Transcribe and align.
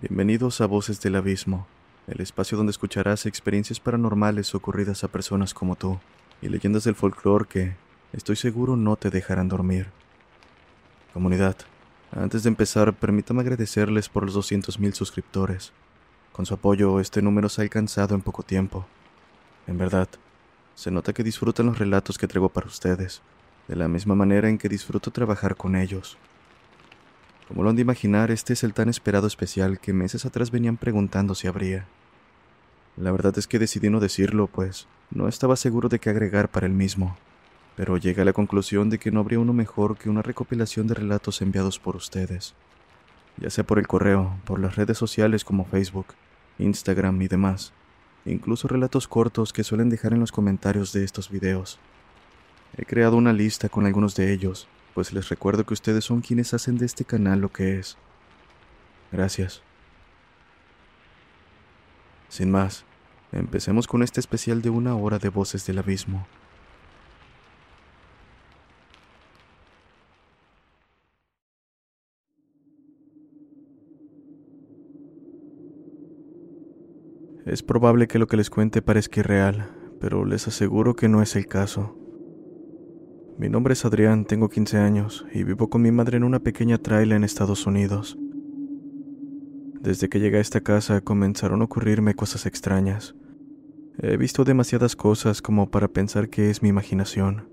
Bienvenidos 0.00 0.60
a 0.60 0.66
Voces 0.66 1.00
del 1.00 1.16
Abismo, 1.16 1.66
el 2.06 2.20
espacio 2.20 2.56
donde 2.56 2.70
escucharás 2.70 3.26
experiencias 3.26 3.80
paranormales 3.80 4.54
ocurridas 4.54 5.02
a 5.02 5.08
personas 5.08 5.54
como 5.54 5.74
tú 5.74 5.98
y 6.40 6.48
leyendas 6.48 6.84
del 6.84 6.94
folclore 6.94 7.46
que, 7.48 7.74
estoy 8.12 8.36
seguro, 8.36 8.76
no 8.76 8.94
te 8.94 9.10
dejarán 9.10 9.48
dormir. 9.48 9.88
Comunidad, 11.12 11.56
antes 12.12 12.44
de 12.44 12.48
empezar, 12.48 12.94
permítame 12.94 13.40
agradecerles 13.40 14.08
por 14.08 14.24
los 14.24 14.36
200.000 14.36 14.92
suscriptores. 14.92 15.72
Con 16.32 16.46
su 16.46 16.54
apoyo, 16.54 17.00
este 17.00 17.20
número 17.20 17.48
se 17.48 17.60
ha 17.60 17.64
alcanzado 17.64 18.14
en 18.14 18.20
poco 18.20 18.44
tiempo. 18.44 18.86
En 19.66 19.78
verdad, 19.78 20.08
se 20.76 20.92
nota 20.92 21.12
que 21.12 21.24
disfrutan 21.24 21.66
los 21.66 21.78
relatos 21.80 22.18
que 22.18 22.28
traigo 22.28 22.50
para 22.50 22.68
ustedes, 22.68 23.20
de 23.66 23.74
la 23.74 23.88
misma 23.88 24.14
manera 24.14 24.48
en 24.48 24.58
que 24.58 24.68
disfruto 24.68 25.10
trabajar 25.10 25.56
con 25.56 25.74
ellos. 25.74 26.16
Como 27.48 27.62
lo 27.62 27.70
han 27.70 27.76
de 27.76 27.82
imaginar, 27.82 28.30
este 28.30 28.52
es 28.52 28.62
el 28.62 28.74
tan 28.74 28.90
esperado 28.90 29.26
especial 29.26 29.80
que 29.80 29.94
meses 29.94 30.26
atrás 30.26 30.50
venían 30.50 30.76
preguntando 30.76 31.34
si 31.34 31.46
habría. 31.48 31.86
La 32.98 33.10
verdad 33.10 33.38
es 33.38 33.46
que 33.46 33.58
decidí 33.58 33.88
no 33.88 34.00
decirlo, 34.00 34.48
pues 34.48 34.86
no 35.10 35.28
estaba 35.28 35.56
seguro 35.56 35.88
de 35.88 35.98
qué 35.98 36.10
agregar 36.10 36.50
para 36.50 36.66
el 36.66 36.72
mismo, 36.72 37.16
pero 37.74 37.96
llegué 37.96 38.20
a 38.20 38.24
la 38.26 38.34
conclusión 38.34 38.90
de 38.90 38.98
que 38.98 39.10
no 39.10 39.20
habría 39.20 39.38
uno 39.38 39.54
mejor 39.54 39.96
que 39.96 40.10
una 40.10 40.20
recopilación 40.20 40.88
de 40.88 40.94
relatos 40.94 41.40
enviados 41.40 41.78
por 41.78 41.96
ustedes, 41.96 42.54
ya 43.38 43.48
sea 43.48 43.64
por 43.64 43.78
el 43.78 43.86
correo, 43.86 44.36
por 44.44 44.60
las 44.60 44.76
redes 44.76 44.98
sociales 44.98 45.42
como 45.42 45.64
Facebook, 45.64 46.08
Instagram 46.58 47.22
y 47.22 47.28
demás, 47.28 47.72
incluso 48.26 48.68
relatos 48.68 49.08
cortos 49.08 49.54
que 49.54 49.64
suelen 49.64 49.88
dejar 49.88 50.12
en 50.12 50.20
los 50.20 50.32
comentarios 50.32 50.92
de 50.92 51.02
estos 51.02 51.30
videos. 51.30 51.78
He 52.76 52.84
creado 52.84 53.16
una 53.16 53.32
lista 53.32 53.70
con 53.70 53.86
algunos 53.86 54.14
de 54.16 54.34
ellos, 54.34 54.68
pues 54.98 55.12
les 55.12 55.28
recuerdo 55.28 55.64
que 55.64 55.74
ustedes 55.74 56.04
son 56.06 56.22
quienes 56.22 56.54
hacen 56.54 56.76
de 56.76 56.84
este 56.84 57.04
canal 57.04 57.38
lo 57.38 57.52
que 57.52 57.78
es. 57.78 57.96
Gracias. 59.12 59.62
Sin 62.28 62.50
más, 62.50 62.84
empecemos 63.30 63.86
con 63.86 64.02
este 64.02 64.18
especial 64.18 64.60
de 64.60 64.70
una 64.70 64.96
hora 64.96 65.20
de 65.20 65.28
voces 65.28 65.64
del 65.66 65.78
abismo. 65.78 66.26
Es 77.46 77.62
probable 77.62 78.08
que 78.08 78.18
lo 78.18 78.26
que 78.26 78.36
les 78.36 78.50
cuente 78.50 78.82
parezca 78.82 79.20
irreal, 79.20 79.70
pero 80.00 80.24
les 80.24 80.48
aseguro 80.48 80.96
que 80.96 81.08
no 81.08 81.22
es 81.22 81.36
el 81.36 81.46
caso. 81.46 82.07
Mi 83.38 83.48
nombre 83.48 83.74
es 83.74 83.84
Adrián, 83.84 84.24
tengo 84.24 84.48
15 84.48 84.78
años 84.78 85.24
y 85.32 85.44
vivo 85.44 85.70
con 85.70 85.80
mi 85.80 85.92
madre 85.92 86.16
en 86.16 86.24
una 86.24 86.40
pequeña 86.40 86.76
traila 86.76 87.14
en 87.14 87.22
Estados 87.22 87.68
Unidos. 87.68 88.18
Desde 89.80 90.08
que 90.08 90.18
llegué 90.18 90.38
a 90.38 90.40
esta 90.40 90.60
casa 90.60 91.02
comenzaron 91.02 91.62
a 91.62 91.66
ocurrirme 91.66 92.14
cosas 92.14 92.46
extrañas. 92.46 93.14
He 93.98 94.16
visto 94.16 94.42
demasiadas 94.42 94.96
cosas 94.96 95.40
como 95.40 95.70
para 95.70 95.86
pensar 95.86 96.30
que 96.30 96.50
es 96.50 96.64
mi 96.64 96.68
imaginación. 96.68 97.48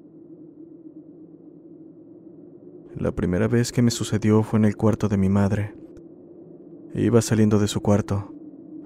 La 2.95 3.11
primera 3.11 3.47
vez 3.47 3.71
que 3.71 3.83
me 3.83 3.91
sucedió 3.91 4.41
fue 4.41 4.57
en 4.57 4.65
el 4.65 4.75
cuarto 4.75 5.07
de 5.07 5.17
mi 5.17 5.29
madre. 5.29 5.75
Iba 6.95 7.21
saliendo 7.21 7.59
de 7.59 7.67
su 7.67 7.81
cuarto. 7.81 8.33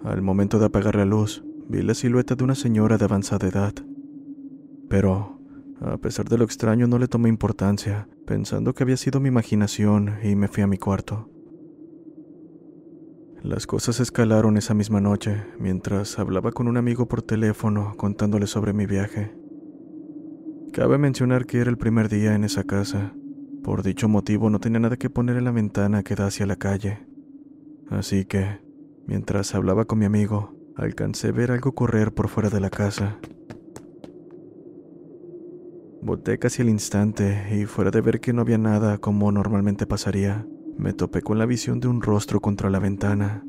Al 0.03 0.21
momento 0.21 0.59
de 0.59 0.65
apagar 0.65 0.95
la 0.95 1.05
luz, 1.05 1.45
vi 1.69 1.81
la 1.81 1.93
silueta 1.93 2.35
de 2.35 2.43
una 2.43 2.55
señora 2.55 2.97
de 2.97 3.05
avanzada 3.05 3.47
edad. 3.47 3.73
Pero, 4.89 5.38
a 5.81 5.97
pesar 5.97 6.27
de 6.27 6.37
lo 6.37 6.43
extraño, 6.43 6.87
no 6.87 6.99
le 6.99 7.07
tomé 7.07 7.29
importancia, 7.29 8.07
pensando 8.25 8.73
que 8.73 8.83
había 8.83 8.97
sido 8.97 9.19
mi 9.19 9.29
imaginación 9.29 10.15
y 10.23 10.35
me 10.35 10.47
fui 10.47 10.63
a 10.63 10.67
mi 10.67 10.77
cuarto. 10.77 11.29
Las 13.41 13.67
cosas 13.67 14.01
escalaron 14.01 14.57
esa 14.57 14.73
misma 14.73 14.99
noche, 14.99 15.45
mientras 15.59 16.19
hablaba 16.19 16.51
con 16.51 16.67
un 16.67 16.75
amigo 16.75 17.07
por 17.07 17.21
teléfono 17.21 17.93
contándole 17.95 18.47
sobre 18.47 18.73
mi 18.73 18.85
viaje. 18.85 19.33
Cabe 20.73 20.97
mencionar 20.97 21.45
que 21.45 21.59
era 21.59 21.69
el 21.69 21.77
primer 21.77 22.09
día 22.09 22.35
en 22.35 22.43
esa 22.43 22.65
casa. 22.65 23.13
Por 23.63 23.81
dicho 23.81 24.09
motivo 24.09 24.49
no 24.49 24.59
tenía 24.59 24.79
nada 24.79 24.97
que 24.97 25.09
poner 25.09 25.37
en 25.37 25.45
la 25.45 25.51
ventana 25.51 26.03
que 26.03 26.15
da 26.15 26.27
hacia 26.27 26.45
la 26.45 26.57
calle. 26.57 26.99
Así 27.89 28.25
que, 28.25 28.59
mientras 29.07 29.55
hablaba 29.55 29.85
con 29.85 29.99
mi 29.99 30.05
amigo, 30.05 30.53
alcancé 30.75 31.29
a 31.29 31.31
ver 31.31 31.51
algo 31.51 31.71
correr 31.71 32.13
por 32.13 32.27
fuera 32.27 32.49
de 32.49 32.59
la 32.59 32.69
casa. 32.69 33.19
Volté 36.01 36.39
casi 36.39 36.61
al 36.61 36.69
instante 36.69 37.47
y 37.51 37.65
fuera 37.65 37.91
de 37.91 38.01
ver 38.01 38.19
que 38.21 38.31
no 38.31 38.41
había 38.41 38.57
nada 38.57 38.97
como 38.99 39.31
normalmente 39.31 39.85
pasaría, 39.85 40.47
me 40.77 40.93
topé 40.93 41.21
con 41.21 41.37
la 41.37 41.45
visión 41.45 41.81
de 41.81 41.89
un 41.89 42.01
rostro 42.01 42.39
contra 42.39 42.69
la 42.69 42.79
ventana. 42.79 43.43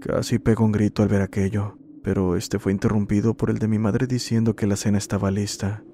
Casi 0.00 0.38
pego 0.38 0.64
un 0.64 0.72
grito 0.72 1.02
al 1.02 1.08
ver 1.08 1.20
aquello, 1.20 1.76
pero 2.02 2.36
este 2.36 2.58
fue 2.58 2.72
interrumpido 2.72 3.34
por 3.34 3.50
el 3.50 3.58
de 3.58 3.68
mi 3.68 3.78
madre 3.78 4.06
diciendo 4.06 4.56
que 4.56 4.66
la 4.66 4.76
cena 4.76 4.96
estaba 4.96 5.30
lista. 5.30 5.84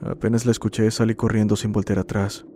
Apenas 0.00 0.46
la 0.46 0.52
escuché 0.52 0.90
salí 0.92 1.16
corriendo 1.16 1.56
sin 1.56 1.72
voltear 1.72 1.98
atrás. 1.98 2.46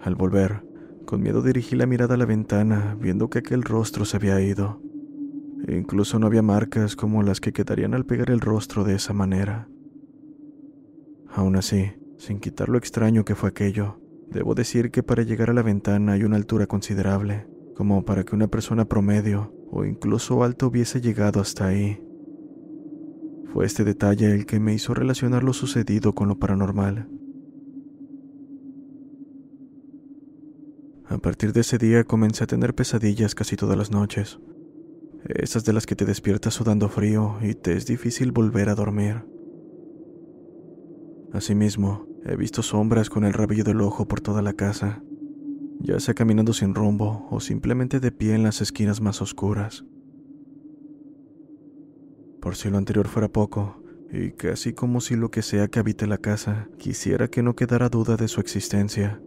Al 0.00 0.16
volver, 0.16 0.64
con 1.04 1.22
miedo 1.22 1.42
dirigí 1.42 1.76
la 1.76 1.86
mirada 1.86 2.14
a 2.14 2.18
la 2.18 2.26
ventana, 2.26 2.96
viendo 3.00 3.30
que 3.30 3.38
aquel 3.38 3.62
rostro 3.62 4.04
se 4.04 4.16
había 4.16 4.40
ido. 4.40 4.80
E 5.64 5.76
incluso 5.76 6.18
no 6.18 6.26
había 6.26 6.42
marcas 6.42 6.96
como 6.96 7.22
las 7.22 7.40
que 7.40 7.52
quedarían 7.52 7.94
al 7.94 8.06
pegar 8.06 8.30
el 8.30 8.40
rostro 8.40 8.84
de 8.84 8.94
esa 8.94 9.12
manera. 9.12 9.68
Aún 11.28 11.56
así, 11.56 11.92
sin 12.18 12.40
quitar 12.40 12.68
lo 12.68 12.78
extraño 12.78 13.24
que 13.24 13.34
fue 13.34 13.48
aquello, 13.48 14.00
debo 14.30 14.54
decir 14.54 14.90
que 14.90 15.02
para 15.02 15.22
llegar 15.22 15.50
a 15.50 15.54
la 15.54 15.62
ventana 15.62 16.12
hay 16.12 16.24
una 16.24 16.36
altura 16.36 16.66
considerable, 16.66 17.46
como 17.74 18.04
para 18.04 18.24
que 18.24 18.34
una 18.34 18.48
persona 18.48 18.86
promedio 18.86 19.52
o 19.70 19.84
incluso 19.84 20.42
alto 20.42 20.68
hubiese 20.68 21.00
llegado 21.00 21.40
hasta 21.40 21.66
ahí. 21.66 22.02
Fue 23.52 23.66
este 23.66 23.84
detalle 23.84 24.32
el 24.32 24.46
que 24.46 24.60
me 24.60 24.74
hizo 24.74 24.94
relacionar 24.94 25.42
lo 25.42 25.52
sucedido 25.52 26.14
con 26.14 26.28
lo 26.28 26.38
paranormal. 26.38 27.08
A 31.08 31.18
partir 31.18 31.52
de 31.52 31.60
ese 31.60 31.78
día 31.78 32.04
comencé 32.04 32.44
a 32.44 32.46
tener 32.46 32.74
pesadillas 32.74 33.34
casi 33.34 33.56
todas 33.56 33.78
las 33.78 33.90
noches, 33.90 34.40
esas 35.28 35.64
de 35.64 35.72
las 35.72 35.86
que 35.86 35.96
te 35.96 36.04
despiertas 36.04 36.54
sudando 36.54 36.88
frío 36.88 37.36
y 37.42 37.54
te 37.54 37.72
es 37.72 37.86
difícil 37.86 38.32
volver 38.32 38.68
a 38.68 38.74
dormir. 38.74 39.24
Asimismo, 41.32 42.06
he 42.24 42.36
visto 42.36 42.62
sombras 42.62 43.10
con 43.10 43.24
el 43.24 43.32
rabillo 43.32 43.64
del 43.64 43.80
ojo 43.80 44.06
por 44.06 44.20
toda 44.20 44.42
la 44.42 44.52
casa, 44.52 45.02
ya 45.80 46.00
sea 46.00 46.14
caminando 46.14 46.52
sin 46.52 46.74
rumbo 46.74 47.26
o 47.30 47.40
simplemente 47.40 48.00
de 48.00 48.12
pie 48.12 48.34
en 48.34 48.42
las 48.42 48.60
esquinas 48.60 49.00
más 49.00 49.20
oscuras. 49.20 49.84
Por 52.40 52.56
si 52.56 52.70
lo 52.70 52.78
anterior 52.78 53.08
fuera 53.08 53.28
poco, 53.28 53.82
y 54.12 54.30
casi 54.32 54.72
como 54.72 55.00
si 55.00 55.16
lo 55.16 55.30
que 55.30 55.42
sea 55.42 55.68
que 55.68 55.80
habite 55.80 56.06
la 56.06 56.18
casa 56.18 56.68
quisiera 56.78 57.28
que 57.28 57.42
no 57.42 57.56
quedara 57.56 57.88
duda 57.88 58.16
de 58.16 58.28
su 58.28 58.40
existencia, 58.40 59.20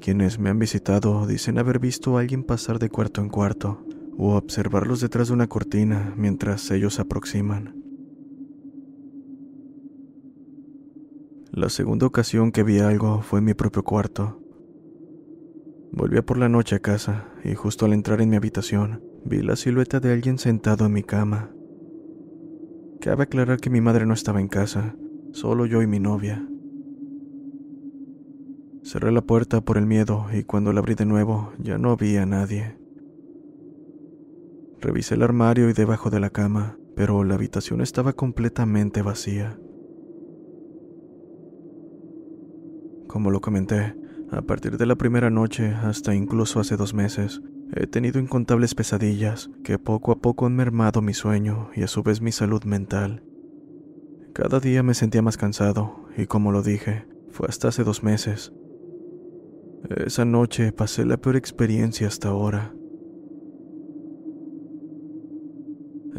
quienes 0.00 0.38
me 0.38 0.50
han 0.50 0.58
visitado 0.58 1.26
dicen 1.26 1.58
haber 1.58 1.78
visto 1.78 2.16
a 2.16 2.20
alguien 2.20 2.44
pasar 2.44 2.78
de 2.78 2.90
cuarto 2.90 3.20
en 3.22 3.30
cuarto, 3.30 3.84
o 4.18 4.34
observarlos 4.34 5.00
detrás 5.00 5.28
de 5.28 5.34
una 5.34 5.46
cortina 5.46 6.12
mientras 6.16 6.70
ellos 6.72 6.94
se 6.94 7.02
aproximan. 7.02 7.76
La 11.52 11.68
segunda 11.70 12.06
ocasión 12.06 12.52
que 12.52 12.64
vi 12.64 12.80
algo 12.80 13.22
fue 13.22 13.38
en 13.38 13.46
mi 13.46 13.54
propio 13.54 13.84
cuarto. 13.84 14.42
Volví 15.92 16.20
por 16.20 16.36
la 16.36 16.48
noche 16.48 16.76
a 16.76 16.80
casa 16.80 17.28
y 17.44 17.54
justo 17.54 17.86
al 17.86 17.92
entrar 17.92 18.20
en 18.20 18.28
mi 18.28 18.36
habitación 18.36 19.02
vi 19.24 19.42
la 19.42 19.56
silueta 19.56 20.00
de 20.00 20.12
alguien 20.12 20.38
sentado 20.38 20.86
en 20.86 20.92
mi 20.92 21.02
cama. 21.02 21.50
Cabe 23.00 23.24
aclarar 23.24 23.60
que 23.60 23.70
mi 23.70 23.80
madre 23.80 24.04
no 24.04 24.14
estaba 24.14 24.40
en 24.40 24.48
casa, 24.48 24.96
solo 25.32 25.64
yo 25.64 25.80
y 25.80 25.86
mi 25.86 26.00
novia. 26.00 26.46
Cerré 28.82 29.12
la 29.12 29.22
puerta 29.22 29.60
por 29.60 29.78
el 29.78 29.86
miedo 29.86 30.26
y 30.32 30.42
cuando 30.42 30.72
la 30.72 30.80
abrí 30.80 30.94
de 30.94 31.06
nuevo 31.06 31.52
ya 31.58 31.78
no 31.78 31.90
había 31.90 32.26
nadie. 32.26 32.77
Revisé 34.80 35.14
el 35.14 35.22
armario 35.22 35.68
y 35.68 35.72
debajo 35.72 36.10
de 36.10 36.20
la 36.20 36.30
cama, 36.30 36.78
pero 36.94 37.24
la 37.24 37.34
habitación 37.34 37.80
estaba 37.80 38.12
completamente 38.12 39.02
vacía. 39.02 39.58
Como 43.08 43.30
lo 43.30 43.40
comenté, 43.40 43.96
a 44.30 44.42
partir 44.42 44.76
de 44.76 44.86
la 44.86 44.96
primera 44.96 45.30
noche 45.30 45.68
hasta 45.68 46.14
incluso 46.14 46.60
hace 46.60 46.76
dos 46.76 46.94
meses, 46.94 47.40
he 47.74 47.86
tenido 47.86 48.20
incontables 48.20 48.74
pesadillas 48.74 49.50
que 49.64 49.78
poco 49.78 50.12
a 50.12 50.16
poco 50.20 50.46
han 50.46 50.54
mermado 50.54 51.02
mi 51.02 51.14
sueño 51.14 51.70
y 51.74 51.82
a 51.82 51.88
su 51.88 52.02
vez 52.02 52.20
mi 52.20 52.32
salud 52.32 52.64
mental. 52.64 53.24
Cada 54.32 54.60
día 54.60 54.82
me 54.82 54.94
sentía 54.94 55.22
más 55.22 55.36
cansado 55.36 56.06
y 56.16 56.26
como 56.26 56.52
lo 56.52 56.62
dije, 56.62 57.06
fue 57.30 57.48
hasta 57.48 57.68
hace 57.68 57.82
dos 57.82 58.02
meses. 58.02 58.52
Esa 59.88 60.24
noche 60.24 60.72
pasé 60.72 61.04
la 61.04 61.16
peor 61.16 61.36
experiencia 61.36 62.06
hasta 62.06 62.28
ahora. 62.28 62.74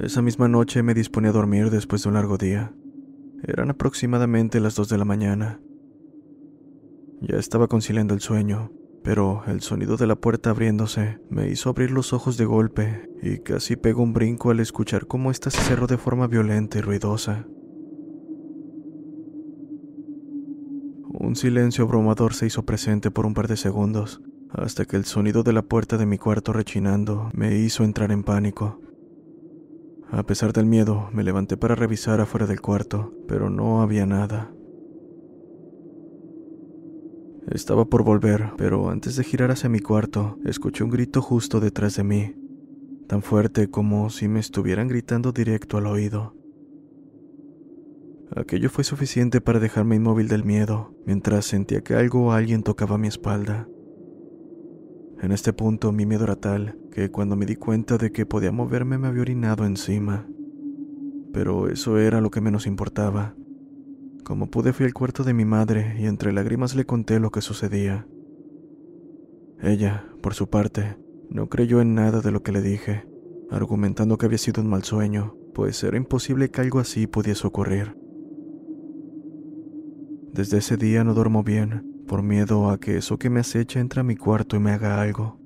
Esa 0.01 0.21
misma 0.21 0.47
noche 0.47 0.81
me 0.83 0.93
disponía 0.93 1.29
a 1.29 1.33
dormir 1.33 1.69
después 1.69 2.03
de 2.03 2.09
un 2.09 2.15
largo 2.15 2.37
día. 2.37 2.73
Eran 3.43 3.69
aproximadamente 3.69 4.59
las 4.59 4.75
dos 4.75 4.89
de 4.89 4.97
la 4.97 5.05
mañana 5.05 5.59
ya 7.21 7.37
estaba 7.37 7.67
conciliando 7.67 8.13
el 8.13 8.21
sueño, 8.21 8.71
pero 9.03 9.43
el 9.47 9.61
sonido 9.61 9.97
de 9.97 10.07
la 10.07 10.15
puerta 10.15 10.51
abriéndose 10.51 11.19
me 11.29 11.49
hizo 11.49 11.69
abrir 11.69 11.91
los 11.91 12.13
ojos 12.13 12.37
de 12.37 12.45
golpe 12.45 13.09
y 13.21 13.39
casi 13.39 13.75
pegó 13.75 14.03
un 14.03 14.13
brinco 14.13 14.51
al 14.51 14.59
escuchar 14.59 15.05
cómo 15.05 15.31
ésta 15.31 15.49
se 15.49 15.61
cerró 15.61 15.87
de 15.87 15.97
forma 15.97 16.27
violenta 16.27 16.77
y 16.77 16.81
ruidosa. 16.81 17.45
Un 21.11 21.35
silencio 21.35 21.83
abrumador 21.83 22.33
se 22.33 22.45
hizo 22.45 22.65
presente 22.65 23.11
por 23.11 23.25
un 23.25 23.33
par 23.33 23.47
de 23.47 23.57
segundos, 23.57 24.21
hasta 24.51 24.85
que 24.85 24.95
el 24.95 25.05
sonido 25.05 25.43
de 25.43 25.53
la 25.53 25.63
puerta 25.63 25.97
de 25.97 26.05
mi 26.05 26.17
cuarto 26.17 26.53
rechinando 26.53 27.29
me 27.33 27.57
hizo 27.57 27.83
entrar 27.83 28.11
en 28.11 28.23
pánico. 28.23 28.79
A 30.11 30.23
pesar 30.23 30.53
del 30.53 30.65
miedo, 30.65 31.09
me 31.13 31.23
levanté 31.23 31.55
para 31.55 31.75
revisar 31.75 32.19
afuera 32.19 32.47
del 32.47 32.61
cuarto, 32.61 33.13
pero 33.27 33.49
no 33.49 33.81
había 33.81 34.07
nada. 34.07 34.51
Estaba 37.51 37.85
por 37.85 38.03
volver, 38.03 38.51
pero 38.57 38.89
antes 38.89 39.15
de 39.15 39.23
girar 39.23 39.51
hacia 39.51 39.69
mi 39.69 39.79
cuarto, 39.79 40.37
escuché 40.45 40.83
un 40.83 40.89
grito 40.89 41.21
justo 41.21 41.59
detrás 41.59 41.95
de 41.95 42.03
mí, 42.03 42.35
tan 43.07 43.21
fuerte 43.21 43.69
como 43.69 44.09
si 44.09 44.27
me 44.27 44.39
estuvieran 44.39 44.87
gritando 44.87 45.31
directo 45.31 45.77
al 45.77 45.85
oído. 45.85 46.35
Aquello 48.35 48.69
fue 48.69 48.83
suficiente 48.83 49.41
para 49.41 49.59
dejarme 49.59 49.95
inmóvil 49.95 50.27
del 50.27 50.43
miedo, 50.43 50.93
mientras 51.05 51.45
sentía 51.45 51.81
que 51.81 51.95
algo 51.95 52.27
o 52.27 52.31
alguien 52.31 52.63
tocaba 52.63 52.97
mi 52.97 53.07
espalda. 53.07 53.67
En 55.21 55.33
este 55.33 55.51
punto 55.51 55.91
mi 55.91 56.05
miedo 56.05 56.23
era 56.23 56.37
tal 56.37 56.77
que 56.91 57.11
cuando 57.11 57.35
me 57.35 57.45
di 57.45 57.57
cuenta 57.57 57.97
de 57.97 58.11
que 58.11 58.25
podía 58.25 58.53
moverme 58.53 58.97
me 58.97 59.07
había 59.07 59.21
orinado 59.21 59.65
encima. 59.65 60.25
Pero 61.33 61.69
eso 61.69 61.97
era 61.97 62.21
lo 62.21 62.31
que 62.31 62.39
menos 62.39 62.65
importaba. 62.65 63.35
Como 64.23 64.49
pude 64.49 64.71
fui 64.71 64.85
al 64.85 64.93
cuarto 64.93 65.23
de 65.23 65.33
mi 65.33 65.43
madre 65.43 65.95
y 65.99 66.05
entre 66.05 66.31
lágrimas 66.31 66.75
le 66.75 66.85
conté 66.85 67.19
lo 67.19 67.31
que 67.31 67.41
sucedía. 67.41 68.07
Ella, 69.61 70.05
por 70.21 70.33
su 70.33 70.49
parte, 70.49 70.95
no 71.29 71.49
creyó 71.49 71.81
en 71.81 71.95
nada 71.95 72.21
de 72.21 72.31
lo 72.31 72.41
que 72.41 72.53
le 72.53 72.61
dije, 72.61 73.05
argumentando 73.51 74.17
que 74.17 74.25
había 74.25 74.37
sido 74.37 74.61
un 74.61 74.69
mal 74.69 74.83
sueño, 74.83 75.35
pues 75.53 75.83
era 75.83 75.97
imposible 75.97 76.49
que 76.49 76.61
algo 76.61 76.79
así 76.79 77.07
pudiese 77.07 77.45
ocurrir. 77.45 77.97
Desde 80.33 80.59
ese 80.59 80.77
día 80.77 81.03
no 81.03 81.13
duermo 81.13 81.43
bien, 81.43 81.88
por 82.09 82.21
miedo 82.23 82.69
a 82.69 82.77
que 82.77 82.97
eso 82.97 83.17
que 83.17 83.29
me 83.29 83.39
acecha 83.39 83.79
entre 83.79 84.01
a 84.01 84.03
mi 84.03 84.17
cuarto 84.17 84.57
y 84.57 84.59
me 84.59 84.71
haga 84.71 85.01
algo. 85.01 85.39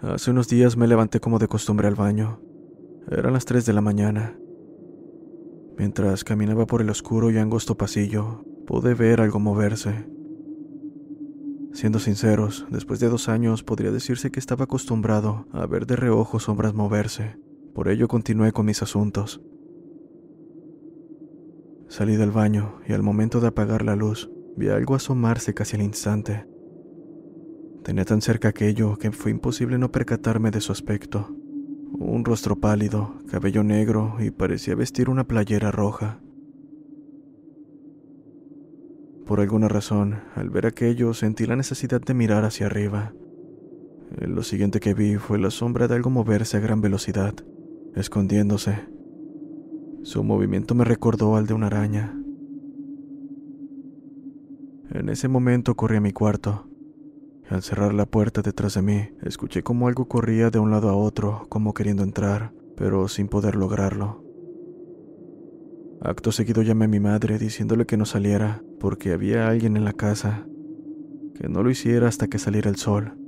Hace 0.00 0.30
unos 0.30 0.46
días 0.46 0.76
me 0.76 0.86
levanté 0.86 1.18
como 1.18 1.40
de 1.40 1.48
costumbre 1.48 1.88
al 1.88 1.96
baño. 1.96 2.40
Eran 3.10 3.32
las 3.32 3.44
3 3.44 3.66
de 3.66 3.72
la 3.72 3.80
mañana 3.80 4.36
Mientras 5.80 6.24
caminaba 6.24 6.66
por 6.66 6.82
el 6.82 6.90
oscuro 6.90 7.30
y 7.30 7.38
angosto 7.38 7.74
pasillo, 7.74 8.44
pude 8.66 8.92
ver 8.92 9.22
algo 9.22 9.40
moverse. 9.40 10.06
Siendo 11.72 11.98
sinceros, 11.98 12.66
después 12.68 13.00
de 13.00 13.08
dos 13.08 13.30
años 13.30 13.62
podría 13.62 13.90
decirse 13.90 14.30
que 14.30 14.40
estaba 14.40 14.64
acostumbrado 14.64 15.46
a 15.52 15.64
ver 15.64 15.86
de 15.86 15.96
reojo 15.96 16.38
sombras 16.38 16.74
moverse. 16.74 17.38
Por 17.74 17.88
ello 17.88 18.08
continué 18.08 18.52
con 18.52 18.66
mis 18.66 18.82
asuntos. 18.82 19.40
Salí 21.90 22.14
del 22.14 22.30
baño 22.30 22.76
y 22.86 22.92
al 22.92 23.02
momento 23.02 23.40
de 23.40 23.48
apagar 23.48 23.84
la 23.84 23.96
luz, 23.96 24.30
vi 24.56 24.68
algo 24.68 24.94
asomarse 24.94 25.54
casi 25.54 25.74
al 25.74 25.82
instante. 25.82 26.46
Tenía 27.82 28.04
tan 28.04 28.22
cerca 28.22 28.50
aquello 28.50 28.96
que 28.96 29.10
fue 29.10 29.32
imposible 29.32 29.76
no 29.76 29.90
percatarme 29.90 30.52
de 30.52 30.60
su 30.60 30.70
aspecto. 30.70 31.34
Un 31.98 32.24
rostro 32.24 32.60
pálido, 32.60 33.16
cabello 33.28 33.64
negro 33.64 34.18
y 34.20 34.30
parecía 34.30 34.76
vestir 34.76 35.10
una 35.10 35.26
playera 35.26 35.72
roja. 35.72 36.20
Por 39.26 39.40
alguna 39.40 39.66
razón, 39.66 40.20
al 40.36 40.48
ver 40.48 40.66
aquello 40.66 41.12
sentí 41.12 41.44
la 41.44 41.56
necesidad 41.56 42.00
de 42.00 42.14
mirar 42.14 42.44
hacia 42.44 42.66
arriba. 42.66 43.14
Lo 44.16 44.44
siguiente 44.44 44.78
que 44.78 44.94
vi 44.94 45.16
fue 45.16 45.40
la 45.40 45.50
sombra 45.50 45.88
de 45.88 45.96
algo 45.96 46.08
moverse 46.08 46.56
a 46.56 46.60
gran 46.60 46.80
velocidad, 46.80 47.34
escondiéndose. 47.96 48.99
Su 50.02 50.24
movimiento 50.24 50.74
me 50.74 50.84
recordó 50.84 51.36
al 51.36 51.46
de 51.46 51.52
una 51.52 51.66
araña. 51.66 52.18
En 54.90 55.10
ese 55.10 55.28
momento 55.28 55.74
corrí 55.76 55.98
a 55.98 56.00
mi 56.00 56.12
cuarto. 56.12 56.66
Al 57.50 57.62
cerrar 57.62 57.92
la 57.92 58.06
puerta 58.06 58.40
detrás 58.40 58.74
de 58.74 58.82
mí, 58.82 59.08
escuché 59.22 59.62
como 59.62 59.88
algo 59.88 60.08
corría 60.08 60.50
de 60.50 60.58
un 60.58 60.70
lado 60.70 60.88
a 60.88 60.96
otro, 60.96 61.46
como 61.50 61.74
queriendo 61.74 62.02
entrar, 62.02 62.52
pero 62.76 63.08
sin 63.08 63.28
poder 63.28 63.56
lograrlo. 63.56 64.24
Acto 66.00 66.32
seguido 66.32 66.62
llamé 66.62 66.86
a 66.86 66.88
mi 66.88 66.98
madre 66.98 67.38
diciéndole 67.38 67.84
que 67.84 67.98
no 67.98 68.06
saliera, 68.06 68.62
porque 68.78 69.12
había 69.12 69.48
alguien 69.48 69.76
en 69.76 69.84
la 69.84 69.92
casa, 69.92 70.46
que 71.34 71.48
no 71.50 71.62
lo 71.62 71.70
hiciera 71.70 72.08
hasta 72.08 72.26
que 72.28 72.38
saliera 72.38 72.70
el 72.70 72.76
sol. 72.76 73.18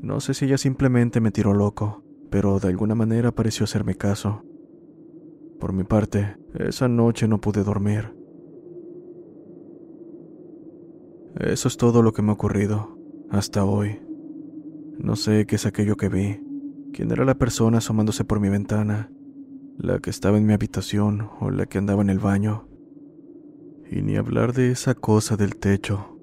No 0.00 0.20
sé 0.20 0.32
si 0.32 0.44
ella 0.44 0.58
simplemente 0.58 1.20
me 1.20 1.32
tiró 1.32 1.54
loco, 1.54 2.05
pero 2.30 2.58
de 2.58 2.68
alguna 2.68 2.94
manera 2.94 3.32
pareció 3.32 3.64
hacerme 3.64 3.94
caso. 3.94 4.42
Por 5.60 5.72
mi 5.72 5.84
parte, 5.84 6.36
esa 6.54 6.88
noche 6.88 7.28
no 7.28 7.40
pude 7.40 7.64
dormir. 7.64 8.14
Eso 11.40 11.68
es 11.68 11.76
todo 11.76 12.02
lo 12.02 12.12
que 12.12 12.22
me 12.22 12.30
ha 12.30 12.34
ocurrido 12.34 12.98
hasta 13.30 13.64
hoy. 13.64 14.00
No 14.98 15.16
sé 15.16 15.46
qué 15.46 15.56
es 15.56 15.66
aquello 15.66 15.96
que 15.96 16.08
vi, 16.08 16.40
quién 16.92 17.10
era 17.10 17.24
la 17.24 17.34
persona 17.34 17.78
asomándose 17.78 18.24
por 18.24 18.40
mi 18.40 18.48
ventana, 18.48 19.10
la 19.76 19.98
que 19.98 20.10
estaba 20.10 20.38
en 20.38 20.46
mi 20.46 20.54
habitación 20.54 21.28
o 21.40 21.50
la 21.50 21.66
que 21.66 21.78
andaba 21.78 22.02
en 22.02 22.10
el 22.10 22.18
baño. 22.18 22.68
Y 23.90 24.02
ni 24.02 24.16
hablar 24.16 24.52
de 24.54 24.70
esa 24.70 24.94
cosa 24.94 25.36
del 25.36 25.56
techo. 25.56 26.15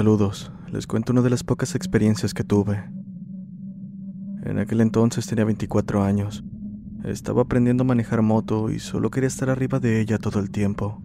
Saludos, 0.00 0.50
les 0.72 0.86
cuento 0.86 1.12
una 1.12 1.20
de 1.20 1.28
las 1.28 1.44
pocas 1.44 1.74
experiencias 1.74 2.32
que 2.32 2.42
tuve. 2.42 2.82
En 4.44 4.58
aquel 4.58 4.80
entonces 4.80 5.26
tenía 5.26 5.44
24 5.44 6.02
años. 6.02 6.42
Estaba 7.04 7.42
aprendiendo 7.42 7.82
a 7.82 7.86
manejar 7.86 8.22
moto 8.22 8.70
y 8.70 8.78
solo 8.78 9.10
quería 9.10 9.26
estar 9.26 9.50
arriba 9.50 9.78
de 9.78 10.00
ella 10.00 10.16
todo 10.16 10.40
el 10.40 10.50
tiempo. 10.50 11.02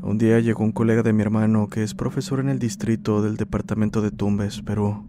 Un 0.00 0.16
día 0.16 0.40
llegó 0.40 0.64
un 0.64 0.72
colega 0.72 1.02
de 1.02 1.12
mi 1.12 1.20
hermano 1.20 1.68
que 1.68 1.82
es 1.82 1.94
profesor 1.94 2.40
en 2.40 2.48
el 2.48 2.58
distrito 2.58 3.20
del 3.20 3.36
departamento 3.36 4.00
de 4.00 4.10
Tumbes, 4.10 4.62
Perú. 4.62 5.06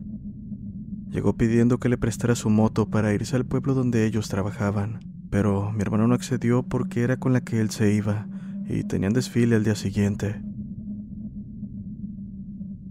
Llegó 1.09 1.37
pidiendo 1.37 1.77
que 1.77 1.87
le 1.87 1.97
prestara 1.97 2.35
su 2.35 2.49
moto 2.49 2.89
para 2.89 3.13
irse 3.13 3.37
al 3.37 3.45
pueblo 3.45 3.75
donde 3.75 4.05
ellos 4.05 4.27
trabajaban, 4.27 4.99
pero 5.29 5.71
mi 5.71 5.81
hermano 5.83 6.09
no 6.09 6.15
accedió 6.15 6.63
porque 6.63 7.03
era 7.03 7.15
con 7.15 7.31
la 7.31 7.39
que 7.39 7.61
él 7.61 7.69
se 7.69 7.93
iba 7.93 8.27
y 8.67 8.83
tenían 8.83 9.13
desfile 9.13 9.55
al 9.55 9.63
día 9.63 9.75
siguiente. 9.75 10.41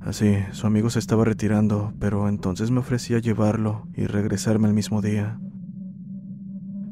Así, 0.04 0.34
su 0.50 0.66
amigo 0.66 0.90
se 0.90 0.98
estaba 0.98 1.24
retirando, 1.24 1.94
pero 2.00 2.28
entonces 2.28 2.70
me 2.72 2.80
ofrecía 2.80 3.20
llevarlo 3.20 3.86
y 3.94 4.06
regresarme 4.06 4.66
el 4.66 4.74
mismo 4.74 5.00
día. 5.00 5.38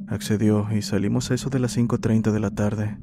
Accedió 0.07 0.69
y 0.73 0.83
salimos 0.83 1.31
a 1.31 1.35
eso 1.35 1.51
de 1.51 1.59
las 1.59 1.77
5.30 1.77 2.31
de 2.31 2.41
la 2.41 2.51
tarde. 2.51 2.99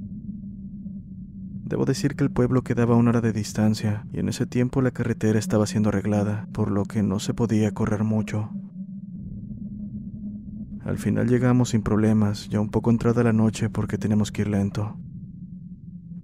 Debo 1.65 1.83
decir 1.83 2.15
que 2.15 2.23
el 2.23 2.31
pueblo 2.31 2.61
quedaba 2.61 2.95
a 2.95 2.97
una 2.97 3.09
hora 3.09 3.21
de 3.21 3.33
distancia 3.33 4.07
y 4.13 4.19
en 4.19 4.29
ese 4.29 4.45
tiempo 4.45 4.81
la 4.81 4.91
carretera 4.91 5.37
estaba 5.37 5.67
siendo 5.67 5.89
arreglada, 5.89 6.47
por 6.53 6.71
lo 6.71 6.85
que 6.85 7.03
no 7.03 7.19
se 7.19 7.33
podía 7.33 7.73
correr 7.73 8.05
mucho. 8.05 8.49
Al 10.85 10.97
final 10.97 11.27
llegamos 11.27 11.71
sin 11.71 11.81
problemas, 11.81 12.47
ya 12.47 12.61
un 12.61 12.69
poco 12.69 12.91
entrada 12.91 13.23
la 13.23 13.33
noche 13.33 13.69
porque 13.69 13.97
teníamos 13.97 14.31
que 14.31 14.43
ir 14.43 14.47
lento. 14.47 14.95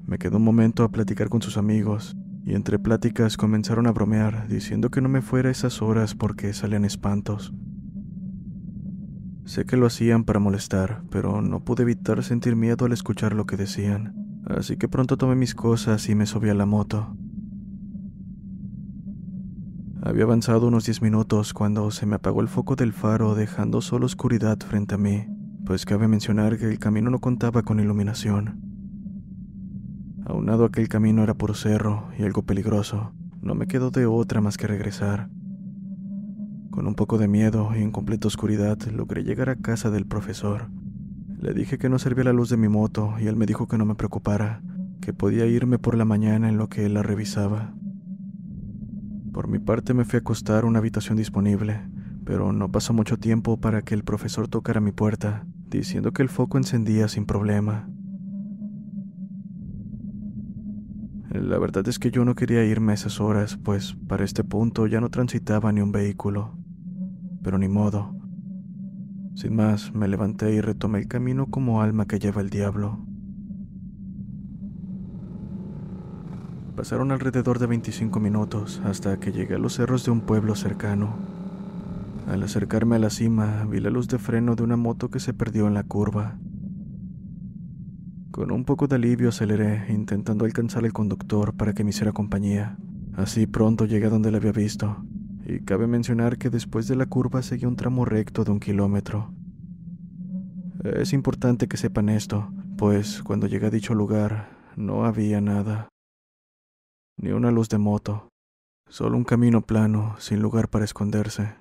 Me 0.06 0.18
quedó 0.18 0.38
un 0.38 0.46
momento 0.46 0.86
a 0.86 0.92
platicar 0.92 1.28
con 1.28 1.42
sus 1.42 1.58
amigos, 1.58 2.16
y 2.46 2.56
entre 2.56 2.80
pláticas 2.80 3.38
comenzaron 3.38 3.88
a 3.88 3.92
bromear, 3.92 4.48
diciendo 4.48 4.90
que 4.90 5.02
no 5.02 5.10
me 5.10 5.22
fuera 5.22 5.50
a 5.50 5.52
esas 5.52 5.82
horas 5.82 6.16
porque 6.16 6.54
salían 6.54 6.86
espantos. 6.86 7.54
Sé 9.46 9.66
que 9.66 9.78
lo 9.78 9.86
hacían 9.86 10.24
para 10.24 10.40
molestar, 10.40 11.04
pero 11.10 11.42
no 11.42 11.64
pude 11.64 11.84
evitar 11.84 12.24
sentir 12.24 12.56
miedo 12.56 12.86
al 12.86 12.94
escuchar 12.94 13.34
lo 13.34 13.46
que 13.46 13.58
decían, 13.58 14.42
así 14.46 14.78
que 14.78 14.88
pronto 14.88 15.18
tomé 15.18 15.36
mis 15.36 15.56
cosas 15.56 16.08
y 16.10 16.16
me 16.16 16.26
subí 16.26 16.50
a 16.50 16.54
la 16.54 16.66
moto. 16.66 17.16
Había 20.02 20.26
avanzado 20.26 20.68
unos 20.68 20.86
diez 20.86 21.02
minutos 21.02 21.54
cuando 21.54 21.90
se 21.92 22.06
me 22.06 22.16
apagó 22.16 22.42
el 22.42 22.50
foco 22.50 22.76
del 22.76 22.92
faro 22.92 23.36
dejando 23.36 23.80
solo 23.80 24.06
oscuridad 24.06 24.60
frente 24.60 24.96
a 24.96 24.98
mí, 24.98 25.28
pues 25.66 25.86
cabe 25.86 26.10
mencionar 26.10 26.58
que 26.58 26.70
el 26.70 26.78
camino 26.78 27.10
no 27.10 27.20
contaba 27.20 27.64
con 27.64 27.80
iluminación. 27.80 28.73
Aunado 30.26 30.66
a 30.66 30.72
que 30.72 30.82
el 30.82 30.88
camino 30.88 31.24
era 31.24 31.34
por 31.34 31.56
cerro 31.56 32.08
y 32.18 32.24
algo 32.24 32.44
peligroso, 32.44 33.12
no 33.42 33.56
me 33.56 33.68
quedó 33.68 33.92
de 33.92 34.06
otra 34.06 34.40
más 34.40 34.58
que 34.58 34.68
regresar. 34.68 35.30
Con 36.72 36.88
un 36.88 36.96
poco 36.96 37.18
de 37.18 37.28
miedo 37.28 37.72
y 37.76 37.82
en 37.82 37.92
completa 37.92 38.30
oscuridad 38.30 38.82
logré 38.84 39.24
llegar 39.24 39.50
a 39.50 39.58
casa 39.58 39.92
del 39.92 40.06
profesor. 40.06 40.70
Le 41.40 41.54
dije 41.54 41.78
que 41.78 41.90
no 41.90 42.00
servía 42.00 42.24
la 42.24 42.34
luz 42.34 42.50
de 42.50 42.58
mi 42.58 42.70
moto 42.70 43.16
y 43.20 43.28
él 43.28 43.36
me 43.36 43.46
dijo 43.46 43.68
que 43.68 43.78
no 43.78 43.86
me 43.86 43.96
preocupara, 43.96 44.62
que 45.02 45.12
podía 45.12 45.46
irme 45.46 45.78
por 45.78 45.98
la 45.98 46.06
mañana 46.06 46.48
en 46.48 46.58
lo 46.58 46.70
que 46.70 46.86
él 46.86 46.94
la 46.94 47.04
revisaba. 47.04 47.74
Por 49.34 49.50
mi 49.50 49.60
parte 49.60 49.94
me 49.94 50.06
fui 50.06 50.18
a 50.18 50.22
acostar 50.22 50.64
una 50.64 50.80
habitación 50.80 51.18
disponible, 51.18 51.82
pero 52.24 52.54
no 52.54 52.72
pasó 52.72 52.94
mucho 52.94 53.18
tiempo 53.18 53.58
para 53.58 53.82
que 53.82 53.94
el 53.94 54.04
profesor 54.06 54.48
tocara 54.48 54.80
mi 54.80 54.94
puerta, 54.94 55.46
diciendo 55.70 56.14
que 56.14 56.22
el 56.22 56.30
foco 56.30 56.58
encendía 56.58 57.10
sin 57.10 57.26
problema. 57.26 57.90
La 61.34 61.58
verdad 61.58 61.88
es 61.88 62.00
que 62.00 62.12
yo 62.12 62.24
no 62.24 62.36
quería 62.36 62.64
irme 62.64 62.94
a 62.94 62.96
esas 62.96 63.20
horas, 63.20 63.58
pues 63.58 63.98
para 64.08 64.24
este 64.24 64.44
punto 64.44 64.88
ya 64.88 65.02
no 65.02 65.10
transitaba 65.10 65.72
ni 65.72 65.82
un 65.82 65.92
vehículo 65.92 66.64
pero 67.44 67.58
ni 67.58 67.68
modo. 67.68 68.16
Sin 69.36 69.56
más, 69.56 69.94
me 69.94 70.08
levanté 70.08 70.54
y 70.54 70.62
retomé 70.62 71.00
el 71.00 71.08
camino 71.08 71.48
como 71.48 71.82
alma 71.82 72.08
que 72.08 72.20
lleva 72.20 72.42
el 72.42 72.50
diablo. 72.50 73.00
Pasaron 76.76 77.12
alrededor 77.12 77.60
de 77.60 77.68
25 77.68 78.20
minutos 78.20 78.82
hasta 78.84 79.20
que 79.20 79.32
llegué 79.32 79.56
a 79.56 79.60
los 79.60 79.74
cerros 79.74 80.06
de 80.06 80.12
un 80.12 80.22
pueblo 80.22 80.56
cercano. 80.56 81.16
Al 82.28 82.42
acercarme 82.42 82.96
a 82.96 83.00
la 83.00 83.10
cima, 83.10 83.66
vi 83.70 83.80
la 83.80 83.90
luz 83.90 84.08
de 84.08 84.18
freno 84.18 84.56
de 84.56 84.64
una 84.64 84.78
moto 84.78 85.10
que 85.10 85.20
se 85.20 85.34
perdió 85.34 85.68
en 85.68 85.74
la 85.74 85.84
curva. 85.84 86.38
Con 88.34 88.52
un 88.52 88.66
poco 88.66 88.88
de 88.88 88.96
alivio 88.96 89.30
aceleré, 89.30 89.86
intentando 89.94 90.44
alcanzar 90.44 90.84
al 90.84 90.92
conductor 90.92 91.54
para 91.54 91.74
que 91.74 91.84
me 91.84 91.92
hiciera 91.92 92.14
compañía. 92.14 92.80
Así 93.16 93.46
pronto 93.46 93.86
llegué 93.86 94.08
a 94.08 94.10
donde 94.10 94.32
la 94.32 94.38
había 94.38 94.52
visto 94.52 95.06
y 95.46 95.60
cabe 95.60 95.86
mencionar 95.86 96.40
que 96.40 96.50
después 96.50 96.88
de 96.88 96.96
la 96.96 97.06
curva 97.06 97.44
seguía 97.44 97.68
un 97.68 97.76
tramo 97.76 98.06
recto 98.06 98.44
de 98.44 98.50
un 98.50 98.60
kilómetro. 98.60 99.32
Es 100.84 101.14
importante 101.14 101.68
que 101.68 101.78
sepan 101.78 102.10
esto, 102.10 102.52
pues 102.76 103.22
cuando 103.22 103.46
llegué 103.46 103.68
a 103.68 103.70
dicho 103.70 103.94
lugar 103.94 104.50
no 104.76 105.06
había 105.06 105.40
nada, 105.40 105.90
ni 107.18 107.34
una 107.34 107.52
luz 107.52 107.70
de 107.70 107.78
moto, 107.78 108.30
solo 108.90 109.16
un 109.16 109.26
camino 109.26 109.62
plano 109.62 110.16
sin 110.18 110.42
lugar 110.42 110.70
para 110.70 110.86
esconderse. 110.86 111.54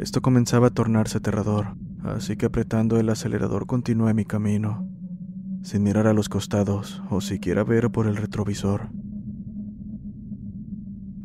Esto 0.00 0.22
comenzaba 0.22 0.68
a 0.68 0.70
tornarse 0.70 1.18
aterrador, 1.18 1.76
así 2.04 2.36
que 2.36 2.46
apretando 2.46 2.98
el 2.98 3.10
acelerador 3.10 3.66
continué 3.66 4.14
mi 4.14 4.24
camino 4.24 4.88
sin 5.62 5.82
mirar 5.82 6.06
a 6.06 6.14
los 6.14 6.30
costados 6.30 7.02
o 7.10 7.20
siquiera 7.20 7.64
ver 7.64 7.90
por 7.90 8.06
el 8.06 8.16
retrovisor. 8.16 8.88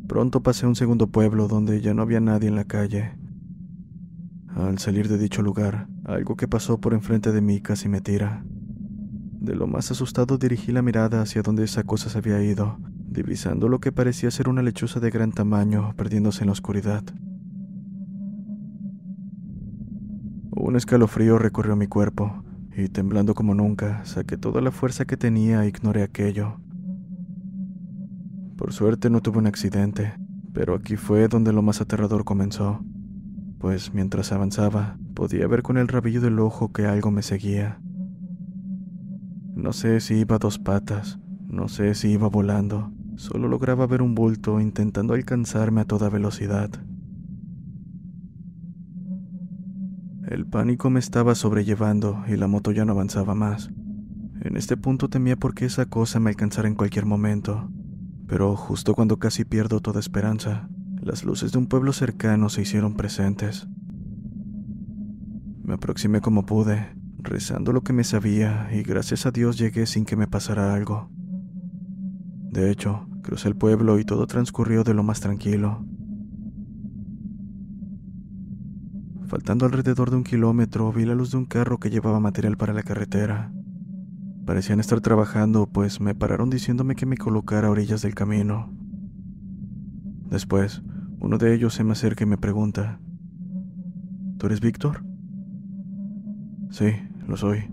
Pronto 0.09 0.43
pasé 0.43 0.65
a 0.65 0.69
un 0.69 0.75
segundo 0.75 1.07
pueblo 1.07 1.47
donde 1.47 1.79
ya 1.79 1.93
no 1.93 2.01
había 2.01 2.19
nadie 2.19 2.49
en 2.49 2.55
la 2.55 2.65
calle. 2.65 3.13
Al 4.49 4.77
salir 4.79 5.07
de 5.07 5.17
dicho 5.19 5.41
lugar, 5.41 5.87
algo 6.03 6.35
que 6.35 6.49
pasó 6.49 6.77
por 6.77 6.93
enfrente 6.93 7.31
de 7.31 7.39
mí 7.39 7.61
casi 7.61 7.87
me 7.87 8.01
tira. 8.01 8.43
De 9.39 9.55
lo 9.55 9.67
más 9.67 9.89
asustado 9.91 10.37
dirigí 10.37 10.73
la 10.73 10.81
mirada 10.81 11.21
hacia 11.21 11.43
donde 11.43 11.63
esa 11.63 11.83
cosa 11.83 12.09
se 12.09 12.17
había 12.17 12.43
ido, 12.43 12.77
divisando 13.07 13.69
lo 13.69 13.79
que 13.79 13.93
parecía 13.93 14.31
ser 14.31 14.49
una 14.49 14.61
lechuza 14.61 14.99
de 14.99 15.11
gran 15.11 15.31
tamaño 15.31 15.93
perdiéndose 15.95 16.41
en 16.41 16.47
la 16.47 16.53
oscuridad. 16.53 17.05
Un 20.65 20.75
escalofrío 20.75 21.37
recorrió 21.37 21.75
mi 21.75 21.85
cuerpo, 21.85 22.43
y 22.75 22.89
temblando 22.89 23.35
como 23.35 23.53
nunca, 23.53 24.03
saqué 24.03 24.35
toda 24.35 24.61
la 24.61 24.71
fuerza 24.71 25.05
que 25.05 25.15
tenía 25.15 25.63
e 25.63 25.67
ignoré 25.67 26.01
aquello. 26.01 26.59
Por 28.57 28.73
suerte 28.73 29.11
no 29.11 29.21
tuve 29.21 29.37
un 29.37 29.45
accidente, 29.45 30.15
pero 30.53 30.73
aquí 30.73 30.95
fue 30.95 31.27
donde 31.27 31.53
lo 31.53 31.61
más 31.61 31.81
aterrador 31.81 32.23
comenzó, 32.25 32.83
pues 33.59 33.93
mientras 33.93 34.31
avanzaba 34.31 34.97
podía 35.13 35.45
ver 35.45 35.61
con 35.61 35.77
el 35.77 35.87
rabillo 35.87 36.19
del 36.19 36.39
ojo 36.39 36.73
que 36.73 36.87
algo 36.87 37.11
me 37.11 37.21
seguía. 37.21 37.79
No 39.53 39.71
sé 39.71 39.99
si 39.99 40.15
iba 40.15 40.37
a 40.37 40.39
dos 40.39 40.57
patas, 40.57 41.19
no 41.47 41.67
sé 41.67 41.93
si 41.93 42.09
iba 42.09 42.27
volando, 42.27 42.91
solo 43.17 43.47
lograba 43.47 43.85
ver 43.85 44.01
un 44.01 44.15
bulto 44.15 44.59
intentando 44.59 45.13
alcanzarme 45.13 45.81
a 45.81 45.85
toda 45.85 46.09
velocidad. 46.09 46.71
El 50.27 50.47
pánico 50.47 50.89
me 50.89 50.99
estaba 50.99 51.35
sobrellevando 51.35 52.23
y 52.27 52.35
la 52.35 52.47
moto 52.47 52.71
ya 52.71 52.83
no 52.83 52.93
avanzaba 52.93 53.35
más. 53.35 53.69
En 54.41 54.57
este 54.57 54.75
punto 54.75 55.07
temía 55.07 55.35
porque 55.35 55.65
esa 55.65 55.85
cosa 55.85 56.19
me 56.19 56.31
alcanzara 56.31 56.67
en 56.67 56.73
cualquier 56.73 57.05
momento, 57.05 57.69
pero 58.27 58.55
justo 58.55 58.95
cuando 58.95 59.17
casi 59.17 59.45
pierdo 59.45 59.81
toda 59.81 59.99
esperanza, 59.99 60.67
las 60.99 61.23
luces 61.23 61.51
de 61.51 61.59
un 61.59 61.67
pueblo 61.67 61.93
cercano 61.93 62.49
se 62.49 62.63
hicieron 62.63 62.95
presentes. 62.95 63.67
Me 65.63 65.75
aproximé 65.75 66.21
como 66.21 66.47
pude, 66.47 66.95
rezando 67.19 67.71
lo 67.71 67.83
que 67.83 67.93
me 67.93 68.03
sabía, 68.03 68.67
y 68.73 68.81
gracias 68.81 69.27
a 69.27 69.31
Dios 69.31 69.59
llegué 69.59 69.85
sin 69.85 70.05
que 70.05 70.15
me 70.15 70.27
pasara 70.27 70.73
algo. 70.73 71.11
De 72.49 72.71
hecho, 72.71 73.07
crucé 73.21 73.47
el 73.47 73.55
pueblo 73.55 73.99
y 73.99 74.05
todo 74.05 74.25
transcurrió 74.25 74.83
de 74.83 74.95
lo 74.95 75.03
más 75.03 75.19
tranquilo. 75.19 75.85
Faltando 79.27 79.65
alrededor 79.65 80.11
de 80.11 80.17
un 80.17 80.23
kilómetro, 80.23 80.91
vi 80.91 81.05
la 81.05 81.15
luz 81.15 81.31
de 81.31 81.37
un 81.37 81.45
carro 81.45 81.79
que 81.79 81.89
llevaba 81.89 82.19
material 82.19 82.57
para 82.57 82.73
la 82.73 82.83
carretera. 82.83 83.51
Parecían 84.45 84.79
estar 84.79 85.01
trabajando, 85.01 85.65
pues 85.67 85.99
me 85.99 86.13
pararon 86.13 86.49
diciéndome 86.49 86.95
que 86.95 87.07
me 87.07 87.17
colocara 87.17 87.67
a 87.67 87.71
orillas 87.71 88.03
del 88.03 88.13
camino. 88.13 88.71
Después, 90.29 90.83
uno 91.19 91.37
de 91.37 91.55
ellos 91.55 91.73
se 91.73 91.83
me 91.83 91.93
acerca 91.93 92.23
y 92.23 92.27
me 92.27 92.37
pregunta, 92.37 92.99
¿Tú 94.37 94.47
eres 94.47 94.59
Víctor? 94.59 95.03
Sí, 96.69 96.93
lo 97.25 97.37
soy. 97.37 97.69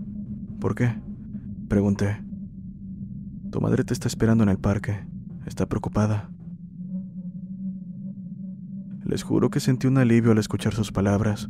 ¿Por 0.59 0.75
qué? 0.75 0.95
Pregunté. 1.67 2.23
Tu 3.51 3.59
madre 3.59 3.83
te 3.83 3.93
está 3.93 4.07
esperando 4.07 4.43
en 4.43 4.49
el 4.49 4.57
parque. 4.57 5.05
Está 5.45 5.67
preocupada. 5.67 6.29
Les 9.05 9.23
juro 9.23 9.49
que 9.49 9.59
sentí 9.59 9.87
un 9.87 9.97
alivio 9.97 10.31
al 10.31 10.37
escuchar 10.37 10.73
sus 10.73 10.91
palabras. 10.91 11.49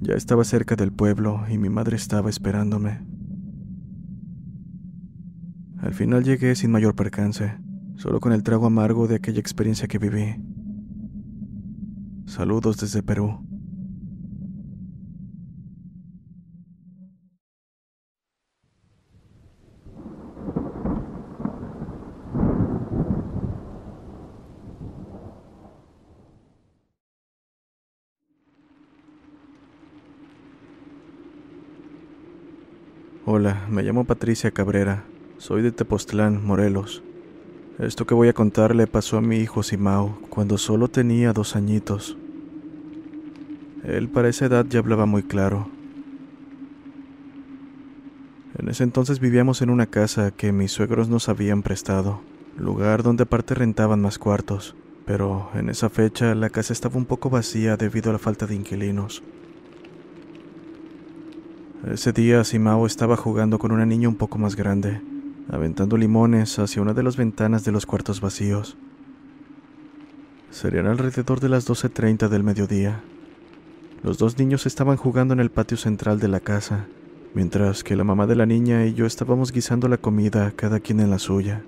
Ya 0.00 0.14
estaba 0.14 0.44
cerca 0.44 0.76
del 0.76 0.92
pueblo 0.92 1.42
y 1.50 1.58
mi 1.58 1.68
madre 1.68 1.96
estaba 1.96 2.30
esperándome. 2.30 3.04
Al 5.78 5.94
final 5.94 6.24
llegué 6.24 6.54
sin 6.54 6.70
mayor 6.70 6.94
percance, 6.94 7.58
solo 7.96 8.20
con 8.20 8.32
el 8.32 8.42
trago 8.42 8.66
amargo 8.66 9.06
de 9.06 9.16
aquella 9.16 9.40
experiencia 9.40 9.88
que 9.88 9.98
viví. 9.98 10.36
Saludos 12.26 12.78
desde 12.78 13.02
Perú. 13.02 13.47
Hola, 33.40 33.68
me 33.70 33.84
llamo 33.84 34.02
Patricia 34.02 34.50
Cabrera. 34.50 35.04
Soy 35.36 35.62
de 35.62 35.70
Tepoztlán, 35.70 36.44
Morelos. 36.44 37.04
Esto 37.78 38.04
que 38.04 38.12
voy 38.12 38.26
a 38.26 38.32
contar 38.32 38.74
le 38.74 38.88
pasó 38.88 39.16
a 39.16 39.20
mi 39.20 39.36
hijo 39.36 39.62
Simao 39.62 40.18
cuando 40.28 40.58
solo 40.58 40.88
tenía 40.88 41.32
dos 41.32 41.54
añitos. 41.54 42.16
Él 43.84 44.08
para 44.08 44.28
esa 44.28 44.46
edad 44.46 44.66
ya 44.68 44.80
hablaba 44.80 45.06
muy 45.06 45.22
claro. 45.22 45.68
En 48.58 48.68
ese 48.68 48.82
entonces 48.82 49.20
vivíamos 49.20 49.62
en 49.62 49.70
una 49.70 49.86
casa 49.86 50.32
que 50.32 50.50
mis 50.50 50.72
suegros 50.72 51.08
nos 51.08 51.28
habían 51.28 51.62
prestado, 51.62 52.20
lugar 52.56 53.04
donde 53.04 53.22
aparte 53.22 53.54
rentaban 53.54 54.00
más 54.00 54.18
cuartos, 54.18 54.74
pero 55.06 55.48
en 55.54 55.68
esa 55.68 55.90
fecha 55.90 56.34
la 56.34 56.50
casa 56.50 56.72
estaba 56.72 56.96
un 56.96 57.06
poco 57.06 57.30
vacía 57.30 57.76
debido 57.76 58.10
a 58.10 58.14
la 58.14 58.18
falta 58.18 58.48
de 58.48 58.56
inquilinos. 58.56 59.22
Ese 61.90 62.12
día 62.12 62.44
Simao 62.44 62.84
estaba 62.84 63.16
jugando 63.16 63.58
con 63.58 63.72
una 63.72 63.86
niña 63.86 64.10
un 64.10 64.16
poco 64.16 64.36
más 64.36 64.56
grande, 64.56 65.00
aventando 65.48 65.96
limones 65.96 66.58
hacia 66.58 66.82
una 66.82 66.92
de 66.92 67.02
las 67.02 67.16
ventanas 67.16 67.64
de 67.64 67.72
los 67.72 67.86
cuartos 67.86 68.20
vacíos. 68.20 68.76
Serían 70.50 70.86
alrededor 70.86 71.40
de 71.40 71.48
las 71.48 71.66
12.30 71.66 72.28
del 72.28 72.42
mediodía. 72.42 73.00
Los 74.02 74.18
dos 74.18 74.38
niños 74.38 74.66
estaban 74.66 74.98
jugando 74.98 75.32
en 75.32 75.40
el 75.40 75.50
patio 75.50 75.78
central 75.78 76.20
de 76.20 76.28
la 76.28 76.40
casa, 76.40 76.84
mientras 77.32 77.82
que 77.82 77.96
la 77.96 78.04
mamá 78.04 78.26
de 78.26 78.36
la 78.36 78.44
niña 78.44 78.84
y 78.84 78.92
yo 78.92 79.06
estábamos 79.06 79.50
guisando 79.50 79.88
la 79.88 79.96
comida, 79.96 80.52
cada 80.54 80.80
quien 80.80 81.00
en 81.00 81.08
la 81.08 81.18
suya. 81.18 81.62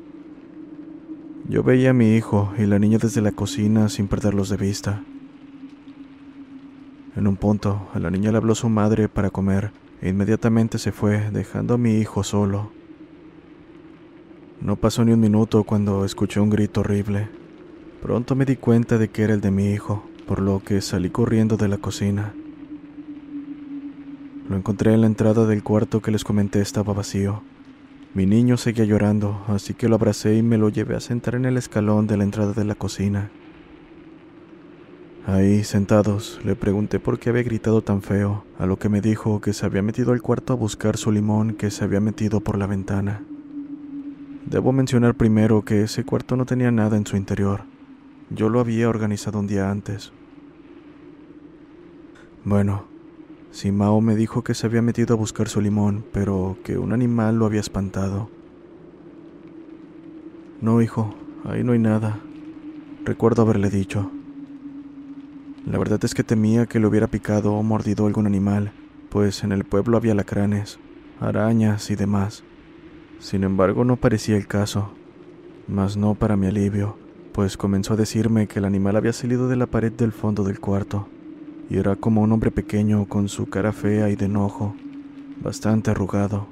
Yo 1.48 1.62
veía 1.62 1.90
a 1.90 1.94
mi 1.94 2.14
hijo 2.14 2.52
y 2.58 2.66
la 2.66 2.78
niña 2.78 2.98
desde 2.98 3.22
la 3.22 3.32
cocina 3.32 3.88
sin 3.88 4.06
perderlos 4.06 4.50
de 4.50 4.58
vista. 4.58 5.02
En 7.16 7.26
un 7.26 7.36
punto, 7.36 7.88
a 7.94 7.98
la 7.98 8.10
niña 8.10 8.30
le 8.32 8.36
habló 8.36 8.54
su 8.54 8.68
madre 8.68 9.08
para 9.08 9.30
comer 9.30 9.72
inmediatamente 10.08 10.78
se 10.78 10.92
fue, 10.92 11.30
dejando 11.30 11.74
a 11.74 11.78
mi 11.78 11.98
hijo 11.98 12.24
solo. 12.24 12.70
No 14.60 14.76
pasó 14.76 15.04
ni 15.04 15.12
un 15.12 15.20
minuto 15.20 15.64
cuando 15.64 16.04
escuché 16.04 16.40
un 16.40 16.50
grito 16.50 16.80
horrible. 16.80 17.28
Pronto 18.02 18.34
me 18.34 18.44
di 18.44 18.56
cuenta 18.56 18.98
de 18.98 19.08
que 19.08 19.22
era 19.22 19.34
el 19.34 19.40
de 19.40 19.50
mi 19.50 19.72
hijo, 19.72 20.04
por 20.26 20.40
lo 20.40 20.60
que 20.60 20.80
salí 20.80 21.10
corriendo 21.10 21.56
de 21.56 21.68
la 21.68 21.78
cocina. 21.78 22.34
Lo 24.48 24.56
encontré 24.56 24.94
en 24.94 25.02
la 25.02 25.06
entrada 25.06 25.46
del 25.46 25.62
cuarto 25.62 26.00
que 26.00 26.10
les 26.10 26.24
comenté 26.24 26.60
estaba 26.60 26.92
vacío. 26.92 27.42
Mi 28.14 28.26
niño 28.26 28.56
seguía 28.56 28.84
llorando, 28.84 29.44
así 29.46 29.74
que 29.74 29.88
lo 29.88 29.94
abracé 29.94 30.34
y 30.36 30.42
me 30.42 30.58
lo 30.58 30.68
llevé 30.68 30.96
a 30.96 31.00
sentar 31.00 31.36
en 31.36 31.44
el 31.44 31.56
escalón 31.56 32.06
de 32.06 32.16
la 32.16 32.24
entrada 32.24 32.52
de 32.52 32.64
la 32.64 32.74
cocina. 32.74 33.30
Ahí, 35.26 35.64
sentados, 35.64 36.40
le 36.44 36.56
pregunté 36.56 36.98
por 36.98 37.18
qué 37.18 37.28
había 37.28 37.42
gritado 37.42 37.82
tan 37.82 38.00
feo, 38.00 38.44
a 38.58 38.64
lo 38.64 38.78
que 38.78 38.88
me 38.88 39.02
dijo 39.02 39.40
que 39.40 39.52
se 39.52 39.66
había 39.66 39.82
metido 39.82 40.12
al 40.12 40.22
cuarto 40.22 40.54
a 40.54 40.56
buscar 40.56 40.96
su 40.96 41.12
limón 41.12 41.54
que 41.54 41.70
se 41.70 41.84
había 41.84 42.00
metido 42.00 42.40
por 42.40 42.56
la 42.56 42.66
ventana. 42.66 43.22
Debo 44.46 44.72
mencionar 44.72 45.14
primero 45.14 45.62
que 45.62 45.82
ese 45.82 46.04
cuarto 46.04 46.36
no 46.36 46.46
tenía 46.46 46.70
nada 46.70 46.96
en 46.96 47.06
su 47.06 47.16
interior. 47.16 47.64
Yo 48.30 48.48
lo 48.48 48.60
había 48.60 48.88
organizado 48.88 49.38
un 49.38 49.46
día 49.46 49.70
antes. 49.70 50.10
Bueno, 52.42 52.84
Simao 53.50 54.00
me 54.00 54.16
dijo 54.16 54.42
que 54.42 54.54
se 54.54 54.66
había 54.66 54.80
metido 54.80 55.14
a 55.14 55.18
buscar 55.18 55.48
su 55.48 55.60
limón, 55.60 56.04
pero 56.12 56.56
que 56.64 56.78
un 56.78 56.92
animal 56.92 57.36
lo 57.36 57.44
había 57.44 57.60
espantado. 57.60 58.30
No, 60.62 60.80
hijo, 60.80 61.14
ahí 61.44 61.62
no 61.62 61.72
hay 61.72 61.78
nada. 61.78 62.20
Recuerdo 63.04 63.42
haberle 63.42 63.68
dicho. 63.68 64.10
La 65.66 65.78
verdad 65.78 66.02
es 66.04 66.14
que 66.14 66.24
temía 66.24 66.66
que 66.66 66.80
le 66.80 66.86
hubiera 66.86 67.06
picado 67.06 67.52
o 67.52 67.62
mordido 67.62 68.06
algún 68.06 68.26
animal, 68.26 68.72
pues 69.10 69.44
en 69.44 69.52
el 69.52 69.64
pueblo 69.64 69.96
había 69.96 70.14
lacranes, 70.14 70.78
arañas 71.20 71.90
y 71.90 71.96
demás. 71.96 72.42
Sin 73.18 73.44
embargo, 73.44 73.84
no 73.84 73.96
parecía 73.96 74.36
el 74.36 74.46
caso, 74.46 74.92
mas 75.68 75.96
no 75.96 76.14
para 76.14 76.36
mi 76.36 76.46
alivio, 76.46 76.96
pues 77.32 77.56
comenzó 77.56 77.92
a 77.92 77.96
decirme 77.96 78.46
que 78.46 78.58
el 78.58 78.64
animal 78.64 78.96
había 78.96 79.12
salido 79.12 79.48
de 79.48 79.56
la 79.56 79.66
pared 79.66 79.92
del 79.92 80.12
fondo 80.12 80.44
del 80.44 80.60
cuarto, 80.60 81.08
y 81.68 81.76
era 81.76 81.94
como 81.94 82.22
un 82.22 82.32
hombre 82.32 82.50
pequeño 82.50 83.06
con 83.06 83.28
su 83.28 83.46
cara 83.46 83.72
fea 83.72 84.08
y 84.08 84.16
de 84.16 84.24
enojo, 84.24 84.74
bastante 85.42 85.90
arrugado. 85.90 86.48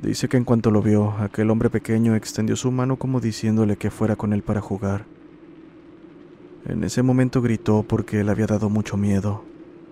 Dice 0.00 0.28
que 0.28 0.36
en 0.36 0.44
cuanto 0.44 0.70
lo 0.70 0.80
vio, 0.80 1.12
aquel 1.18 1.50
hombre 1.50 1.70
pequeño 1.70 2.14
extendió 2.14 2.56
su 2.56 2.70
mano 2.70 2.96
como 2.96 3.20
diciéndole 3.20 3.76
que 3.76 3.90
fuera 3.90 4.16
con 4.16 4.32
él 4.32 4.42
para 4.42 4.60
jugar. 4.60 5.04
En 6.64 6.84
ese 6.84 7.02
momento 7.02 7.42
gritó 7.42 7.82
porque 7.82 8.22
le 8.22 8.30
había 8.30 8.46
dado 8.46 8.68
mucho 8.68 8.96
miedo, 8.96 9.44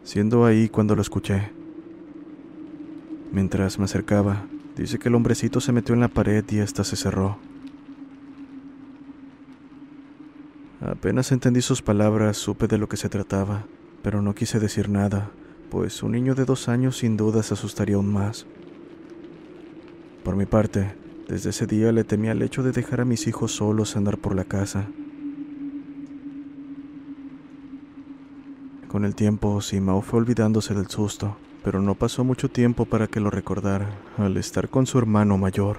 siendo 0.04 0.44
ahí 0.44 0.68
cuando 0.68 0.94
lo 0.94 1.02
escuché. 1.02 1.50
Mientras 3.32 3.78
me 3.78 3.86
acercaba, 3.86 4.46
dice 4.76 4.98
que 4.98 5.08
el 5.08 5.14
hombrecito 5.14 5.60
se 5.60 5.72
metió 5.72 5.94
en 5.94 6.00
la 6.00 6.08
pared 6.08 6.44
y 6.48 6.58
ésta 6.58 6.84
se 6.84 6.96
cerró. 6.96 7.38
Apenas 10.80 11.30
entendí 11.32 11.60
sus 11.60 11.82
palabras, 11.82 12.36
supe 12.36 12.66
de 12.66 12.78
lo 12.78 12.88
que 12.88 12.96
se 12.96 13.08
trataba, 13.08 13.66
pero 14.02 14.22
no 14.22 14.34
quise 14.34 14.58
decir 14.58 14.88
nada, 14.88 15.30
pues 15.70 16.02
un 16.02 16.12
niño 16.12 16.34
de 16.34 16.44
dos 16.44 16.68
años 16.68 16.98
sin 16.98 17.16
duda 17.16 17.42
se 17.42 17.54
asustaría 17.54 17.96
aún 17.96 18.12
más. 18.12 18.46
Por 20.24 20.36
mi 20.36 20.46
parte, 20.46 20.94
desde 21.28 21.50
ese 21.50 21.66
día 21.66 21.92
le 21.92 22.04
temía 22.04 22.32
el 22.32 22.42
hecho 22.42 22.62
de 22.62 22.72
dejar 22.72 23.00
a 23.00 23.04
mis 23.04 23.26
hijos 23.26 23.52
solos 23.52 23.96
andar 23.96 24.18
por 24.18 24.34
la 24.34 24.44
casa. 24.44 24.86
Con 28.90 29.04
el 29.04 29.14
tiempo, 29.14 29.60
Simao 29.60 30.02
fue 30.02 30.18
olvidándose 30.18 30.74
del 30.74 30.88
susto, 30.88 31.36
pero 31.62 31.80
no 31.80 31.94
pasó 31.94 32.24
mucho 32.24 32.48
tiempo 32.50 32.86
para 32.86 33.06
que 33.06 33.20
lo 33.20 33.30
recordara, 33.30 33.88
al 34.18 34.36
estar 34.36 34.68
con 34.68 34.84
su 34.84 34.98
hermano 34.98 35.38
mayor. 35.38 35.76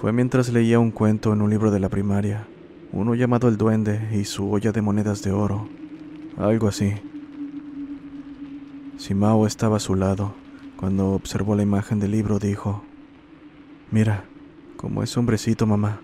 Fue 0.00 0.12
mientras 0.12 0.52
leía 0.52 0.78
un 0.78 0.92
cuento 0.92 1.32
en 1.32 1.42
un 1.42 1.50
libro 1.50 1.72
de 1.72 1.80
la 1.80 1.88
primaria, 1.88 2.46
uno 2.92 3.16
llamado 3.16 3.48
El 3.48 3.56
Duende 3.56 4.10
y 4.12 4.26
su 4.26 4.48
olla 4.48 4.70
de 4.70 4.80
monedas 4.80 5.24
de 5.24 5.32
oro, 5.32 5.68
algo 6.36 6.68
así. 6.68 6.92
Simao 8.96 9.48
estaba 9.48 9.78
a 9.78 9.80
su 9.80 9.96
lado. 9.96 10.34
Cuando 10.76 11.14
observó 11.14 11.56
la 11.56 11.64
imagen 11.64 11.98
del 11.98 12.12
libro 12.12 12.38
dijo, 12.38 12.84
Mira, 13.90 14.22
como 14.76 15.02
ese 15.02 15.18
hombrecito, 15.18 15.66
mamá. 15.66 15.98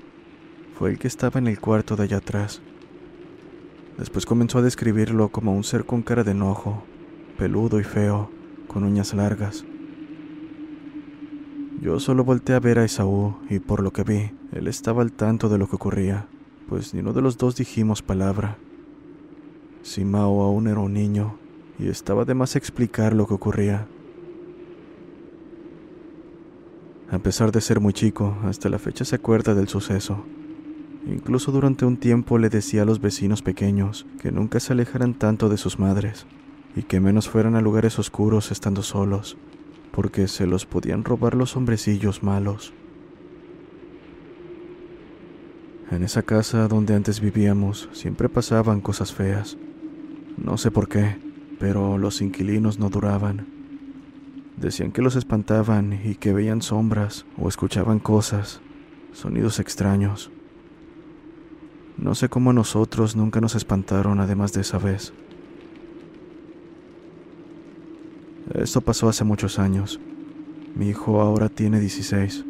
Fue 0.76 0.90
el 0.90 0.98
que 0.98 1.06
estaba 1.06 1.38
en 1.38 1.46
el 1.46 1.60
cuarto 1.60 1.94
de 1.94 2.02
allá 2.02 2.16
atrás. 2.16 2.60
Después 3.98 4.26
comenzó 4.26 4.58
a 4.58 4.62
describirlo 4.62 5.28
como 5.28 5.54
un 5.54 5.64
ser 5.64 5.84
con 5.84 6.02
cara 6.02 6.24
de 6.24 6.30
enojo, 6.32 6.82
peludo 7.36 7.78
y 7.78 7.84
feo, 7.84 8.30
con 8.66 8.84
uñas 8.84 9.14
largas. 9.14 9.64
Yo 11.80 11.98
solo 12.00 12.24
volteé 12.24 12.54
a 12.54 12.60
ver 12.60 12.78
a 12.78 12.84
Esaú 12.84 13.36
y 13.50 13.58
por 13.58 13.82
lo 13.82 13.92
que 13.92 14.04
vi, 14.04 14.30
él 14.52 14.68
estaba 14.68 15.02
al 15.02 15.12
tanto 15.12 15.48
de 15.48 15.58
lo 15.58 15.68
que 15.68 15.76
ocurría, 15.76 16.26
pues 16.68 16.94
ni 16.94 17.00
uno 17.00 17.12
de 17.12 17.22
los 17.22 17.36
dos 17.36 17.56
dijimos 17.56 18.02
palabra. 18.02 18.56
Simao 19.82 20.42
aún 20.42 20.68
era 20.68 20.78
un 20.78 20.94
niño 20.94 21.38
y 21.78 21.88
estaba 21.88 22.24
de 22.24 22.34
más 22.34 22.54
explicar 22.56 23.14
lo 23.14 23.26
que 23.26 23.34
ocurría. 23.34 23.88
A 27.10 27.18
pesar 27.18 27.52
de 27.52 27.60
ser 27.60 27.80
muy 27.80 27.92
chico, 27.92 28.38
hasta 28.44 28.68
la 28.68 28.78
fecha 28.78 29.04
se 29.04 29.16
acuerda 29.16 29.54
del 29.54 29.68
suceso. 29.68 30.24
Incluso 31.06 31.50
durante 31.50 31.84
un 31.84 31.96
tiempo 31.96 32.38
le 32.38 32.48
decía 32.48 32.82
a 32.82 32.84
los 32.84 33.00
vecinos 33.00 33.42
pequeños 33.42 34.06
que 34.20 34.30
nunca 34.30 34.60
se 34.60 34.72
alejaran 34.72 35.14
tanto 35.14 35.48
de 35.48 35.56
sus 35.56 35.78
madres 35.78 36.26
y 36.76 36.82
que 36.82 37.00
menos 37.00 37.28
fueran 37.28 37.56
a 37.56 37.60
lugares 37.60 37.98
oscuros 37.98 38.50
estando 38.52 38.82
solos, 38.82 39.36
porque 39.90 40.28
se 40.28 40.46
los 40.46 40.64
podían 40.64 41.04
robar 41.04 41.34
los 41.34 41.56
hombrecillos 41.56 42.22
malos. 42.22 42.72
En 45.90 46.04
esa 46.04 46.22
casa 46.22 46.68
donde 46.68 46.94
antes 46.94 47.20
vivíamos 47.20 47.88
siempre 47.92 48.28
pasaban 48.28 48.80
cosas 48.80 49.12
feas. 49.12 49.58
No 50.38 50.56
sé 50.56 50.70
por 50.70 50.88
qué, 50.88 51.18
pero 51.58 51.98
los 51.98 52.22
inquilinos 52.22 52.78
no 52.78 52.88
duraban. 52.88 53.46
Decían 54.56 54.92
que 54.92 55.02
los 55.02 55.16
espantaban 55.16 56.00
y 56.04 56.14
que 56.14 56.32
veían 56.32 56.62
sombras 56.62 57.26
o 57.36 57.48
escuchaban 57.48 57.98
cosas, 57.98 58.62
sonidos 59.12 59.60
extraños. 59.60 60.30
No 61.96 62.14
sé 62.14 62.28
cómo 62.28 62.50
a 62.50 62.54
nosotros 62.54 63.16
nunca 63.16 63.40
nos 63.40 63.54
espantaron 63.54 64.20
además 64.20 64.52
de 64.52 64.62
esa 64.62 64.78
vez. 64.78 65.12
Esto 68.54 68.80
pasó 68.80 69.08
hace 69.08 69.24
muchos 69.24 69.58
años. 69.58 70.00
Mi 70.74 70.88
hijo 70.88 71.20
ahora 71.20 71.48
tiene 71.48 71.80
16. 71.80 72.44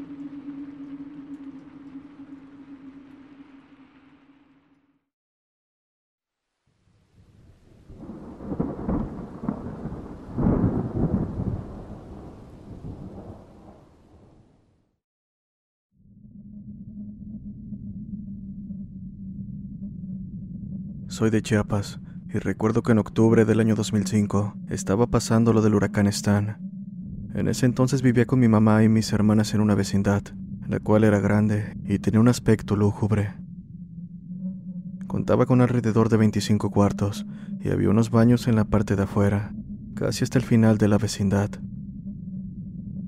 Soy 21.23 21.31
de 21.31 21.41
Chiapas 21.41 22.01
y 22.35 22.41
recuerdo 22.41 22.83
que 22.83 22.91
en 22.91 22.99
octubre 22.99 23.45
del 23.45 23.61
año 23.61 23.77
2005 23.77 24.57
estaba 24.71 25.07
pasando 25.07 25.53
lo 25.53 25.63
del 25.63 25.77
huracán 25.77 26.09
Stan. 26.09 26.59
En 27.33 27.47
ese 27.47 27.65
entonces 27.65 28.03
vivía 28.03 28.27
con 28.27 28.41
mi 28.41 28.49
mamá 28.49 28.83
y 28.83 28.89
mis 28.89 29.13
hermanas 29.13 29.55
en 29.55 29.61
una 29.61 29.77
vecindad, 29.77 30.25
la 30.67 30.81
cual 30.81 31.05
era 31.05 31.21
grande 31.21 31.77
y 31.85 32.01
tenía 32.01 32.19
un 32.19 32.27
aspecto 32.27 32.75
lúgubre. 32.75 33.37
Contaba 35.07 35.47
con 35.47 35.61
alrededor 35.61 36.09
de 36.09 36.17
25 36.17 36.73
cuartos 36.73 37.25
y 37.61 37.69
había 37.69 37.91
unos 37.91 38.11
baños 38.11 38.49
en 38.49 38.57
la 38.57 38.65
parte 38.65 38.97
de 38.97 39.05
afuera, 39.05 39.55
casi 39.95 40.25
hasta 40.25 40.41
el 40.41 40.45
final 40.45 40.77
de 40.77 40.89
la 40.89 40.99
vecindad. 40.99 41.51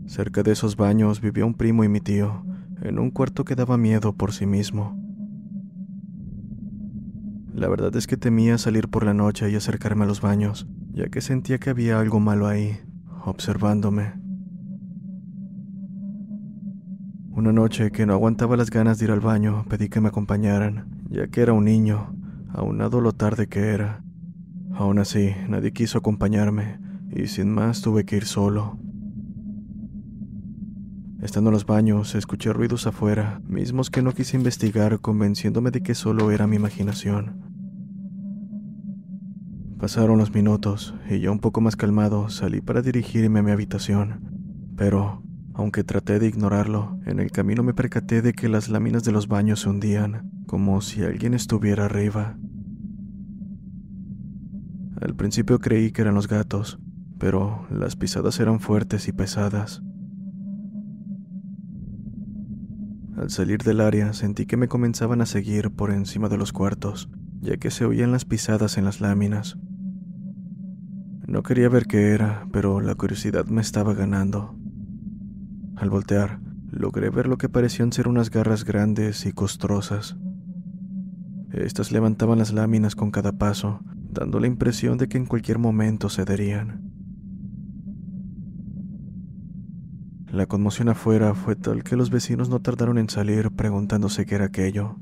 Cerca 0.07 0.45
de 0.45 0.53
esos 0.53 0.77
baños 0.77 1.21
vivía 1.21 1.47
un 1.47 1.55
primo 1.55 1.83
y 1.83 1.89
mi 1.89 2.01
tío, 2.01 2.47
en 2.81 3.01
un 3.01 3.11
cuarto 3.11 3.45
que 3.45 3.57
daba 3.57 3.77
miedo 3.77 4.13
por 4.13 4.33
sí 4.33 4.47
mismo. 4.47 5.04
La 7.55 7.69
verdad 7.69 7.95
es 7.95 8.09
que 8.09 8.17
temía 8.17 8.59
salir 8.59 8.89
por 8.89 9.05
la 9.05 9.15
noche 9.15 9.49
y 9.49 9.55
acercarme 9.55 10.03
a 10.03 10.09
los 10.09 10.21
baños, 10.21 10.67
ya 10.93 11.07
que 11.07 11.21
sentía 11.21 11.59
que 11.59 11.71
había 11.71 12.01
algo 12.01 12.19
malo 12.19 12.49
ahí, 12.49 12.81
observándome. 13.25 14.13
Una 17.31 17.53
noche 17.53 17.93
que 17.93 18.07
no 18.07 18.13
aguantaba 18.13 18.57
las 18.57 18.71
ganas 18.71 18.99
de 18.99 19.05
ir 19.05 19.13
al 19.13 19.21
baño, 19.21 19.65
pedí 19.69 19.89
que 19.89 20.01
me 20.01 20.09
acompañaran, 20.09 21.05
ya 21.09 21.29
que 21.29 21.43
era 21.43 21.53
un 21.53 21.67
niño, 21.67 22.17
aunado 22.53 23.01
lo 23.01 23.13
tarde 23.13 23.47
que 23.47 23.69
era. 23.69 24.03
Aún 24.73 24.99
así, 24.99 25.31
nadie 25.49 25.73
quiso 25.73 25.99
acompañarme, 25.99 26.81
y 27.13 27.29
sin 27.29 27.55
más 27.55 27.83
tuve 27.83 28.05
que 28.05 28.17
ir 28.17 28.25
solo. 28.25 28.81
Estando 31.25 31.49
en 31.49 31.55
los 31.55 31.65
baños, 31.65 32.15
escuché 32.15 32.53
ruidos 32.53 32.87
afuera, 32.87 33.41
mismos 33.49 33.89
que 33.89 34.03
no 34.03 34.13
quise 34.13 34.37
investigar, 34.37 35.01
convenciéndome 35.01 35.71
de 35.71 35.83
que 35.83 35.95
solo 35.95 36.31
era 36.31 36.47
mi 36.47 36.57
imaginación. 36.57 37.41
Pasaron 39.79 40.19
los 40.19 40.35
minutos, 40.35 40.95
y 41.09 41.21
ya 41.21 41.31
un 41.31 41.39
poco 41.39 41.63
más 41.63 41.77
calmado 41.77 42.29
salí 42.29 42.61
para 42.61 42.83
dirigirme 42.83 43.39
a 43.39 43.43
mi 43.43 43.53
habitación, 43.53 44.21
pero, 44.77 45.23
aunque 45.55 45.83
traté 45.83 46.19
de 46.19 46.27
ignorarlo, 46.27 47.01
en 47.07 47.19
el 47.21 47.31
camino 47.31 47.63
me 47.63 47.73
percaté 47.73 48.21
de 48.21 48.35
que 48.35 48.51
las 48.51 48.69
láminas 48.69 49.03
de 49.03 49.13
los 49.13 49.27
baños 49.27 49.61
se 49.61 49.71
hundían, 49.71 50.31
como 50.47 50.83
si 50.83 51.05
alguien 51.05 51.33
estuviera 51.33 51.87
arriba. 51.87 52.37
Al 55.01 55.17
principio 55.17 55.59
creí 55.59 55.91
que 55.91 56.03
eran 56.03 56.17
los 56.17 56.29
gatos, 56.29 56.79
pero 57.19 57.67
las 57.71 57.97
pisadas 57.97 58.39
eran 58.41 58.61
fuertes 58.61 59.09
y 59.09 59.13
pesadas. 59.13 59.83
Al 63.17 63.31
salir 63.31 63.63
del 63.63 63.81
área 63.81 64.13
sentí 64.13 64.45
que 64.45 64.57
me 64.57 64.67
comenzaban 64.67 65.21
a 65.21 65.27
seguir 65.27 65.71
por 65.71 65.93
encima 65.93 66.29
de 66.29 66.37
los 66.37 66.53
cuartos, 66.53 67.09
ya 67.41 67.57
que 67.59 67.71
se 67.71 67.85
oían 67.85 68.11
las 68.11 68.25
pisadas 68.25 68.77
en 68.77 68.85
las 68.85 69.01
láminas. 69.01 69.57
No 71.27 71.43
quería 71.43 71.69
ver 71.69 71.87
qué 71.87 72.11
era, 72.11 72.47
pero 72.53 72.81
la 72.81 72.95
curiosidad 72.97 73.47
me 73.47 73.61
estaba 73.61 73.95
ganando. 73.95 74.57
Al 75.77 75.91
voltear, 75.91 76.41
logré 76.71 77.09
ver 77.11 77.29
lo 77.29 77.39
que 77.39 77.49
parecían 77.49 77.93
ser 77.93 78.09
unas 78.09 78.31
garras 78.31 78.65
grandes 78.65 79.25
y 79.27 79.33
costrosas. 79.33 80.17
Estas 81.53 81.93
levantaban 81.93 82.39
las 82.39 82.53
láminas 82.53 82.97
con 82.97 83.13
cada 83.13 83.33
paso, 83.33 83.81
dando 84.11 84.41
la 84.41 84.49
impresión 84.49 84.99
de 84.99 85.09
que 85.09 85.19
en 85.19 85.27
cualquier 85.27 85.59
momento 85.59 86.09
cederían. 86.09 86.94
La 90.35 90.47
conmoción 90.47 90.89
afuera 90.89 91.33
fue 91.37 91.55
tal 91.55 91.85
que 91.85 91.95
los 91.95 92.11
vecinos 92.11 92.49
no 92.49 92.61
tardaron 92.61 92.99
en 92.99 93.09
salir 93.09 93.53
preguntándose 93.53 94.27
qué 94.27 94.35
era 94.35 94.47
aquello. 94.47 94.97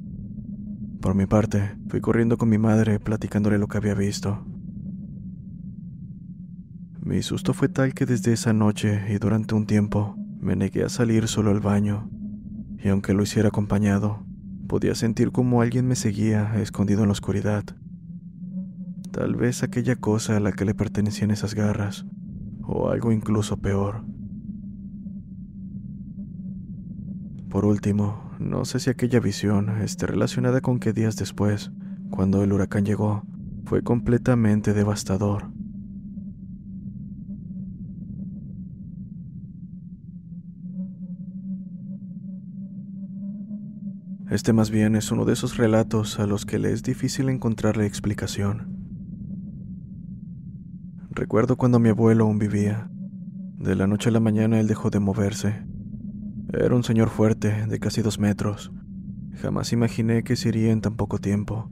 Por 1.01 1.15
mi 1.15 1.25
parte, 1.25 1.75
fui 1.89 2.03
corriendo 2.03 2.37
con 2.37 2.51
mi 2.51 2.59
madre 2.59 3.01
platicándole 3.01 3.57
lo 3.57 3.67
que 3.67 3.79
había 3.79 3.95
visto. 3.95 4.45
Mi 7.01 7.23
susto 7.23 7.55
fue 7.55 7.71
tal 7.71 7.95
que 7.95 8.05
desde 8.05 8.35
esa 8.35 8.53
noche 8.53 9.07
y 9.09 9.17
durante 9.17 9.55
un 9.55 9.65
tiempo 9.65 10.17
me 10.39 10.55
negué 10.55 10.85
a 10.85 10.91
salir 10.91 11.27
solo 11.29 11.51
al 11.51 11.61
baño, 11.61 12.11
y 12.79 12.89
aunque 12.91 13.15
lo 13.15 13.23
hiciera 13.23 13.49
acompañado, 13.49 14.27
podía 14.69 14.95
sentir 14.95 15.33
como 15.33 15.63
alguien 15.63 15.89
me 15.89 15.97
seguía 15.97 16.61
escondido 16.61 17.01
en 17.01 17.09
la 17.09 17.13
oscuridad. 17.13 17.65
Tal 19.11 19.35
vez 19.37 19.63
aquella 19.63 19.97
cosa 19.97 20.37
a 20.37 20.41
la 20.41 20.53
que 20.53 20.67
le 20.67 20.75
pertenecían 20.75 21.31
esas 21.31 21.55
garras, 21.55 22.05
o 22.65 22.91
algo 22.91 23.13
incluso 23.13 23.57
peor. 23.57 24.05
Por 27.53 27.67
último, 27.67 28.31
no 28.39 28.65
sé 28.65 28.81
si 28.81 28.89
aquella 28.89 29.21
visión 29.21 29.69
esté 29.83 30.07
relacionada 30.07 30.63
con 30.63 30.81
que 30.81 30.95
días 30.95 31.17
después, 31.17 31.71
cuando 32.09 32.43
el 32.43 32.51
huracán 32.51 32.87
llegó, 32.87 33.25
fue 33.67 33.83
completamente 33.83 34.73
devastador. 34.73 35.53
Este 44.31 44.55
más 44.55 44.71
bien 44.71 44.97
es 44.97 45.13
uno 45.13 45.27
de 45.27 45.35
esos 45.35 45.59
relatos 45.59 46.19
a 46.21 46.27
los 46.27 46.47
que 46.47 46.59
le 46.59 46.73
es 46.73 46.83
difícil 46.83 47.29
encontrarle 47.29 47.85
explicación. 47.85 48.79
Recuerdo 51.11 51.59
cuando 51.59 51.79
mi 51.79 51.91
abuelo 51.91 52.25
aún 52.25 52.39
vivía. 52.39 52.91
De 53.59 53.77
la 53.77 53.87
noche 53.87 54.09
a 54.09 54.13
la 54.13 54.21
mañana 54.21 54.59
él 54.59 54.69
dejó 54.69 54.89
de 54.89 55.01
moverse 55.01 55.71
era 56.53 56.77
un 56.77 56.85
señor 56.85 57.09
fuerte, 57.09 57.67
de 57.67 57.79
casi 57.81 58.03
dos 58.03 58.19
metros. 58.19 58.73
Jamás 59.41 59.73
imaginé 59.73 60.23
que 60.23 60.37
sería 60.37 60.71
en 60.71 60.83
tan 60.83 60.97
poco 60.97 61.19
tiempo. 61.19 61.71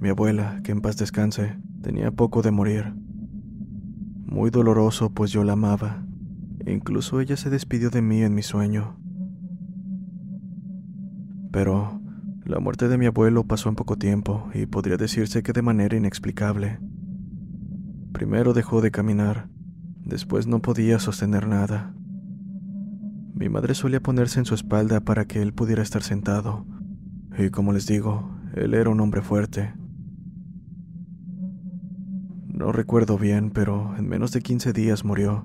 Mi 0.00 0.08
abuela, 0.08 0.60
que 0.64 0.72
en 0.72 0.80
paz 0.80 0.96
descanse, 0.96 1.58
tenía 1.82 2.10
poco 2.10 2.40
de 2.40 2.50
morir. 2.50 2.94
Muy 4.24 4.48
doloroso, 4.48 5.10
pues 5.10 5.32
yo 5.32 5.44
la 5.44 5.52
amaba. 5.52 6.06
E 6.64 6.72
incluso 6.72 7.20
ella 7.20 7.36
se 7.36 7.50
despidió 7.50 7.90
de 7.90 8.00
mí 8.00 8.22
en 8.22 8.34
mi 8.34 8.42
sueño. 8.42 8.98
Pero 11.52 12.00
la 12.46 12.58
muerte 12.58 12.88
de 12.88 12.96
mi 12.96 13.04
abuelo 13.04 13.44
pasó 13.44 13.68
en 13.68 13.74
poco 13.74 13.96
tiempo 13.96 14.48
y 14.54 14.64
podría 14.64 14.96
decirse 14.96 15.42
que 15.42 15.52
de 15.52 15.62
manera 15.62 15.96
inexplicable. 15.96 16.78
Primero 18.12 18.54
dejó 18.54 18.80
de 18.80 18.90
caminar 18.90 19.48
Después 20.10 20.48
no 20.48 20.60
podía 20.60 20.98
sostener 20.98 21.46
nada. 21.46 21.94
Mi 23.32 23.48
madre 23.48 23.76
solía 23.76 24.00
ponerse 24.00 24.40
en 24.40 24.44
su 24.44 24.56
espalda 24.56 24.98
para 24.98 25.24
que 25.24 25.40
él 25.40 25.52
pudiera 25.52 25.84
estar 25.84 26.02
sentado. 26.02 26.66
Y 27.38 27.50
como 27.50 27.72
les 27.72 27.86
digo, 27.86 28.28
él 28.56 28.74
era 28.74 28.90
un 28.90 28.98
hombre 28.98 29.22
fuerte. 29.22 29.72
No 32.48 32.72
recuerdo 32.72 33.18
bien, 33.18 33.52
pero 33.52 33.94
en 33.96 34.08
menos 34.08 34.32
de 34.32 34.40
15 34.40 34.72
días 34.72 35.04
murió. 35.04 35.44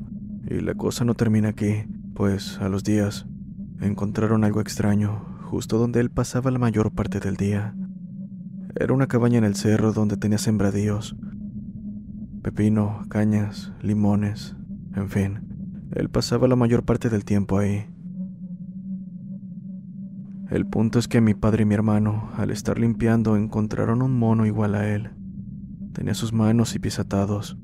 Y 0.49 0.61
la 0.61 0.73
cosa 0.73 1.05
no 1.05 1.13
termina 1.13 1.49
aquí, 1.49 1.85
pues 2.15 2.57
a 2.59 2.67
los 2.67 2.83
días 2.83 3.27
encontraron 3.81 4.43
algo 4.43 4.61
extraño 4.61 5.37
justo 5.43 5.77
donde 5.77 5.99
él 5.99 6.09
pasaba 6.09 6.49
la 6.49 6.57
mayor 6.57 6.91
parte 6.91 7.19
del 7.19 7.35
día. 7.35 7.75
Era 8.75 8.95
una 8.95 9.05
cabaña 9.05 9.37
en 9.37 9.43
el 9.43 9.53
cerro 9.53 9.93
donde 9.93 10.17
tenía 10.17 10.39
sembradíos, 10.39 11.15
pepino, 12.45 13.01
cañas, 13.09 13.73
limones, 13.81 14.55
en 14.93 15.09
fin. 15.09 15.87
Él 15.95 16.11
pasaba 16.11 16.47
la 16.47 16.55
mayor 16.55 16.83
parte 16.83 17.09
del 17.09 17.25
tiempo 17.25 17.57
ahí. 17.57 17.87
El 20.51 20.67
punto 20.67 20.99
es 20.99 21.07
que 21.07 21.21
mi 21.21 21.33
padre 21.33 21.63
y 21.63 21.65
mi 21.65 21.73
hermano, 21.73 22.29
al 22.37 22.51
estar 22.51 22.77
limpiando, 22.77 23.35
encontraron 23.35 24.03
un 24.03 24.19
mono 24.19 24.45
igual 24.45 24.75
a 24.75 24.87
él. 24.87 25.09
Tenía 25.91 26.13
sus 26.13 26.33
manos 26.33 26.75
y 26.75 26.79
pies 26.79 26.99
atados, 26.99 27.57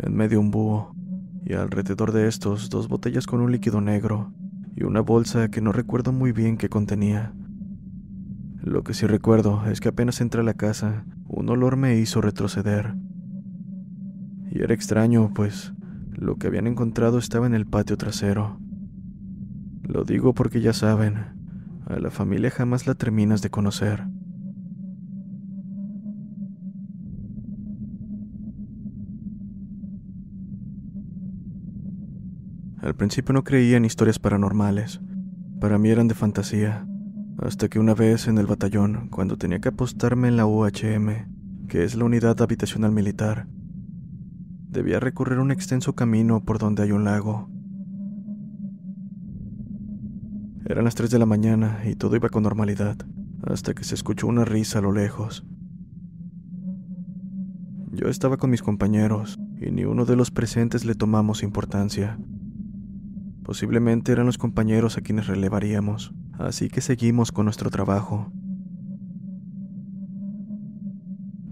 en 0.00 0.16
medio 0.16 0.40
un 0.40 0.50
búho, 0.50 0.96
y 1.44 1.52
alrededor 1.52 2.10
de 2.10 2.26
estos 2.26 2.68
dos 2.68 2.88
botellas 2.88 3.28
con 3.28 3.40
un 3.40 3.52
líquido 3.52 3.80
negro 3.80 4.32
y 4.74 4.82
una 4.82 5.02
bolsa 5.02 5.52
que 5.52 5.60
no 5.60 5.70
recuerdo 5.70 6.10
muy 6.10 6.32
bien 6.32 6.56
qué 6.56 6.68
contenía. 6.68 7.32
Lo 8.60 8.82
que 8.82 8.92
sí 8.92 9.06
recuerdo 9.06 9.64
es 9.66 9.78
que 9.78 9.90
apenas 9.90 10.20
entré 10.20 10.40
a 10.40 10.44
la 10.44 10.54
casa, 10.54 11.04
un 11.28 11.48
olor 11.48 11.76
me 11.76 11.96
hizo 11.96 12.20
retroceder. 12.20 12.96
Y 14.56 14.62
era 14.62 14.72
extraño, 14.72 15.32
pues 15.34 15.74
lo 16.14 16.36
que 16.36 16.46
habían 16.46 16.66
encontrado 16.66 17.18
estaba 17.18 17.46
en 17.46 17.52
el 17.52 17.66
patio 17.66 17.98
trasero. 17.98 18.58
Lo 19.82 20.04
digo 20.04 20.32
porque 20.32 20.62
ya 20.62 20.72
saben, 20.72 21.16
a 21.86 21.98
la 21.98 22.10
familia 22.10 22.50
jamás 22.50 22.86
la 22.86 22.94
terminas 22.94 23.42
de 23.42 23.50
conocer. 23.50 24.06
Al 32.78 32.94
principio 32.94 33.34
no 33.34 33.44
creía 33.44 33.76
en 33.76 33.84
historias 33.84 34.18
paranormales. 34.18 35.02
Para 35.60 35.76
mí 35.76 35.90
eran 35.90 36.08
de 36.08 36.14
fantasía. 36.14 36.88
Hasta 37.36 37.68
que 37.68 37.78
una 37.78 37.92
vez 37.92 38.26
en 38.26 38.38
el 38.38 38.46
batallón, 38.46 39.08
cuando 39.10 39.36
tenía 39.36 39.58
que 39.58 39.68
apostarme 39.68 40.28
en 40.28 40.38
la 40.38 40.46
UHM, 40.46 41.66
que 41.68 41.84
es 41.84 41.94
la 41.94 42.06
unidad 42.06 42.40
habitacional 42.40 42.92
militar, 42.92 43.48
Debía 44.76 45.00
recorrer 45.00 45.38
un 45.38 45.50
extenso 45.50 45.94
camino 45.94 46.44
por 46.44 46.58
donde 46.58 46.82
hay 46.82 46.92
un 46.92 47.04
lago. 47.04 47.48
Eran 50.66 50.84
las 50.84 50.94
3 50.94 51.08
de 51.08 51.18
la 51.18 51.24
mañana 51.24 51.80
y 51.86 51.94
todo 51.94 52.14
iba 52.14 52.28
con 52.28 52.42
normalidad, 52.42 52.98
hasta 53.42 53.72
que 53.72 53.84
se 53.84 53.94
escuchó 53.94 54.26
una 54.26 54.44
risa 54.44 54.80
a 54.80 54.82
lo 54.82 54.92
lejos. 54.92 55.46
Yo 57.90 58.08
estaba 58.08 58.36
con 58.36 58.50
mis 58.50 58.60
compañeros 58.60 59.38
y 59.62 59.70
ni 59.70 59.86
uno 59.86 60.04
de 60.04 60.14
los 60.14 60.30
presentes 60.30 60.84
le 60.84 60.94
tomamos 60.94 61.42
importancia. 61.42 62.18
Posiblemente 63.44 64.12
eran 64.12 64.26
los 64.26 64.36
compañeros 64.36 64.98
a 64.98 65.00
quienes 65.00 65.26
relevaríamos, 65.26 66.12
así 66.38 66.68
que 66.68 66.82
seguimos 66.82 67.32
con 67.32 67.46
nuestro 67.46 67.70
trabajo. 67.70 68.30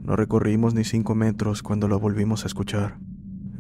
No 0.02 0.14
recorrimos 0.14 0.74
ni 0.74 0.84
cinco 0.84 1.14
metros 1.14 1.62
cuando 1.62 1.88
lo 1.88 1.98
volvimos 1.98 2.44
a 2.44 2.48
escuchar 2.48 2.98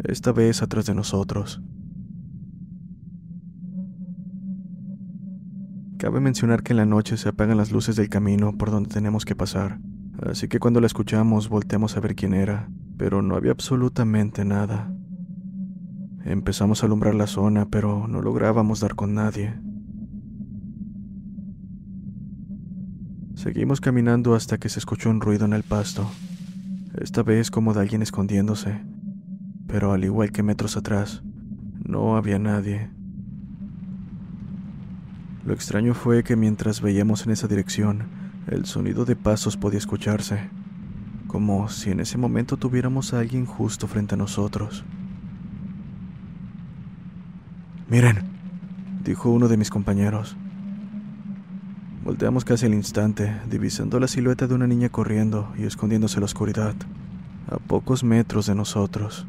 esta 0.04 0.32
vez 0.32 0.62
atrás 0.62 0.86
de 0.86 0.94
nosotros. 0.94 1.60
Cabe 5.98 6.20
mencionar 6.20 6.62
que 6.62 6.72
en 6.72 6.76
la 6.78 6.86
noche 6.86 7.16
se 7.16 7.28
apagan 7.28 7.56
las 7.56 7.72
luces 7.72 7.96
del 7.96 8.08
camino 8.08 8.56
por 8.56 8.70
donde 8.70 8.90
tenemos 8.90 9.24
que 9.24 9.34
pasar, 9.34 9.78
Así 10.22 10.48
que 10.48 10.60
cuando 10.60 10.80
la 10.80 10.86
escuchamos 10.86 11.48
volteamos 11.48 11.96
a 11.96 12.00
ver 12.00 12.14
quién 12.14 12.34
era, 12.34 12.68
pero 12.96 13.20
no 13.20 13.34
había 13.34 13.50
absolutamente 13.50 14.44
nada. 14.44 14.90
Empezamos 16.24 16.82
a 16.82 16.86
alumbrar 16.86 17.14
la 17.14 17.26
zona, 17.26 17.66
pero 17.68 18.06
no 18.08 18.22
lográbamos 18.22 18.80
dar 18.80 18.94
con 18.94 19.14
nadie. 19.14 19.54
Seguimos 23.34 23.80
caminando 23.80 24.34
hasta 24.34 24.58
que 24.58 24.68
se 24.68 24.78
escuchó 24.78 25.10
un 25.10 25.20
ruido 25.20 25.44
en 25.44 25.52
el 25.52 25.64
pasto, 25.64 26.08
esta 26.98 27.22
vez 27.22 27.50
como 27.50 27.74
de 27.74 27.80
alguien 27.80 28.00
escondiéndose, 28.00 28.80
pero 29.66 29.92
al 29.92 30.04
igual 30.04 30.32
que 30.32 30.42
metros 30.42 30.76
atrás, 30.76 31.22
no 31.84 32.16
había 32.16 32.38
nadie. 32.38 32.88
Lo 35.44 35.52
extraño 35.52 35.94
fue 35.94 36.24
que 36.24 36.36
mientras 36.36 36.80
veíamos 36.80 37.26
en 37.26 37.32
esa 37.32 37.48
dirección, 37.48 38.04
el 38.46 38.64
sonido 38.64 39.04
de 39.04 39.16
pasos 39.16 39.56
podía 39.56 39.78
escucharse, 39.78 40.48
como 41.26 41.68
si 41.68 41.90
en 41.90 42.00
ese 42.00 42.16
momento 42.16 42.56
tuviéramos 42.56 43.12
a 43.12 43.20
alguien 43.20 43.44
justo 43.44 43.86
frente 43.86 44.14
a 44.14 44.18
nosotros. 44.18 44.84
Miren, 47.88 48.20
dijo 49.04 49.30
uno 49.30 49.48
de 49.48 49.56
mis 49.56 49.70
compañeros. 49.70 50.36
Volteamos 52.04 52.44
casi 52.44 52.66
al 52.66 52.74
instante, 52.74 53.34
divisando 53.50 54.00
la 54.00 54.08
silueta 54.08 54.46
de 54.46 54.54
una 54.54 54.66
niña 54.66 54.88
corriendo 54.88 55.52
y 55.58 55.64
escondiéndose 55.64 56.16
en 56.16 56.20
la 56.20 56.26
oscuridad, 56.26 56.74
a 57.50 57.56
pocos 57.58 58.04
metros 58.04 58.46
de 58.46 58.54
nosotros. 58.54 59.26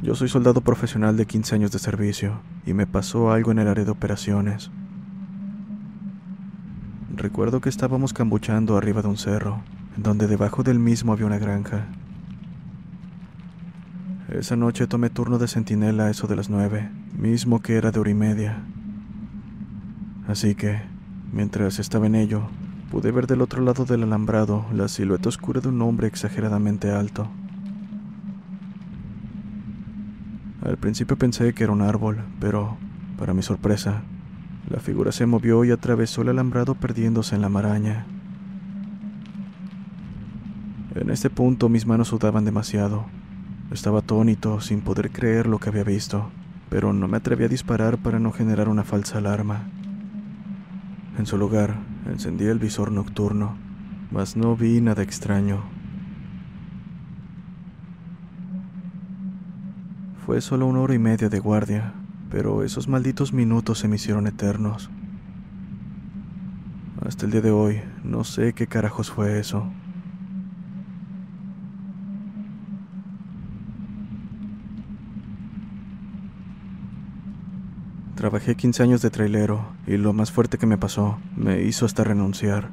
Yo 0.00 0.14
soy 0.14 0.28
soldado 0.28 0.60
profesional 0.60 1.16
de 1.16 1.26
15 1.26 1.56
años 1.56 1.72
de 1.72 1.80
servicio 1.80 2.40
y 2.64 2.72
me 2.72 2.86
pasó 2.86 3.32
algo 3.32 3.50
en 3.50 3.58
el 3.58 3.66
área 3.66 3.84
de 3.84 3.90
operaciones. 3.90 4.70
Recuerdo 7.16 7.60
que 7.60 7.68
estábamos 7.68 8.12
cambuchando 8.12 8.76
arriba 8.76 9.02
de 9.02 9.08
un 9.08 9.16
cerro, 9.16 9.60
donde 9.96 10.28
debajo 10.28 10.62
del 10.62 10.78
mismo 10.78 11.12
había 11.12 11.26
una 11.26 11.38
granja. 11.38 11.86
Esa 14.28 14.54
noche 14.54 14.86
tomé 14.86 15.10
turno 15.10 15.36
de 15.38 15.48
centinela 15.48 16.04
a 16.04 16.10
eso 16.10 16.28
de 16.28 16.36
las 16.36 16.48
nueve, 16.48 16.88
mismo 17.18 17.60
que 17.60 17.74
era 17.74 17.90
de 17.90 17.98
hora 17.98 18.10
y 18.10 18.14
media. 18.14 18.62
Así 20.28 20.54
que, 20.54 20.80
mientras 21.32 21.80
estaba 21.80 22.06
en 22.06 22.14
ello, 22.14 22.42
pude 22.92 23.10
ver 23.10 23.26
del 23.26 23.42
otro 23.42 23.62
lado 23.62 23.84
del 23.84 24.04
alambrado 24.04 24.64
la 24.72 24.86
silueta 24.86 25.28
oscura 25.28 25.60
de 25.60 25.70
un 25.70 25.82
hombre 25.82 26.06
exageradamente 26.06 26.92
alto. 26.92 27.28
Al 30.68 30.76
principio 30.76 31.16
pensé 31.16 31.54
que 31.54 31.64
era 31.64 31.72
un 31.72 31.80
árbol, 31.80 32.18
pero, 32.40 32.76
para 33.18 33.32
mi 33.32 33.42
sorpresa, 33.42 34.02
la 34.68 34.80
figura 34.80 35.12
se 35.12 35.24
movió 35.24 35.64
y 35.64 35.70
atravesó 35.70 36.20
el 36.20 36.28
alambrado 36.28 36.74
perdiéndose 36.74 37.34
en 37.34 37.40
la 37.40 37.48
maraña. 37.48 38.04
En 40.94 41.08
este 41.08 41.30
punto 41.30 41.70
mis 41.70 41.86
manos 41.86 42.08
sudaban 42.08 42.44
demasiado. 42.44 43.06
Estaba 43.70 44.00
atónito, 44.00 44.60
sin 44.60 44.82
poder 44.82 45.10
creer 45.10 45.46
lo 45.46 45.58
que 45.58 45.70
había 45.70 45.84
visto, 45.84 46.28
pero 46.68 46.92
no 46.92 47.08
me 47.08 47.16
atreví 47.16 47.44
a 47.44 47.48
disparar 47.48 47.96
para 47.96 48.18
no 48.18 48.30
generar 48.30 48.68
una 48.68 48.84
falsa 48.84 49.16
alarma. 49.16 49.62
En 51.16 51.24
su 51.24 51.38
lugar, 51.38 51.76
encendí 52.04 52.44
el 52.44 52.58
visor 52.58 52.92
nocturno, 52.92 53.56
mas 54.10 54.36
no 54.36 54.54
vi 54.54 54.82
nada 54.82 55.02
extraño. 55.02 55.77
Fue 60.28 60.42
solo 60.42 60.66
una 60.66 60.80
hora 60.80 60.94
y 60.94 60.98
media 60.98 61.30
de 61.30 61.38
guardia, 61.38 61.94
pero 62.30 62.62
esos 62.62 62.86
malditos 62.86 63.32
minutos 63.32 63.78
se 63.78 63.88
me 63.88 63.96
hicieron 63.96 64.26
eternos. 64.26 64.90
Hasta 67.00 67.24
el 67.24 67.32
día 67.32 67.40
de 67.40 67.50
hoy, 67.50 67.80
no 68.04 68.24
sé 68.24 68.52
qué 68.52 68.66
carajos 68.66 69.10
fue 69.10 69.38
eso. 69.40 69.72
Trabajé 78.14 78.54
15 78.54 78.82
años 78.82 79.00
de 79.00 79.08
trailero 79.08 79.64
y 79.86 79.96
lo 79.96 80.12
más 80.12 80.30
fuerte 80.30 80.58
que 80.58 80.66
me 80.66 80.76
pasó 80.76 81.18
me 81.36 81.62
hizo 81.62 81.86
hasta 81.86 82.04
renunciar. 82.04 82.68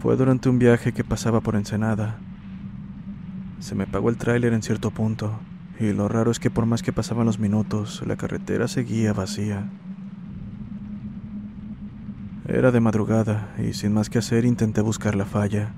Fue 0.00 0.16
durante 0.16 0.48
un 0.48 0.58
viaje 0.58 0.92
que 0.92 1.04
pasaba 1.04 1.40
por 1.40 1.54
Ensenada. 1.54 2.18
Se 3.60 3.74
me 3.74 3.86
pagó 3.86 4.08
el 4.08 4.16
tráiler 4.16 4.52
en 4.52 4.62
cierto 4.62 4.90
punto 4.90 5.38
y 5.80 5.92
lo 5.92 6.08
raro 6.08 6.30
es 6.30 6.40
que 6.40 6.50
por 6.50 6.66
más 6.66 6.82
que 6.82 6.92
pasaban 6.92 7.26
los 7.26 7.38
minutos, 7.38 8.02
la 8.06 8.16
carretera 8.16 8.68
seguía 8.68 9.12
vacía. 9.12 9.68
Era 12.46 12.70
de 12.70 12.80
madrugada 12.80 13.54
y 13.58 13.74
sin 13.74 13.92
más 13.92 14.10
que 14.10 14.18
hacer 14.18 14.44
intenté 14.44 14.80
buscar 14.80 15.14
la 15.14 15.24
falla, 15.24 15.72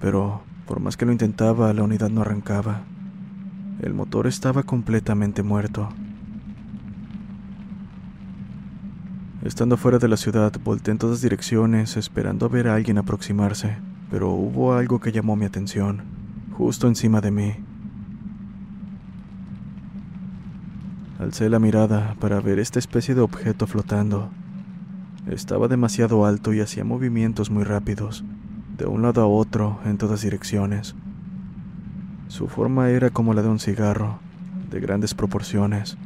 pero 0.00 0.42
por 0.66 0.80
más 0.80 0.96
que 0.96 1.06
lo 1.06 1.12
intentaba, 1.12 1.72
la 1.72 1.82
unidad 1.82 2.10
no 2.10 2.22
arrancaba. 2.22 2.82
El 3.80 3.94
motor 3.94 4.26
estaba 4.26 4.62
completamente 4.62 5.42
muerto. 5.42 5.88
Estando 9.44 9.76
fuera 9.76 9.98
de 9.98 10.08
la 10.08 10.16
ciudad, 10.16 10.52
volteé 10.64 10.92
en 10.92 10.98
todas 10.98 11.20
direcciones 11.20 11.96
esperando 11.96 12.46
a 12.46 12.48
ver 12.48 12.68
a 12.68 12.74
alguien 12.74 12.98
aproximarse, 12.98 13.76
pero 14.10 14.30
hubo 14.30 14.74
algo 14.74 15.00
que 15.00 15.12
llamó 15.12 15.36
mi 15.36 15.46
atención, 15.46 16.21
justo 16.56 16.86
encima 16.86 17.20
de 17.20 17.30
mí. 17.30 17.54
Alcé 21.18 21.48
la 21.48 21.58
mirada 21.58 22.16
para 22.18 22.40
ver 22.40 22.58
esta 22.58 22.78
especie 22.78 23.14
de 23.14 23.20
objeto 23.20 23.66
flotando. 23.66 24.30
Estaba 25.30 25.68
demasiado 25.68 26.26
alto 26.26 26.52
y 26.52 26.60
hacía 26.60 26.84
movimientos 26.84 27.48
muy 27.48 27.62
rápidos, 27.62 28.24
de 28.76 28.86
un 28.86 29.02
lado 29.02 29.22
a 29.22 29.26
otro, 29.26 29.78
en 29.84 29.98
todas 29.98 30.22
direcciones. 30.22 30.96
Su 32.26 32.48
forma 32.48 32.90
era 32.90 33.10
como 33.10 33.34
la 33.34 33.42
de 33.42 33.48
un 33.48 33.60
cigarro, 33.60 34.18
de 34.70 34.80
grandes 34.80 35.14
proporciones. 35.14 35.96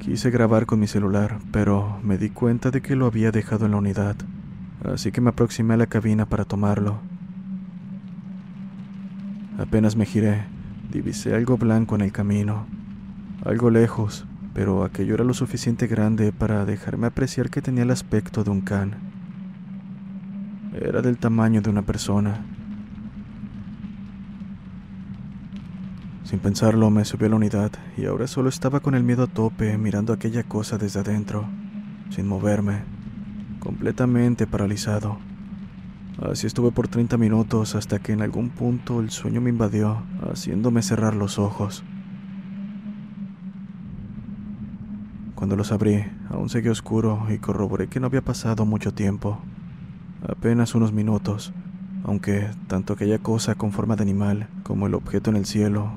Quise 0.00 0.30
grabar 0.30 0.66
con 0.66 0.78
mi 0.78 0.86
celular, 0.86 1.38
pero 1.52 1.98
me 2.02 2.18
di 2.18 2.28
cuenta 2.28 2.70
de 2.70 2.82
que 2.82 2.96
lo 2.96 3.06
había 3.06 3.32
dejado 3.32 3.64
en 3.64 3.72
la 3.72 3.78
unidad, 3.78 4.16
así 4.84 5.10
que 5.10 5.20
me 5.20 5.30
aproximé 5.30 5.74
a 5.74 5.78
la 5.78 5.86
cabina 5.86 6.26
para 6.26 6.44
tomarlo. 6.44 7.00
Apenas 9.58 9.96
me 9.96 10.06
giré, 10.06 10.44
divisé 10.92 11.34
algo 11.34 11.56
blanco 11.56 11.94
en 11.94 12.02
el 12.02 12.12
camino, 12.12 12.66
algo 13.44 13.70
lejos, 13.70 14.26
pero 14.54 14.84
aquello 14.84 15.14
era 15.14 15.24
lo 15.24 15.34
suficiente 15.34 15.86
grande 15.86 16.32
para 16.32 16.64
dejarme 16.64 17.06
apreciar 17.06 17.50
que 17.50 17.62
tenía 17.62 17.84
el 17.84 17.90
aspecto 17.90 18.44
de 18.44 18.50
un 18.50 18.60
can. 18.60 18.94
Era 20.78 21.02
del 21.02 21.18
tamaño 21.18 21.62
de 21.62 21.70
una 21.70 21.82
persona, 21.82 22.44
Sin 26.26 26.40
pensarlo, 26.40 26.90
me 26.90 27.04
subí 27.04 27.26
a 27.26 27.28
la 27.28 27.36
unidad 27.36 27.70
y 27.96 28.06
ahora 28.06 28.26
solo 28.26 28.48
estaba 28.48 28.80
con 28.80 28.96
el 28.96 29.04
miedo 29.04 29.22
a 29.22 29.26
tope 29.28 29.78
mirando 29.78 30.12
aquella 30.12 30.42
cosa 30.42 30.76
desde 30.76 30.98
adentro, 30.98 31.46
sin 32.10 32.26
moverme, 32.26 32.82
completamente 33.60 34.48
paralizado. 34.48 35.18
Así 36.18 36.46
estuve 36.46 36.72
por 36.72 36.88
30 36.88 37.18
minutos 37.18 37.74
hasta 37.74 37.98
que 37.98 38.12
en 38.12 38.22
algún 38.22 38.48
punto 38.48 39.00
el 39.00 39.10
sueño 39.10 39.42
me 39.42 39.50
invadió, 39.50 40.02
haciéndome 40.22 40.80
cerrar 40.80 41.14
los 41.14 41.38
ojos. 41.38 41.84
Cuando 45.34 45.56
los 45.56 45.72
abrí, 45.72 46.06
aún 46.30 46.48
seguía 46.48 46.72
oscuro 46.72 47.26
y 47.28 47.36
corroboré 47.36 47.88
que 47.88 48.00
no 48.00 48.06
había 48.06 48.22
pasado 48.22 48.64
mucho 48.64 48.94
tiempo, 48.94 49.38
apenas 50.26 50.74
unos 50.74 50.90
minutos, 50.90 51.52
aunque 52.02 52.48
tanto 52.66 52.94
aquella 52.94 53.18
cosa 53.18 53.54
con 53.54 53.72
forma 53.72 53.94
de 53.96 54.02
animal 54.02 54.48
como 54.62 54.86
el 54.86 54.94
objeto 54.94 55.28
en 55.28 55.36
el 55.36 55.44
cielo 55.44 55.92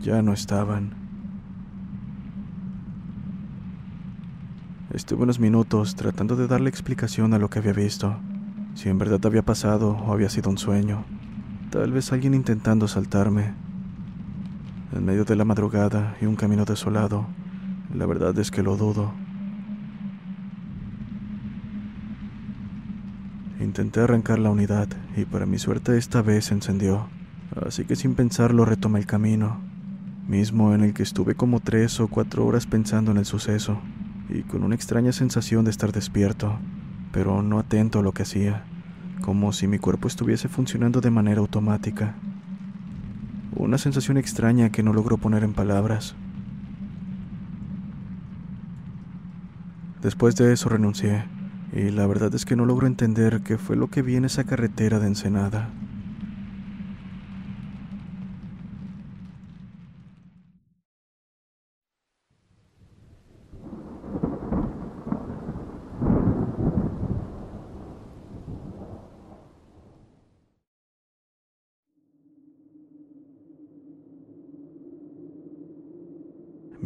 ya 0.00 0.22
no 0.22 0.32
estaban. 0.32 0.94
Estuve 4.94 5.24
unos 5.24 5.40
minutos 5.40 5.96
tratando 5.96 6.36
de 6.36 6.46
darle 6.46 6.70
explicación 6.70 7.34
a 7.34 7.38
lo 7.38 7.50
que 7.50 7.58
había 7.58 7.72
visto, 7.72 8.16
si 8.76 8.90
en 8.90 8.98
verdad 8.98 9.24
había 9.24 9.42
pasado 9.42 9.92
o 9.92 10.12
había 10.12 10.28
sido 10.28 10.50
un 10.50 10.58
sueño, 10.58 11.04
tal 11.70 11.92
vez 11.92 12.12
alguien 12.12 12.34
intentando 12.34 12.86
saltarme. 12.86 13.54
En 14.92 15.04
medio 15.04 15.24
de 15.24 15.34
la 15.34 15.46
madrugada 15.46 16.14
y 16.20 16.26
un 16.26 16.36
camino 16.36 16.66
desolado, 16.66 17.26
la 17.94 18.04
verdad 18.04 18.38
es 18.38 18.50
que 18.50 18.62
lo 18.62 18.76
dudo. 18.76 19.12
Intenté 23.60 24.00
arrancar 24.00 24.38
la 24.38 24.50
unidad 24.50 24.88
y 25.16 25.24
para 25.24 25.46
mi 25.46 25.58
suerte 25.58 25.96
esta 25.96 26.20
vez 26.20 26.44
se 26.44 26.54
encendió, 26.54 27.08
así 27.66 27.86
que 27.86 27.96
sin 27.96 28.14
pensarlo 28.14 28.66
retomé 28.66 28.98
el 28.98 29.06
camino 29.06 29.58
mismo 30.28 30.74
en 30.74 30.82
el 30.82 30.92
que 30.92 31.02
estuve 31.02 31.34
como 31.34 31.60
tres 31.60 31.98
o 32.00 32.08
cuatro 32.08 32.44
horas 32.44 32.66
pensando 32.66 33.10
en 33.10 33.16
el 33.16 33.24
suceso 33.24 33.78
y 34.28 34.42
con 34.42 34.64
una 34.64 34.74
extraña 34.74 35.12
sensación 35.12 35.64
de 35.64 35.70
estar 35.70 35.92
despierto, 35.92 36.58
pero 37.16 37.40
no 37.40 37.58
atento 37.58 38.00
a 38.00 38.02
lo 38.02 38.12
que 38.12 38.24
hacía, 38.24 38.64
como 39.22 39.54
si 39.54 39.66
mi 39.66 39.78
cuerpo 39.78 40.06
estuviese 40.06 40.48
funcionando 40.48 41.00
de 41.00 41.10
manera 41.10 41.40
automática. 41.40 42.14
una 43.54 43.78
sensación 43.78 44.18
extraña 44.18 44.68
que 44.68 44.82
no 44.82 44.92
logro 44.92 45.16
poner 45.16 45.42
en 45.42 45.54
palabras. 45.54 46.14
Después 50.02 50.36
de 50.36 50.52
eso 50.52 50.68
renuncié, 50.68 51.24
y 51.72 51.90
la 51.90 52.06
verdad 52.06 52.34
es 52.34 52.44
que 52.44 52.54
no 52.54 52.66
logro 52.66 52.86
entender 52.86 53.40
qué 53.40 53.56
fue 53.56 53.76
lo 53.76 53.88
que 53.88 54.02
vi 54.02 54.16
en 54.16 54.26
esa 54.26 54.44
carretera 54.44 54.98
de 54.98 55.06
Ensenada. 55.06 55.70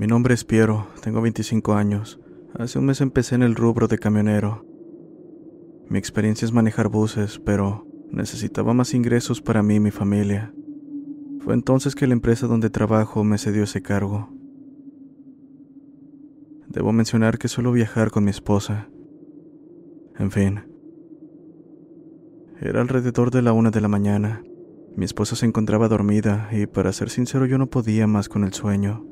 Mi 0.00 0.06
nombre 0.06 0.32
es 0.32 0.44
Piero, 0.44 0.86
tengo 1.02 1.20
25 1.20 1.74
años. 1.74 2.18
Hace 2.54 2.78
un 2.78 2.86
mes 2.86 3.02
empecé 3.02 3.34
en 3.34 3.42
el 3.42 3.54
rubro 3.54 3.86
de 3.86 3.98
camionero. 3.98 4.64
Mi 5.90 5.98
experiencia 5.98 6.46
es 6.46 6.54
manejar 6.54 6.88
buses, 6.88 7.38
pero 7.38 7.86
necesitaba 8.10 8.72
más 8.72 8.94
ingresos 8.94 9.42
para 9.42 9.62
mí 9.62 9.74
y 9.74 9.80
mi 9.80 9.90
familia. 9.90 10.54
Fue 11.40 11.52
entonces 11.52 11.94
que 11.94 12.06
la 12.06 12.14
empresa 12.14 12.46
donde 12.46 12.70
trabajo 12.70 13.24
me 13.24 13.36
cedió 13.36 13.64
ese 13.64 13.82
cargo. 13.82 14.30
Debo 16.68 16.94
mencionar 16.94 17.36
que 17.36 17.48
suelo 17.48 17.70
viajar 17.70 18.10
con 18.10 18.24
mi 18.24 18.30
esposa. 18.30 18.88
En 20.18 20.30
fin. 20.30 20.62
Era 22.58 22.80
alrededor 22.80 23.30
de 23.30 23.42
la 23.42 23.52
una 23.52 23.70
de 23.70 23.82
la 23.82 23.88
mañana. 23.88 24.42
Mi 24.96 25.04
esposa 25.04 25.36
se 25.36 25.44
encontraba 25.44 25.88
dormida 25.88 26.48
y 26.52 26.64
para 26.64 26.90
ser 26.94 27.10
sincero 27.10 27.44
yo 27.44 27.58
no 27.58 27.66
podía 27.68 28.06
más 28.06 28.30
con 28.30 28.44
el 28.44 28.54
sueño. 28.54 29.04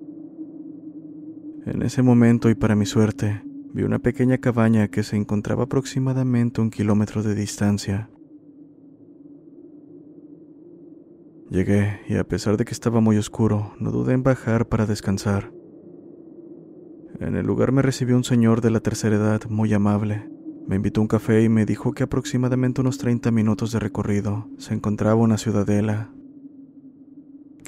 En 1.68 1.82
ese 1.82 2.02
momento 2.02 2.48
y 2.48 2.54
para 2.54 2.74
mi 2.74 2.86
suerte, 2.86 3.42
vi 3.74 3.82
una 3.82 3.98
pequeña 3.98 4.38
cabaña 4.38 4.88
que 4.88 5.02
se 5.02 5.16
encontraba 5.16 5.64
aproximadamente 5.64 6.62
un 6.62 6.70
kilómetro 6.70 7.22
de 7.22 7.34
distancia. 7.34 8.08
Llegué 11.50 12.00
y 12.08 12.16
a 12.16 12.24
pesar 12.24 12.56
de 12.56 12.64
que 12.64 12.72
estaba 12.72 13.02
muy 13.02 13.18
oscuro, 13.18 13.74
no 13.80 13.90
dudé 13.90 14.14
en 14.14 14.22
bajar 14.22 14.66
para 14.66 14.86
descansar. 14.86 15.52
En 17.20 17.36
el 17.36 17.44
lugar 17.44 17.70
me 17.70 17.82
recibió 17.82 18.16
un 18.16 18.24
señor 18.24 18.62
de 18.62 18.70
la 18.70 18.80
tercera 18.80 19.16
edad 19.16 19.42
muy 19.50 19.74
amable. 19.74 20.26
Me 20.66 20.76
invitó 20.76 21.00
a 21.00 21.02
un 21.02 21.08
café 21.08 21.42
y 21.42 21.50
me 21.50 21.66
dijo 21.66 21.92
que 21.92 22.04
aproximadamente 22.04 22.80
unos 22.80 22.96
30 22.96 23.30
minutos 23.30 23.72
de 23.72 23.78
recorrido 23.78 24.48
se 24.56 24.72
encontraba 24.72 25.16
una 25.16 25.36
ciudadela 25.36 26.12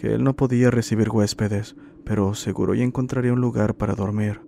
que 0.01 0.15
él 0.15 0.25
no 0.25 0.35
podía 0.35 0.71
recibir 0.71 1.11
huéspedes, 1.11 1.77
pero 2.05 2.35
seguro 2.35 2.75
ya 2.75 2.85
encontraría 2.85 3.33
un 3.33 3.41
lugar 3.41 3.77
para 3.77 3.95
dormir. 3.95 4.41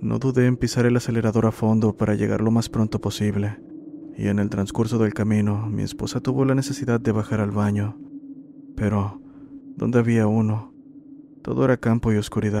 No 0.00 0.18
dudé 0.18 0.46
en 0.46 0.56
pisar 0.56 0.86
el 0.86 0.96
acelerador 0.96 1.46
a 1.46 1.52
fondo 1.52 1.96
para 1.96 2.14
llegar 2.14 2.40
lo 2.40 2.50
más 2.50 2.68
pronto 2.68 3.00
posible, 3.00 3.58
y 4.16 4.28
en 4.28 4.38
el 4.38 4.50
transcurso 4.50 4.98
del 4.98 5.14
camino 5.14 5.66
mi 5.68 5.82
esposa 5.82 6.20
tuvo 6.20 6.44
la 6.44 6.54
necesidad 6.54 7.00
de 7.00 7.12
bajar 7.12 7.40
al 7.40 7.50
baño. 7.50 7.98
Pero, 8.76 9.20
¿dónde 9.76 9.98
había 9.98 10.26
uno? 10.26 10.72
Todo 11.42 11.64
era 11.64 11.76
campo 11.78 12.12
y 12.12 12.16
oscuridad. 12.16 12.60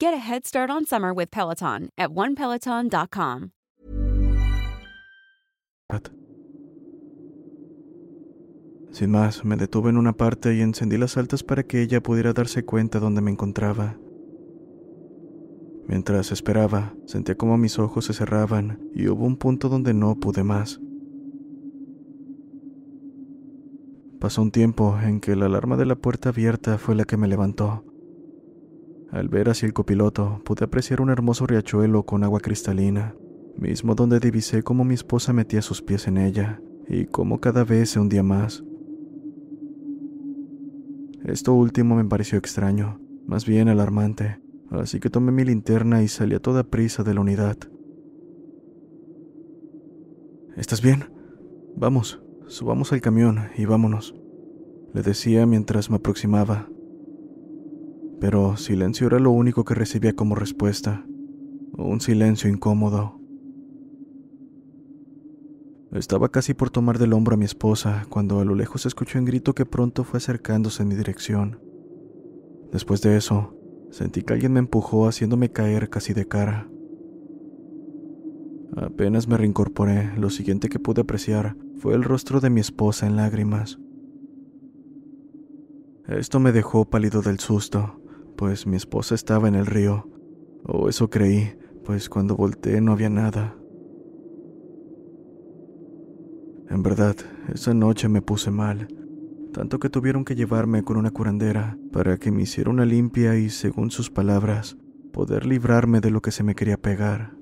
Get 0.00 0.14
a 0.14 0.18
head 0.18 0.46
start 0.46 0.70
on 0.70 0.86
summer 0.86 1.12
with 1.12 1.28
Peloton 1.32 1.88
at 1.98 2.10
onepeloton.com. 2.10 3.50
Sin 8.92 9.10
más, 9.10 9.44
me 9.44 9.56
detuve 9.56 9.90
en 9.90 9.96
una 9.96 10.12
parte 10.12 10.54
y 10.54 10.60
encendí 10.60 10.98
las 10.98 11.16
altas 11.16 11.42
para 11.42 11.64
que 11.64 11.82
ella 11.82 12.00
pudiera 12.00 12.32
darse 12.32 12.64
cuenta 12.64 13.00
dónde 13.00 13.20
me 13.20 13.32
encontraba. 13.32 13.96
Mientras 15.88 16.30
esperaba, 16.30 16.94
sentía 17.06 17.36
como 17.36 17.58
mis 17.58 17.78
ojos 17.80 18.04
se 18.04 18.12
cerraban 18.12 18.80
y 18.94 19.08
hubo 19.08 19.24
un 19.24 19.36
punto 19.36 19.68
donde 19.68 19.94
no 19.94 20.14
pude 20.14 20.44
más. 20.44 20.80
Pasó 24.20 24.42
un 24.42 24.52
tiempo 24.52 24.96
en 25.02 25.20
que 25.20 25.34
la 25.34 25.46
alarma 25.46 25.76
de 25.76 25.86
la 25.86 25.96
puerta 25.96 26.28
abierta 26.28 26.78
fue 26.78 26.94
la 26.94 27.04
que 27.04 27.16
me 27.16 27.26
levantó. 27.26 27.84
Al 29.10 29.28
ver 29.28 29.48
hacia 29.48 29.66
el 29.66 29.72
copiloto, 29.72 30.42
pude 30.44 30.64
apreciar 30.64 31.00
un 31.00 31.08
hermoso 31.08 31.46
riachuelo 31.46 32.04
con 32.04 32.24
agua 32.24 32.40
cristalina, 32.40 33.14
mismo 33.56 33.94
donde 33.94 34.20
divisé 34.20 34.62
cómo 34.62 34.84
mi 34.84 34.94
esposa 34.94 35.32
metía 35.32 35.62
sus 35.62 35.80
pies 35.80 36.06
en 36.08 36.18
ella 36.18 36.60
y 36.86 37.06
cómo 37.06 37.40
cada 37.40 37.64
vez 37.64 37.90
se 37.90 38.00
hundía 38.00 38.22
más. 38.22 38.64
Esto 41.24 41.54
último 41.54 41.96
me 41.96 42.04
pareció 42.04 42.38
extraño, 42.38 43.00
más 43.26 43.46
bien 43.46 43.68
alarmante, 43.68 44.40
así 44.70 45.00
que 45.00 45.10
tomé 45.10 45.32
mi 45.32 45.44
linterna 45.44 46.02
y 46.02 46.08
salí 46.08 46.34
a 46.34 46.40
toda 46.40 46.64
prisa 46.64 47.02
de 47.02 47.14
la 47.14 47.22
unidad. 47.22 47.56
¿Estás 50.56 50.82
bien? 50.82 51.04
Vamos, 51.76 52.20
subamos 52.46 52.92
al 52.92 53.00
camión 53.00 53.48
y 53.56 53.64
vámonos, 53.64 54.14
le 54.92 55.02
decía 55.02 55.46
mientras 55.46 55.88
me 55.88 55.96
aproximaba. 55.96 56.68
Pero 58.20 58.56
silencio 58.56 59.06
era 59.06 59.18
lo 59.18 59.30
único 59.30 59.64
que 59.64 59.74
recibía 59.74 60.14
como 60.14 60.34
respuesta, 60.34 61.04
un 61.76 62.00
silencio 62.00 62.50
incómodo. 62.50 63.20
Estaba 65.92 66.28
casi 66.28 66.52
por 66.52 66.68
tomar 66.68 66.98
del 66.98 67.14
hombro 67.14 67.34
a 67.34 67.38
mi 67.38 67.44
esposa 67.44 68.06
cuando 68.10 68.40
a 68.40 68.44
lo 68.44 68.54
lejos 68.54 68.84
escuché 68.84 69.18
un 69.18 69.24
grito 69.24 69.54
que 69.54 69.64
pronto 69.64 70.04
fue 70.04 70.18
acercándose 70.18 70.82
en 70.82 70.88
mi 70.88 70.96
dirección. 70.96 71.60
Después 72.72 73.00
de 73.00 73.16
eso, 73.16 73.56
sentí 73.90 74.22
que 74.22 74.34
alguien 74.34 74.52
me 74.52 74.58
empujó 74.58 75.08
haciéndome 75.08 75.50
caer 75.50 75.88
casi 75.88 76.12
de 76.12 76.26
cara. 76.26 76.68
Apenas 78.76 79.28
me 79.28 79.38
reincorporé, 79.38 80.12
lo 80.18 80.28
siguiente 80.28 80.68
que 80.68 80.78
pude 80.78 81.00
apreciar 81.00 81.56
fue 81.78 81.94
el 81.94 82.04
rostro 82.04 82.40
de 82.40 82.50
mi 82.50 82.60
esposa 82.60 83.06
en 83.06 83.16
lágrimas. 83.16 83.78
Esto 86.06 86.38
me 86.40 86.52
dejó 86.52 86.84
pálido 86.84 87.22
del 87.22 87.38
susto, 87.38 88.00
pues 88.38 88.68
mi 88.68 88.76
esposa 88.76 89.16
estaba 89.16 89.48
en 89.48 89.56
el 89.56 89.66
río, 89.66 90.08
o 90.64 90.88
eso 90.88 91.10
creí, 91.10 91.58
pues 91.84 92.08
cuando 92.08 92.36
volteé 92.36 92.80
no 92.80 92.92
había 92.92 93.10
nada. 93.10 93.56
En 96.70 96.84
verdad, 96.84 97.16
esa 97.52 97.74
noche 97.74 98.08
me 98.08 98.22
puse 98.22 98.52
mal, 98.52 98.86
tanto 99.52 99.80
que 99.80 99.90
tuvieron 99.90 100.24
que 100.24 100.36
llevarme 100.36 100.84
con 100.84 100.96
una 100.96 101.10
curandera 101.10 101.76
para 101.92 102.16
que 102.16 102.30
me 102.30 102.42
hiciera 102.42 102.70
una 102.70 102.84
limpia 102.84 103.36
y, 103.36 103.50
según 103.50 103.90
sus 103.90 104.08
palabras, 104.08 104.78
poder 105.12 105.44
librarme 105.44 106.00
de 106.00 106.12
lo 106.12 106.22
que 106.22 106.30
se 106.30 106.44
me 106.44 106.54
quería 106.54 106.76
pegar. 106.76 107.34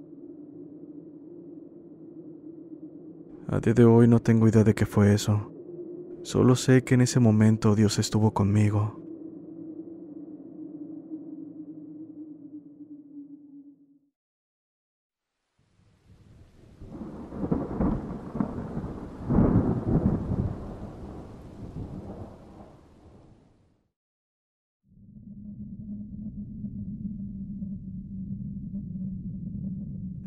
A 3.49 3.61
día 3.61 3.75
de 3.75 3.85
hoy 3.85 4.09
no 4.09 4.21
tengo 4.21 4.49
idea 4.49 4.65
de 4.65 4.75
qué 4.75 4.87
fue 4.87 5.13
eso. 5.13 5.53
Solo 6.23 6.57
sé 6.57 6.85
que 6.85 6.95
en 6.95 7.03
ese 7.03 7.21
momento 7.21 7.75
Dios 7.75 7.99
estuvo 7.99 8.33
conmigo. 8.33 9.06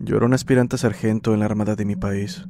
Yo 0.09 0.17
era 0.17 0.25
un 0.25 0.33
aspirante 0.33 0.75
sargento 0.75 1.35
en 1.35 1.39
la 1.41 1.45
Armada 1.45 1.75
de 1.75 1.85
mi 1.85 1.95
país. 1.95 2.47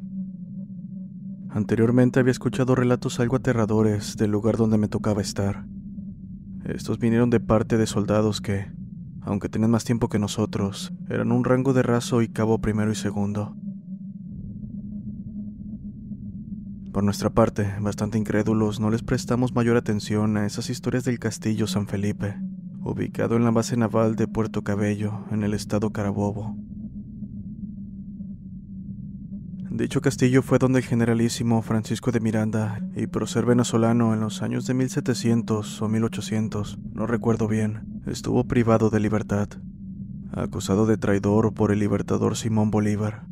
Anteriormente 1.50 2.22
había 2.22 2.32
escuchado 2.32 2.74
relatos 2.74 3.20
algo 3.20 3.36
aterradores 3.36 4.16
del 4.16 4.32
lugar 4.32 4.56
donde 4.56 4.78
me 4.78 4.88
tocaba 4.88 5.22
estar. 5.22 5.66
Estos 6.64 7.00
vinieron 7.00 7.30
de 7.30 7.42
parte 7.42 7.76
de 7.76 7.86
soldados 7.86 8.40
que, 8.40 8.72
aunque 9.20 9.50
tenían 9.50 9.72
más 9.72 9.84
tiempo 9.84 10.08
que 10.08 10.20
nosotros, 10.20 10.94
eran 11.10 11.34
un 11.34 11.44
rango 11.44 11.74
de 11.74 11.84
raso 11.84 12.22
y 12.22 12.30
cabo 12.30 12.62
primero 12.62 12.94
y 12.94 12.96
segundo. 12.96 13.58
Por 16.94 17.04
nuestra 17.04 17.30
parte, 17.30 17.74
bastante 17.82 18.18
incrédulos, 18.18 18.80
no 18.80 18.90
les 18.90 19.04
prestamos 19.04 19.54
mayor 19.54 19.76
atención 19.76 20.38
a 20.38 20.46
esas 20.46 20.70
historias 20.70 21.04
del 21.04 21.20
castillo 21.20 21.68
San 21.68 21.88
Felipe, 21.88 22.38
ubicado 22.80 23.36
en 23.36 23.44
la 23.44 23.52
base 23.52 23.76
naval 23.76 24.16
de 24.16 24.30
Puerto 24.30 24.64
Cabello, 24.64 25.26
en 25.30 25.44
el 25.44 25.54
estado 25.54 25.90
Carabobo. 25.90 26.56
Dicho 29.80 30.02
castillo 30.02 30.42
fue 30.42 30.60
donde 30.60 30.80
el 30.80 30.86
generalísimo 30.86 31.62
Francisco 31.62 32.12
de 32.12 32.20
Miranda 32.20 32.82
y 32.98 33.08
prócer 33.08 33.46
venezolano 33.46 34.14
en 34.14 34.20
los 34.20 34.42
años 34.42 34.68
de 34.68 34.74
1700 34.74 35.82
o 35.82 35.88
1800, 35.88 36.80
no 36.92 37.08
recuerdo 37.08 37.48
bien, 37.48 38.02
estuvo 38.06 38.44
privado 38.44 38.90
de 38.90 39.00
libertad, 39.00 39.48
acusado 40.34 40.86
de 40.86 40.98
traidor 40.98 41.54
por 41.54 41.72
el 41.72 41.80
libertador 41.80 42.36
Simón 42.36 42.72
Bolívar. 42.72 43.26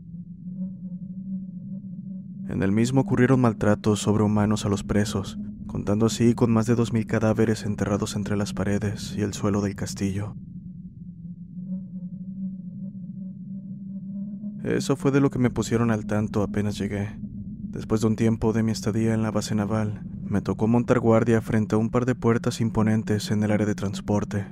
En 2.48 2.64
el 2.64 2.72
mismo 2.72 3.02
ocurrieron 3.02 3.42
maltratos 3.42 4.00
sobrehumanos 4.00 4.66
a 4.66 4.70
los 4.70 4.86
presos, 4.86 5.38
contando 5.68 6.06
así 6.06 6.34
con 6.34 6.50
más 6.50 6.66
de 6.66 6.76
dos 6.76 6.94
mil 6.94 7.06
cadáveres 7.08 7.66
enterrados 7.66 8.16
entre 8.16 8.38
las 8.38 8.54
paredes 8.54 9.16
y 9.18 9.22
el 9.22 9.34
suelo 9.34 9.60
del 9.60 9.76
castillo. 9.76 10.38
Eso 14.64 14.96
fue 14.96 15.12
de 15.12 15.22
lo 15.22 15.30
que 15.30 15.40
me 15.40 15.50
pusieron 15.50 15.92
al 15.92 16.06
tanto 16.06 16.42
apenas 16.42 16.78
llegué. 16.78 17.10
Después 17.70 18.02
de 18.02 18.08
un 18.08 18.16
tiempo 18.16 18.54
de 18.54 18.64
mi 18.64 18.72
estadía 18.72 19.14
en 19.14 19.22
la 19.22 19.32
base 19.32 19.54
naval, 19.54 20.02
me 20.24 20.42
tocó 20.42 20.68
montar 20.68 21.00
guardia 21.00 21.42
frente 21.42 21.76
a 21.76 21.78
un 21.78 21.90
par 21.90 22.06
de 22.06 22.16
puertas 22.16 22.60
imponentes 22.60 23.32
en 23.32 23.44
el 23.44 23.52
área 23.52 23.68
de 23.68 23.76
transporte. 23.76 24.48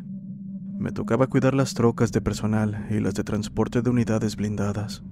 Me 0.77 0.91
tocaba 0.91 1.27
cuidar 1.27 1.53
las 1.53 1.73
trocas 1.73 2.11
de 2.11 2.21
personal 2.21 2.87
y 2.91 2.99
las 2.99 3.13
de 3.13 3.23
transporte 3.23 3.81
de 3.81 3.89
unidades 3.89 4.35
blindadas. 4.35 5.03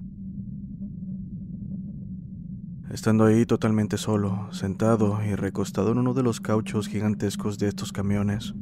Estando 2.90 3.24
ahí 3.24 3.44
totalmente 3.44 3.98
solo, 3.98 4.52
sentado 4.52 5.18
y 5.24 5.34
recostado 5.34 5.90
en 5.90 5.98
uno 5.98 6.14
de 6.14 6.22
los 6.22 6.40
cauchos 6.40 6.86
gigantescos 6.86 7.58
de 7.58 7.66
estos 7.66 7.92
camiones, 7.92 8.54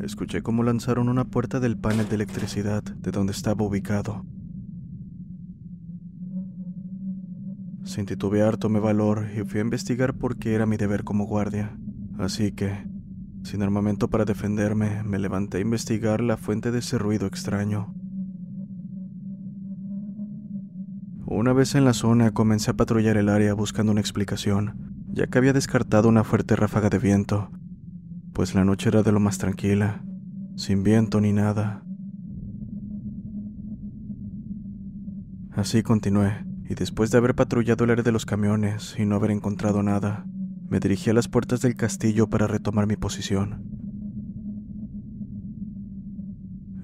escuché 0.00 0.42
cómo 0.42 0.62
lanzaron 0.62 1.08
una 1.08 1.24
puerta 1.24 1.58
del 1.58 1.78
panel 1.78 2.08
de 2.08 2.16
electricidad 2.16 2.82
de 2.82 3.10
donde 3.10 3.32
estaba 3.32 3.64
ubicado. 3.64 4.26
Sin 7.88 8.04
titubear 8.04 8.58
tomé 8.58 8.80
valor 8.80 9.28
y 9.34 9.44
fui 9.44 9.60
a 9.60 9.62
investigar 9.62 10.12
por 10.12 10.36
qué 10.36 10.52
era 10.52 10.66
mi 10.66 10.76
deber 10.76 11.04
como 11.04 11.24
guardia. 11.24 11.74
Así 12.18 12.52
que, 12.52 12.86
sin 13.44 13.62
armamento 13.62 14.08
para 14.08 14.26
defenderme, 14.26 15.02
me 15.04 15.18
levanté 15.18 15.56
a 15.56 15.60
investigar 15.62 16.20
la 16.20 16.36
fuente 16.36 16.70
de 16.70 16.80
ese 16.80 16.98
ruido 16.98 17.26
extraño. 17.26 17.94
Una 21.24 21.54
vez 21.54 21.74
en 21.76 21.86
la 21.86 21.94
zona 21.94 22.32
comencé 22.32 22.72
a 22.72 22.76
patrullar 22.76 23.16
el 23.16 23.30
área 23.30 23.54
buscando 23.54 23.90
una 23.90 24.02
explicación, 24.02 24.74
ya 25.08 25.26
que 25.28 25.38
había 25.38 25.54
descartado 25.54 26.10
una 26.10 26.24
fuerte 26.24 26.56
ráfaga 26.56 26.90
de 26.90 26.98
viento, 26.98 27.50
pues 28.34 28.54
la 28.54 28.66
noche 28.66 28.90
era 28.90 29.02
de 29.02 29.12
lo 29.12 29.20
más 29.20 29.38
tranquila, 29.38 30.04
sin 30.56 30.82
viento 30.82 31.22
ni 31.22 31.32
nada. 31.32 31.82
Así 35.52 35.82
continué, 35.82 36.47
y 36.68 36.74
después 36.74 37.10
de 37.10 37.18
haber 37.18 37.34
patrullado 37.34 37.84
el 37.84 37.90
área 37.90 38.04
de 38.04 38.12
los 38.12 38.26
camiones 38.26 38.94
y 38.98 39.06
no 39.06 39.16
haber 39.16 39.30
encontrado 39.30 39.82
nada, 39.82 40.26
me 40.68 40.80
dirigí 40.80 41.08
a 41.08 41.14
las 41.14 41.26
puertas 41.26 41.62
del 41.62 41.76
castillo 41.76 42.28
para 42.28 42.46
retomar 42.46 42.86
mi 42.86 42.96
posición. 42.96 43.64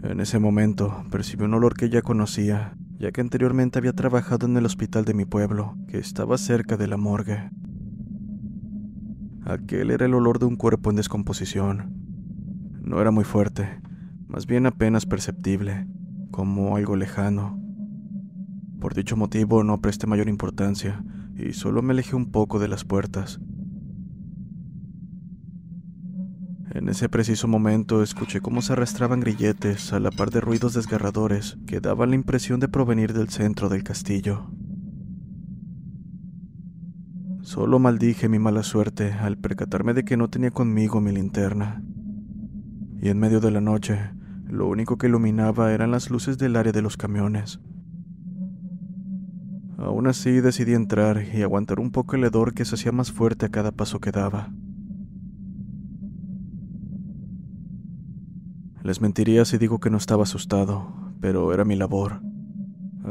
En 0.03 0.21
ese 0.21 0.39
momento 0.39 1.05
percibí 1.11 1.45
un 1.45 1.55
olor 1.55 1.75
que 1.75 1.91
ya 1.91 2.01
conocía, 2.01 2.77
ya 2.99 3.13
que 3.13 3.21
anteriormente 3.21 3.79
había 3.79 3.93
trabajado 3.93 4.47
en 4.47 4.57
el 4.57 4.65
hospital 4.65 5.05
de 5.05 5.15
mi 5.15 5.27
pueblo, 5.27 5.77
que 5.89 5.99
estaba 5.99 6.39
cerca 6.39 6.79
de 6.79 6.87
la 6.87 6.97
morgue. 6.97 7.51
Aquel 9.45 9.91
era 9.91 10.07
el 10.07 10.15
olor 10.15 10.39
de 10.39 10.47
un 10.47 10.57
cuerpo 10.57 10.89
en 10.89 10.97
descomposición. 10.97 11.93
No 12.83 13.03
era 13.03 13.11
muy 13.11 13.25
fuerte, 13.25 13.81
más 14.29 14.47
bien 14.47 14.65
apenas 14.65 15.05
perceptible, 15.05 15.87
como 16.31 16.77
algo 16.77 16.97
lejano. 16.97 17.64
Por 18.81 18.95
dicho 18.95 19.17
motivo 19.17 19.65
no 19.65 19.81
presté 19.81 20.07
mayor 20.07 20.29
importancia 20.29 21.05
y 21.37 21.53
solo 21.53 21.83
me 21.83 21.93
alejé 21.93 22.17
un 22.17 22.31
poco 22.31 22.59
de 22.59 22.69
las 22.69 22.85
puertas. 22.85 23.41
En 26.75 26.89
ese 26.89 27.09
preciso 27.09 27.47
momento 27.47 28.03
escuché 28.03 28.41
cómo 28.41 28.61
se 28.61 28.73
arrastraban 28.73 29.21
grilletes 29.21 29.93
a 29.93 30.01
la 30.01 30.11
par 30.11 30.31
de 30.31 30.41
ruidos 30.41 30.75
desgarradores 30.75 31.57
que 31.67 31.81
daban 31.81 32.11
la 32.11 32.17
impresión 32.17 32.59
de 32.59 32.67
provenir 32.69 33.13
del 33.13 33.29
centro 33.29 33.69
del 33.69 33.85
castillo. 33.85 34.51
Solo 37.43 37.79
maldije 37.79 38.29
mi 38.29 38.39
mala 38.39 38.63
suerte 38.63 39.13
al 39.13 39.39
percatarme 39.39 39.95
de 39.95 40.05
que 40.05 40.17
no 40.17 40.29
tenía 40.29 40.51
conmigo 40.51 41.01
mi 41.01 41.13
linterna. 41.13 41.85
Y 43.01 43.09
en 43.09 43.19
medio 43.21 43.39
de 43.39 43.51
la 43.51 43.61
noche, 43.61 44.11
lo 44.49 44.67
único 44.67 44.99
que 44.99 45.07
iluminaba 45.07 45.73
eran 45.73 45.91
las 45.91 46.11
luces 46.11 46.39
del 46.39 46.57
área 46.57 46.73
de 46.73 46.83
los 46.83 46.97
camiones. 46.97 47.61
Aún 49.85 50.07
así 50.07 50.41
decidí 50.41 50.73
entrar 50.73 51.27
y 51.35 51.43
aguantar 51.43 51.79
un 51.79 51.91
poco 51.91 52.17
el 52.17 52.25
hedor 52.25 52.55
que 52.55 52.65
se 52.65 52.75
hacía 52.75 52.91
más 52.91 53.13
fuerte 53.13 53.45
a 53.45 53.49
cada 53.51 53.71
paso 53.71 54.01
que 54.01 54.13
daba. 54.13 54.51
Les 58.83 59.03
mentiría 59.03 59.45
si 59.45 59.59
digo 59.59 59.81
que 59.81 59.91
no 59.91 59.99
estaba 59.99 60.23
asustado, 60.23 61.13
pero 61.21 61.53
era 61.53 61.67
mi 61.67 61.77
labor. 61.77 62.23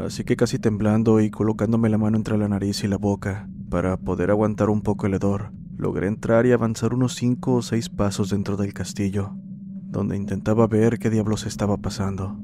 Así 0.03 0.23
que 0.23 0.35
casi 0.35 0.57
temblando 0.57 1.21
y 1.21 1.29
colocándome 1.29 1.89
la 1.89 1.99
mano 1.99 2.17
entre 2.17 2.39
la 2.39 2.47
nariz 2.47 2.83
y 2.83 2.87
la 2.87 2.97
boca 2.97 3.47
para 3.69 3.97
poder 3.97 4.31
aguantar 4.31 4.71
un 4.71 4.81
poco 4.81 5.05
el 5.05 5.13
hedor, 5.13 5.51
logré 5.77 6.07
entrar 6.07 6.47
y 6.47 6.53
avanzar 6.53 6.95
unos 6.95 7.13
cinco 7.13 7.53
o 7.53 7.61
seis 7.61 7.89
pasos 7.89 8.31
dentro 8.31 8.57
del 8.57 8.73
castillo, 8.73 9.35
donde 9.91 10.17
intentaba 10.17 10.65
ver 10.65 10.97
qué 10.97 11.11
diablos 11.11 11.45
estaba 11.45 11.77
pasando. 11.77 12.39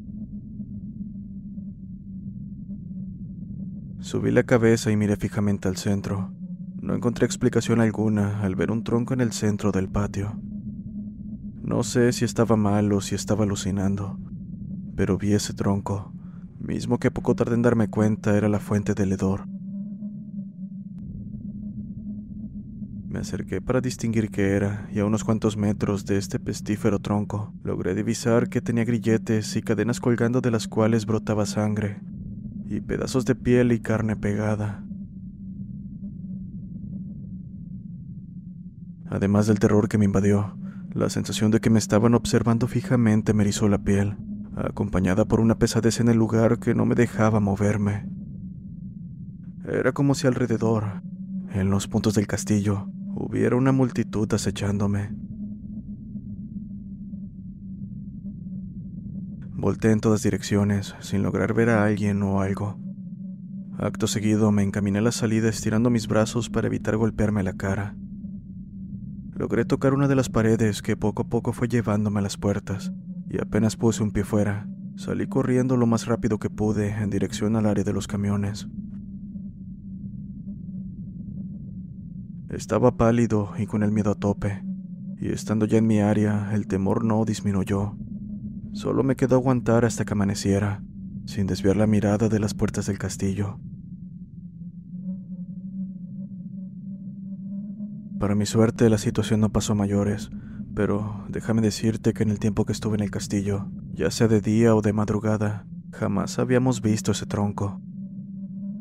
Subí 4.02 4.32
la 4.32 4.44
cabeza 4.44 4.92
y 4.92 4.96
miré 4.96 5.18
fijamente 5.18 5.68
al 5.68 5.76
centro. 5.76 6.32
No 6.82 6.96
encontré 6.96 7.26
explicación 7.26 7.82
alguna 7.82 8.42
al 8.42 8.56
ver 8.56 8.72
un 8.72 8.84
tronco 8.84 9.14
en 9.14 9.20
el 9.20 9.34
centro 9.34 9.74
del 9.74 9.90
patio. 9.90 10.40
No 11.62 11.84
sé 11.84 12.14
si 12.14 12.24
estaba 12.24 12.56
mal 12.56 12.92
o 12.94 13.02
si 13.02 13.16
estaba 13.16 13.44
alucinando, 13.44 14.18
pero 14.96 15.18
vi 15.18 15.34
ese 15.34 15.54
tronco, 15.54 16.14
mismo 16.60 16.98
que 16.98 17.12
poco 17.12 17.36
tardé 17.36 17.56
en 17.56 17.62
darme 17.62 17.90
cuenta 17.90 18.38
era 18.38 18.48
la 18.48 18.60
fuente 18.60 18.94
del 18.94 19.12
hedor. 19.12 19.46
Me 23.10 23.20
acerqué 23.20 23.60
para 23.60 23.82
distinguir 23.82 24.32
qué 24.32 24.52
era, 24.52 24.88
y 24.94 25.00
a 25.00 25.06
unos 25.06 25.24
cuantos 25.26 25.58
metros 25.58 26.06
de 26.06 26.18
este 26.18 26.40
pestífero 26.40 27.00
tronco 27.00 27.54
logré 27.64 27.94
divisar 27.96 28.50
que 28.50 28.62
tenía 28.62 28.86
grilletes 28.86 29.56
y 29.58 29.62
cadenas 29.62 30.00
colgando 30.00 30.40
de 30.42 30.52
las 30.52 30.68
cuales 30.68 31.06
brotaba 31.06 31.46
sangre, 31.46 32.00
y 32.70 32.82
pedazos 32.82 33.26
de 33.26 33.34
piel 33.34 33.72
y 33.72 33.80
carne 33.80 34.16
pegada. 34.16 34.84
Además 39.10 39.48
del 39.48 39.58
terror 39.58 39.90
que 39.90 39.98
me 39.98 40.06
invadió, 40.06 40.56
la 40.94 41.10
sensación 41.10 41.50
de 41.50 41.62
que 41.62 41.72
me 41.72 41.80
estaban 41.80 42.14
observando 42.14 42.68
fijamente 42.68 43.34
me 43.34 43.42
erizó 43.42 43.68
la 43.68 43.80
piel, 43.80 44.18
acompañada 44.56 45.26
por 45.26 45.40
una 45.40 45.58
pesadez 45.58 46.00
en 46.00 46.10
el 46.10 46.18
lugar 46.18 46.60
que 46.60 46.76
no 46.76 46.86
me 46.86 46.94
dejaba 46.94 47.40
moverme. 47.40 48.08
Era 49.66 49.92
como 49.92 50.14
si 50.14 50.28
alrededor, 50.28 51.02
en 51.52 51.72
los 51.72 51.88
puntos 51.88 52.14
del 52.14 52.28
castillo, 52.28 52.88
hubiera 53.16 53.56
una 53.56 53.72
multitud 53.72 54.32
acechándome. 54.32 55.10
Volté 59.62 59.92
en 59.92 60.00
todas 60.00 60.24
direcciones, 60.24 60.96
sin 61.02 61.22
lograr 61.22 61.54
ver 61.54 61.70
a 61.70 61.84
alguien 61.84 62.24
o 62.24 62.40
algo. 62.40 62.80
Acto 63.78 64.08
seguido 64.08 64.54
me 64.54 64.64
encaminé 64.64 65.00
a 65.00 65.02
la 65.02 65.12
salida 65.12 65.50
estirando 65.50 65.90
mis 65.90 66.08
brazos 66.08 66.50
para 66.50 66.68
evitar 66.68 66.96
golpearme 66.96 67.44
la 67.44 67.52
cara. 67.52 67.94
Logré 69.34 69.66
tocar 69.66 69.94
una 69.94 70.08
de 70.08 70.16
las 70.16 70.30
paredes 70.30 70.82
que 70.82 70.96
poco 70.96 71.24
a 71.24 71.28
poco 71.28 71.52
fue 71.52 71.68
llevándome 71.68 72.20
a 72.20 72.22
las 72.22 72.38
puertas, 72.38 72.94
y 73.30 73.42
apenas 73.42 73.76
puse 73.76 74.02
un 74.02 74.12
pie 74.12 74.24
fuera, 74.24 74.70
salí 74.96 75.28
corriendo 75.28 75.76
lo 75.76 75.88
más 75.88 76.06
rápido 76.06 76.40
que 76.40 76.50
pude 76.50 76.92
en 76.92 77.10
dirección 77.10 77.58
al 77.58 77.66
área 77.66 77.84
de 77.84 77.92
los 77.92 78.08
camiones. 78.08 78.70
Estaba 82.48 82.96
pálido 82.96 83.52
y 83.58 83.66
con 83.66 83.84
el 83.84 83.92
miedo 83.92 84.12
a 84.12 84.16
tope, 84.16 84.64
y 85.20 85.28
estando 85.28 85.66
ya 85.66 85.80
en 85.80 85.88
mi 85.88 86.00
área, 86.00 86.50
el 86.54 86.66
temor 86.66 87.04
no 87.04 87.26
disminuyó. 87.26 87.98
Solo 88.74 89.04
me 89.04 89.16
quedó 89.16 89.36
aguantar 89.36 89.86
hasta 89.86 90.06
que 90.06 90.14
amaneciera, 90.14 90.84
sin 91.26 91.48
desviar 91.48 91.76
la 91.76 91.88
mirada 91.88 92.30
de 92.30 92.40
las 92.40 92.54
puertas 92.54 92.86
del 92.86 92.98
castillo. 92.98 93.60
Para 98.20 98.36
mi 98.36 98.46
suerte, 98.46 98.90
la 98.90 98.98
situación 98.98 99.40
no 99.40 99.50
pasó 99.50 99.74
a 99.74 99.76
mayores, 99.76 100.30
pero 100.76 101.26
déjame 101.30 101.62
decirte 101.62 102.14
que 102.14 102.24
en 102.24 102.30
el 102.30 102.40
tiempo 102.40 102.66
que 102.66 102.74
estuve 102.74 102.96
en 102.96 103.04
el 103.04 103.12
castillo, 103.12 103.70
ya 103.94 104.12
sea 104.12 104.28
de 104.28 104.42
día 104.42 104.76
o 104.76 104.82
de 104.82 104.94
madrugada, 104.94 105.66
jamás 105.92 106.38
habíamos 106.38 106.82
visto 106.82 107.12
ese 107.12 107.26
tronco, 107.26 107.82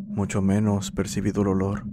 mucho 0.08 0.42
menos 0.42 0.90
percibido 0.90 1.42
el 1.42 1.48
olor. 1.48 1.84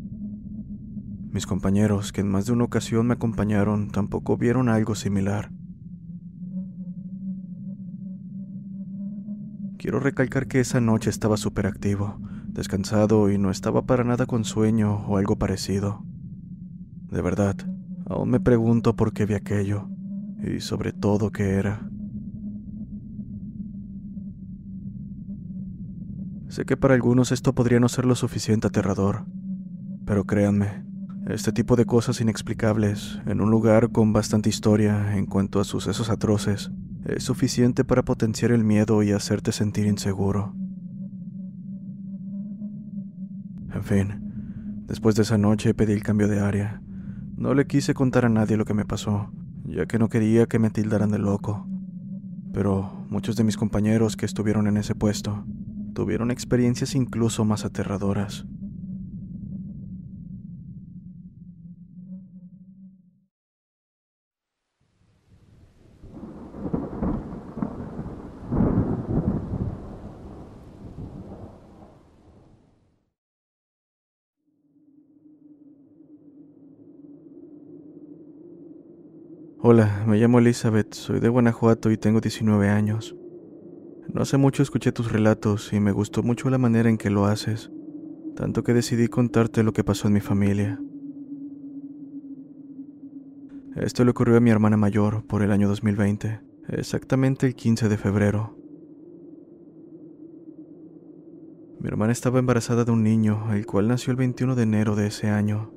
Mis 1.29 1.45
compañeros, 1.45 2.11
que 2.11 2.21
en 2.21 2.29
más 2.29 2.45
de 2.45 2.53
una 2.53 2.63
ocasión 2.63 3.07
me 3.07 3.13
acompañaron, 3.13 3.89
tampoco 3.89 4.37
vieron 4.37 4.69
algo 4.69 4.95
similar. 4.95 5.51
Quiero 9.85 9.99
recalcar 9.99 10.47
que 10.47 10.59
esa 10.59 10.81
noche 10.81 11.11
estaba 11.11 11.37
súper 11.37 11.67
activo, 11.67 12.17
descansado 12.47 13.29
y 13.29 13.37
no 13.37 13.51
estaba 13.51 13.85
para 13.85 14.03
nada 14.03 14.25
con 14.25 14.43
sueño 14.43 15.05
o 15.07 15.17
algo 15.17 15.35
parecido. 15.35 16.03
De 17.11 17.21
verdad, 17.21 17.55
aún 18.07 18.31
me 18.31 18.39
pregunto 18.39 18.95
por 18.95 19.13
qué 19.13 19.27
vi 19.27 19.35
aquello 19.35 19.87
y 20.43 20.61
sobre 20.61 20.91
todo 20.91 21.31
qué 21.31 21.51
era. 21.51 21.87
Sé 26.47 26.65
que 26.65 26.77
para 26.77 26.95
algunos 26.95 27.31
esto 27.31 27.53
podría 27.53 27.79
no 27.79 27.87
ser 27.87 28.05
lo 28.05 28.15
suficiente 28.15 28.65
aterrador, 28.65 29.27
pero 30.03 30.23
créanme, 30.23 30.83
este 31.27 31.51
tipo 31.51 31.75
de 31.75 31.85
cosas 31.85 32.21
inexplicables, 32.21 33.19
en 33.27 33.39
un 33.39 33.51
lugar 33.51 33.91
con 33.91 34.13
bastante 34.13 34.49
historia 34.49 35.15
en 35.15 35.27
cuanto 35.27 35.59
a 35.59 35.63
sucesos 35.63 36.09
atroces, 36.09 36.71
es 37.05 37.23
suficiente 37.23 37.83
para 37.83 38.03
potenciar 38.03 38.51
el 38.51 38.63
miedo 38.63 39.03
y 39.03 39.11
hacerte 39.11 39.51
sentir 39.51 39.85
inseguro. 39.85 40.55
En 43.73 43.83
fin, 43.83 44.83
después 44.87 45.15
de 45.15 45.21
esa 45.21 45.37
noche 45.37 45.73
pedí 45.73 45.93
el 45.93 46.03
cambio 46.03 46.27
de 46.27 46.39
área. 46.39 46.81
No 47.37 47.53
le 47.53 47.67
quise 47.67 47.93
contar 47.93 48.25
a 48.25 48.29
nadie 48.29 48.57
lo 48.57 48.65
que 48.65 48.73
me 48.73 48.85
pasó, 48.85 49.31
ya 49.65 49.85
que 49.85 49.99
no 49.99 50.09
quería 50.09 50.47
que 50.47 50.59
me 50.59 50.69
tildaran 50.69 51.11
de 51.11 51.19
loco. 51.19 51.67
Pero 52.53 53.05
muchos 53.09 53.35
de 53.35 53.43
mis 53.43 53.57
compañeros 53.57 54.15
que 54.15 54.25
estuvieron 54.25 54.67
en 54.67 54.77
ese 54.77 54.95
puesto 54.95 55.45
tuvieron 55.93 56.31
experiencias 56.31 56.95
incluso 56.95 57.45
más 57.45 57.65
aterradoras. 57.65 58.45
Hola, 79.67 80.03
me 80.05 80.17
llamo 80.17 80.37
Elizabeth, 80.37 80.93
soy 80.93 81.19
de 81.19 81.27
Guanajuato 81.27 81.89
y 81.89 81.97
tengo 81.97 82.21
19 82.21 82.69
años. 82.69 83.15
No 84.13 84.21
hace 84.21 84.37
mucho 84.37 84.61
escuché 84.61 84.91
tus 84.91 85.11
relatos 85.11 85.73
y 85.73 85.79
me 85.79 85.91
gustó 85.91 86.21
mucho 86.21 86.51
la 86.51 86.59
manera 86.59 86.87
en 86.87 86.99
que 86.99 87.09
lo 87.09 87.25
haces, 87.25 87.71
tanto 88.35 88.61
que 88.61 88.75
decidí 88.75 89.07
contarte 89.07 89.63
lo 89.63 89.73
que 89.73 89.83
pasó 89.83 90.07
en 90.07 90.13
mi 90.13 90.19
familia. 90.19 90.79
Esto 93.75 94.05
le 94.05 94.11
ocurrió 94.11 94.37
a 94.37 94.39
mi 94.39 94.51
hermana 94.51 94.77
mayor 94.77 95.25
por 95.25 95.41
el 95.41 95.51
año 95.51 95.67
2020, 95.67 96.41
exactamente 96.67 97.47
el 97.47 97.55
15 97.55 97.89
de 97.89 97.97
febrero. 97.97 98.55
Mi 101.79 101.87
hermana 101.87 102.11
estaba 102.11 102.37
embarazada 102.37 102.85
de 102.85 102.91
un 102.91 103.01
niño, 103.01 103.51
el 103.51 103.65
cual 103.65 103.87
nació 103.87 104.11
el 104.11 104.17
21 104.17 104.53
de 104.53 104.61
enero 104.61 104.95
de 104.95 105.07
ese 105.07 105.29
año. 105.29 105.73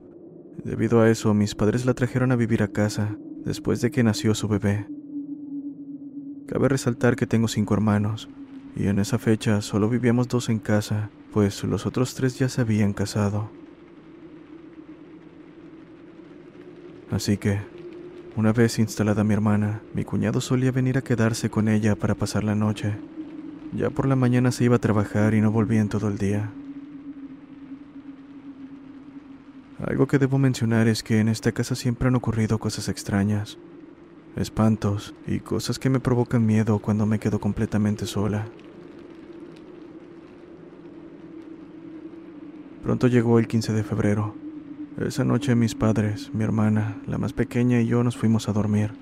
Debido 0.62 1.00
a 1.00 1.08
eso, 1.08 1.32
mis 1.32 1.54
padres 1.54 1.86
la 1.86 1.94
trajeron 1.94 2.32
a 2.32 2.36
vivir 2.36 2.62
a 2.62 2.68
casa 2.68 3.16
después 3.44 3.80
de 3.80 3.90
que 3.90 4.02
nació 4.02 4.34
su 4.34 4.48
bebé. 4.48 4.86
Cabe 6.46 6.68
resaltar 6.68 7.16
que 7.16 7.26
tengo 7.26 7.48
cinco 7.48 7.74
hermanos, 7.74 8.28
y 8.74 8.86
en 8.86 8.98
esa 8.98 9.18
fecha 9.18 9.60
solo 9.60 9.88
vivíamos 9.88 10.28
dos 10.28 10.48
en 10.48 10.58
casa, 10.58 11.10
pues 11.32 11.62
los 11.64 11.86
otros 11.86 12.14
tres 12.14 12.38
ya 12.38 12.48
se 12.48 12.60
habían 12.60 12.92
casado. 12.92 13.50
Así 17.10 17.36
que, 17.36 17.60
una 18.36 18.52
vez 18.52 18.78
instalada 18.78 19.24
mi 19.24 19.34
hermana, 19.34 19.82
mi 19.94 20.04
cuñado 20.04 20.40
solía 20.40 20.70
venir 20.70 20.98
a 20.98 21.02
quedarse 21.02 21.50
con 21.50 21.68
ella 21.68 21.96
para 21.96 22.14
pasar 22.14 22.44
la 22.44 22.54
noche. 22.54 22.94
Ya 23.74 23.90
por 23.90 24.06
la 24.06 24.16
mañana 24.16 24.52
se 24.52 24.64
iba 24.64 24.76
a 24.76 24.80
trabajar 24.80 25.34
y 25.34 25.40
no 25.40 25.50
volvía 25.50 25.80
en 25.80 25.88
todo 25.88 26.08
el 26.08 26.18
día. 26.18 26.50
Algo 29.84 30.08
que 30.08 30.18
debo 30.18 30.38
mencionar 30.38 30.88
es 30.88 31.04
que 31.04 31.20
en 31.20 31.28
esta 31.28 31.52
casa 31.52 31.76
siempre 31.76 32.08
han 32.08 32.16
ocurrido 32.16 32.58
cosas 32.58 32.88
extrañas, 32.88 33.58
espantos 34.34 35.14
y 35.26 35.38
cosas 35.38 35.78
que 35.78 35.88
me 35.88 36.00
provocan 36.00 36.44
miedo 36.44 36.80
cuando 36.80 37.06
me 37.06 37.20
quedo 37.20 37.38
completamente 37.38 38.06
sola. 38.06 38.46
Pronto 42.82 43.06
llegó 43.06 43.38
el 43.38 43.46
15 43.46 43.72
de 43.72 43.84
febrero. 43.84 44.34
Esa 44.98 45.22
noche 45.22 45.54
mis 45.54 45.76
padres, 45.76 46.34
mi 46.34 46.42
hermana, 46.42 46.96
la 47.06 47.18
más 47.18 47.32
pequeña 47.32 47.80
y 47.80 47.86
yo 47.86 48.02
nos 48.02 48.16
fuimos 48.16 48.48
a 48.48 48.52
dormir. 48.52 48.92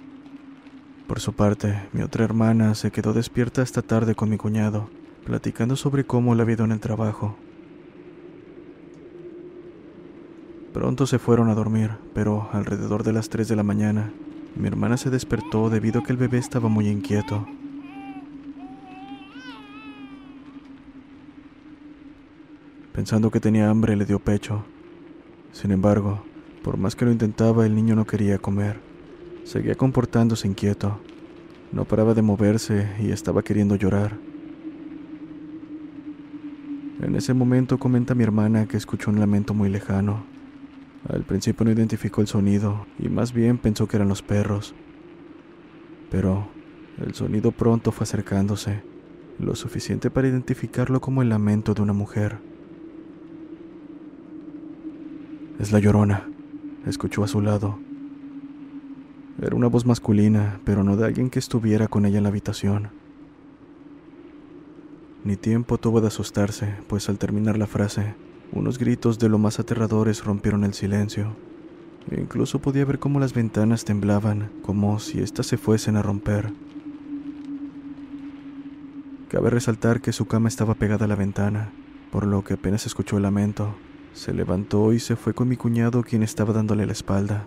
Por 1.07 1.20
su 1.20 1.33
parte, 1.33 1.89
mi 1.93 2.03
otra 2.03 2.24
hermana 2.24 2.74
se 2.74 2.91
quedó 2.91 3.14
despierta 3.14 3.62
esta 3.62 3.81
tarde 3.81 4.14
con 4.14 4.29
mi 4.29 4.37
cuñado, 4.37 4.91
platicando 5.24 5.77
sobre 5.77 6.05
cómo 6.05 6.35
la 6.35 6.45
vida 6.45 6.64
en 6.64 6.72
el 6.72 6.81
trabajo. 6.81 7.37
Pronto 10.77 11.07
se 11.07 11.18
fueron 11.18 11.49
a 11.49 11.55
dormir, 11.55 11.93
pero 12.12 12.51
alrededor 12.53 13.03
de 13.03 13.14
las 13.14 13.31
3 13.31 13.49
de 13.49 13.57
la 13.57 13.62
mañana, 13.62 14.12
mi 14.57 14.68
hermana 14.68 14.99
se 14.99 15.09
despertó 15.09 15.70
debido 15.70 16.01
a 16.01 16.05
que 16.05 16.12
el 16.12 16.18
bebé 16.18 16.37
estaba 16.37 16.68
muy 16.68 16.89
inquieto. 16.89 17.47
Pensando 22.93 23.31
que 23.31 23.41
tenía 23.41 23.70
hambre, 23.70 23.97
le 23.97 24.05
dio 24.05 24.18
pecho. 24.18 24.66
Sin 25.51 25.70
embargo, 25.70 26.22
por 26.62 26.77
más 26.77 26.95
que 26.95 27.07
lo 27.07 27.11
intentaba, 27.11 27.64
el 27.64 27.74
niño 27.74 27.97
no 27.97 28.05
quería 28.05 28.37
comer. 28.37 28.79
Seguía 29.45 29.77
comportándose 29.77 30.47
inquieto. 30.47 31.01
No 31.72 31.87
paraba 31.87 32.12
de 32.12 32.20
moverse 32.20 32.87
y 33.01 33.12
estaba 33.12 33.43
queriendo 33.43 33.77
llorar. 33.77 34.18
En 37.01 37.16
ese 37.16 37.33
momento 37.33 37.79
comenta 37.79 38.14
mi 38.14 38.24
hermana 38.24 38.66
que 38.68 38.77
escuchó 38.77 39.11
un 39.11 39.18
lamento 39.18 39.55
muy 39.55 39.70
lejano. 39.70 40.36
Al 41.09 41.23
principio 41.23 41.65
no 41.65 41.73
identificó 41.73 42.21
el 42.21 42.27
sonido 42.27 42.87
y 42.99 43.09
más 43.09 43.33
bien 43.33 43.59
pensó 43.59 43.87
que 43.87 43.97
eran 43.97 44.09
los 44.09 44.23
perros. 44.23 44.75
Pero 46.11 46.49
el 46.99 47.15
sonido 47.15 47.53
pronto 47.53 47.93
fue 47.93 48.05
acercándose, 48.05 48.83
lo 49.39 49.55
suficiente 49.55 50.11
para 50.11 50.29
identificarlo 50.29 51.01
como 51.01 51.23
el 51.23 51.29
lamento 51.29 51.75
de 51.75 51.83
una 51.83 51.93
mujer. 51.93 52.39
Es 55.61 55.73
la 55.73 55.79
llorona, 55.79 56.29
escuchó 56.87 57.23
a 57.23 57.29
su 57.29 57.41
lado. 57.41 57.79
Era 59.41 59.55
una 59.55 59.69
voz 59.69 59.87
masculina, 59.87 60.61
pero 60.65 60.83
no 60.83 60.97
de 60.97 61.07
alguien 61.07 61.31
que 61.31 61.39
estuviera 61.39 61.89
con 61.89 62.05
ella 62.05 62.17
en 62.19 62.25
la 62.25 62.31
habitación. 62.31 62.89
Ni 65.25 65.37
tiempo 65.37 65.79
tuvo 65.79 66.01
de 66.01 66.09
asustarse, 66.09 66.75
pues 66.89 67.09
al 67.09 67.19
terminar 67.19 67.59
la 67.59 67.67
frase, 67.67 68.15
unos 68.53 68.79
gritos 68.79 69.19
de 69.19 69.29
lo 69.29 69.39
más 69.39 69.59
aterradores 69.59 70.25
rompieron 70.25 70.65
el 70.65 70.75
silencio. 70.75 71.37
E 72.11 72.21
incluso 72.21 72.61
podía 72.61 72.85
ver 72.85 72.99
cómo 72.99 73.19
las 73.19 73.35
ventanas 73.35 73.85
temblaban, 73.85 74.51
como 74.63 74.99
si 75.01 75.21
éstas 75.21 75.47
se 75.47 75.57
fuesen 75.57 75.97
a 75.97 76.03
romper. 76.03 76.53
Cabe 79.29 79.51
resaltar 79.51 80.01
que 80.01 80.13
su 80.13 80.27
cama 80.27 80.49
estaba 80.49 80.75
pegada 80.75 81.05
a 81.07 81.09
la 81.09 81.17
ventana, 81.17 81.73
por 82.13 82.25
lo 82.27 82.45
que 82.45 82.55
apenas 82.55 82.87
escuchó 82.87 83.17
el 83.17 83.25
lamento. 83.25 83.75
Se 84.13 84.33
levantó 84.33 84.93
y 84.93 85.01
se 85.01 85.17
fue 85.17 85.35
con 85.35 85.49
mi 85.49 85.57
cuñado 85.57 86.03
quien 86.03 86.23
estaba 86.23 86.53
dándole 86.53 86.87
la 86.87 86.93
espalda, 86.93 87.45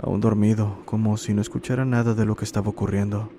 aún 0.00 0.20
dormido, 0.20 0.78
como 0.84 1.16
si 1.16 1.34
no 1.34 1.42
escuchara 1.42 1.84
nada 1.84 2.14
de 2.14 2.24
lo 2.24 2.36
que 2.36 2.44
estaba 2.44 2.70
ocurriendo. 2.70 3.30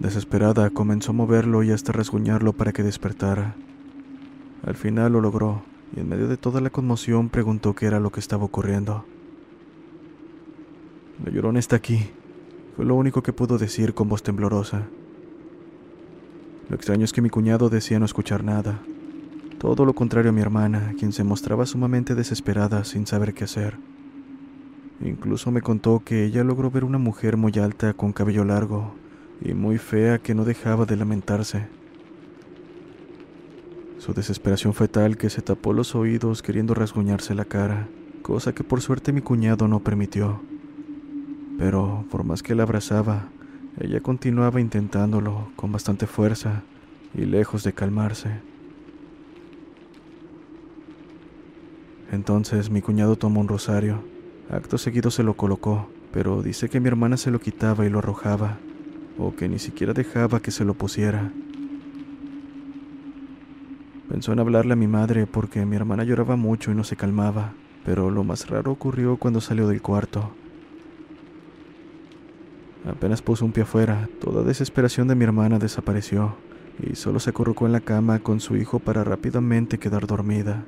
Desesperada, 0.00 0.70
comenzó 0.70 1.10
a 1.10 1.14
moverlo 1.14 1.64
y 1.64 1.72
hasta 1.72 1.90
rasguñarlo 1.90 2.52
para 2.52 2.72
que 2.72 2.84
despertara. 2.84 3.56
Al 4.64 4.76
final 4.76 5.12
lo 5.12 5.20
logró, 5.20 5.62
y 5.96 5.98
en 5.98 6.08
medio 6.08 6.28
de 6.28 6.36
toda 6.36 6.60
la 6.60 6.70
conmoción 6.70 7.30
preguntó 7.30 7.74
qué 7.74 7.86
era 7.86 7.98
lo 7.98 8.12
que 8.12 8.20
estaba 8.20 8.44
ocurriendo. 8.44 9.04
La 11.24 11.32
llorona 11.32 11.58
está 11.58 11.74
aquí, 11.74 12.10
fue 12.76 12.84
lo 12.84 12.94
único 12.94 13.24
que 13.24 13.32
pudo 13.32 13.58
decir 13.58 13.92
con 13.92 14.08
voz 14.08 14.22
temblorosa. 14.22 14.86
Lo 16.68 16.76
extraño 16.76 17.04
es 17.04 17.12
que 17.12 17.22
mi 17.22 17.28
cuñado 17.28 17.68
decía 17.68 17.98
no 17.98 18.04
escuchar 18.04 18.44
nada. 18.44 18.80
Todo 19.58 19.84
lo 19.84 19.94
contrario 19.94 20.30
a 20.30 20.34
mi 20.34 20.42
hermana, 20.42 20.94
quien 20.96 21.12
se 21.12 21.24
mostraba 21.24 21.66
sumamente 21.66 22.14
desesperada 22.14 22.84
sin 22.84 23.04
saber 23.08 23.34
qué 23.34 23.44
hacer. 23.44 23.78
Incluso 25.00 25.50
me 25.50 25.60
contó 25.60 26.02
que 26.04 26.24
ella 26.24 26.44
logró 26.44 26.70
ver 26.70 26.84
una 26.84 26.98
mujer 26.98 27.36
muy 27.36 27.52
alta 27.58 27.94
con 27.94 28.12
cabello 28.12 28.44
largo 28.44 28.94
y 29.40 29.54
muy 29.54 29.78
fea 29.78 30.18
que 30.18 30.34
no 30.34 30.44
dejaba 30.44 30.84
de 30.84 30.96
lamentarse. 30.96 31.66
Su 33.98 34.14
desesperación 34.14 34.74
fue 34.74 34.88
tal 34.88 35.16
que 35.16 35.30
se 35.30 35.42
tapó 35.42 35.72
los 35.72 35.94
oídos 35.94 36.42
queriendo 36.42 36.74
rasguñarse 36.74 37.34
la 37.34 37.44
cara, 37.44 37.88
cosa 38.22 38.54
que 38.54 38.64
por 38.64 38.80
suerte 38.80 39.12
mi 39.12 39.20
cuñado 39.20 39.68
no 39.68 39.80
permitió. 39.80 40.40
Pero 41.58 42.04
por 42.10 42.24
más 42.24 42.42
que 42.42 42.54
la 42.54 42.62
abrazaba, 42.62 43.28
ella 43.80 44.00
continuaba 44.00 44.60
intentándolo 44.60 45.50
con 45.56 45.72
bastante 45.72 46.06
fuerza 46.06 46.62
y 47.14 47.26
lejos 47.26 47.64
de 47.64 47.72
calmarse. 47.72 48.30
Entonces 52.10 52.70
mi 52.70 52.80
cuñado 52.80 53.16
tomó 53.16 53.40
un 53.40 53.48
rosario. 53.48 54.02
Acto 54.48 54.78
seguido 54.78 55.10
se 55.10 55.22
lo 55.22 55.34
colocó, 55.34 55.90
pero 56.12 56.42
dice 56.42 56.68
que 56.68 56.80
mi 56.80 56.88
hermana 56.88 57.16
se 57.16 57.30
lo 57.30 57.40
quitaba 57.40 57.84
y 57.84 57.90
lo 57.90 57.98
arrojaba, 57.98 58.58
o 59.18 59.34
que 59.34 59.48
ni 59.48 59.58
siquiera 59.58 59.92
dejaba 59.92 60.40
que 60.40 60.50
se 60.50 60.64
lo 60.64 60.74
pusiera. 60.74 61.30
Pensó 64.08 64.32
en 64.32 64.38
hablarle 64.38 64.72
a 64.72 64.76
mi 64.76 64.86
madre 64.86 65.26
porque 65.26 65.66
mi 65.66 65.76
hermana 65.76 66.04
lloraba 66.04 66.36
mucho 66.36 66.70
y 66.70 66.74
no 66.74 66.84
se 66.84 66.96
calmaba, 66.96 67.52
pero 67.84 68.10
lo 68.10 68.24
más 68.24 68.48
raro 68.48 68.72
ocurrió 68.72 69.16
cuando 69.18 69.40
salió 69.40 69.68
del 69.68 69.82
cuarto. 69.82 70.30
Apenas 72.88 73.20
puso 73.20 73.44
un 73.44 73.52
pie 73.52 73.64
afuera, 73.64 74.08
toda 74.20 74.44
desesperación 74.44 75.08
de 75.08 75.14
mi 75.14 75.24
hermana 75.24 75.58
desapareció 75.58 76.36
y 76.80 76.94
solo 76.94 77.20
se 77.20 77.30
acurrucó 77.30 77.66
en 77.66 77.72
la 77.72 77.80
cama 77.80 78.20
con 78.20 78.40
su 78.40 78.56
hijo 78.56 78.78
para 78.78 79.04
rápidamente 79.04 79.78
quedar 79.78 80.06
dormida. 80.06 80.64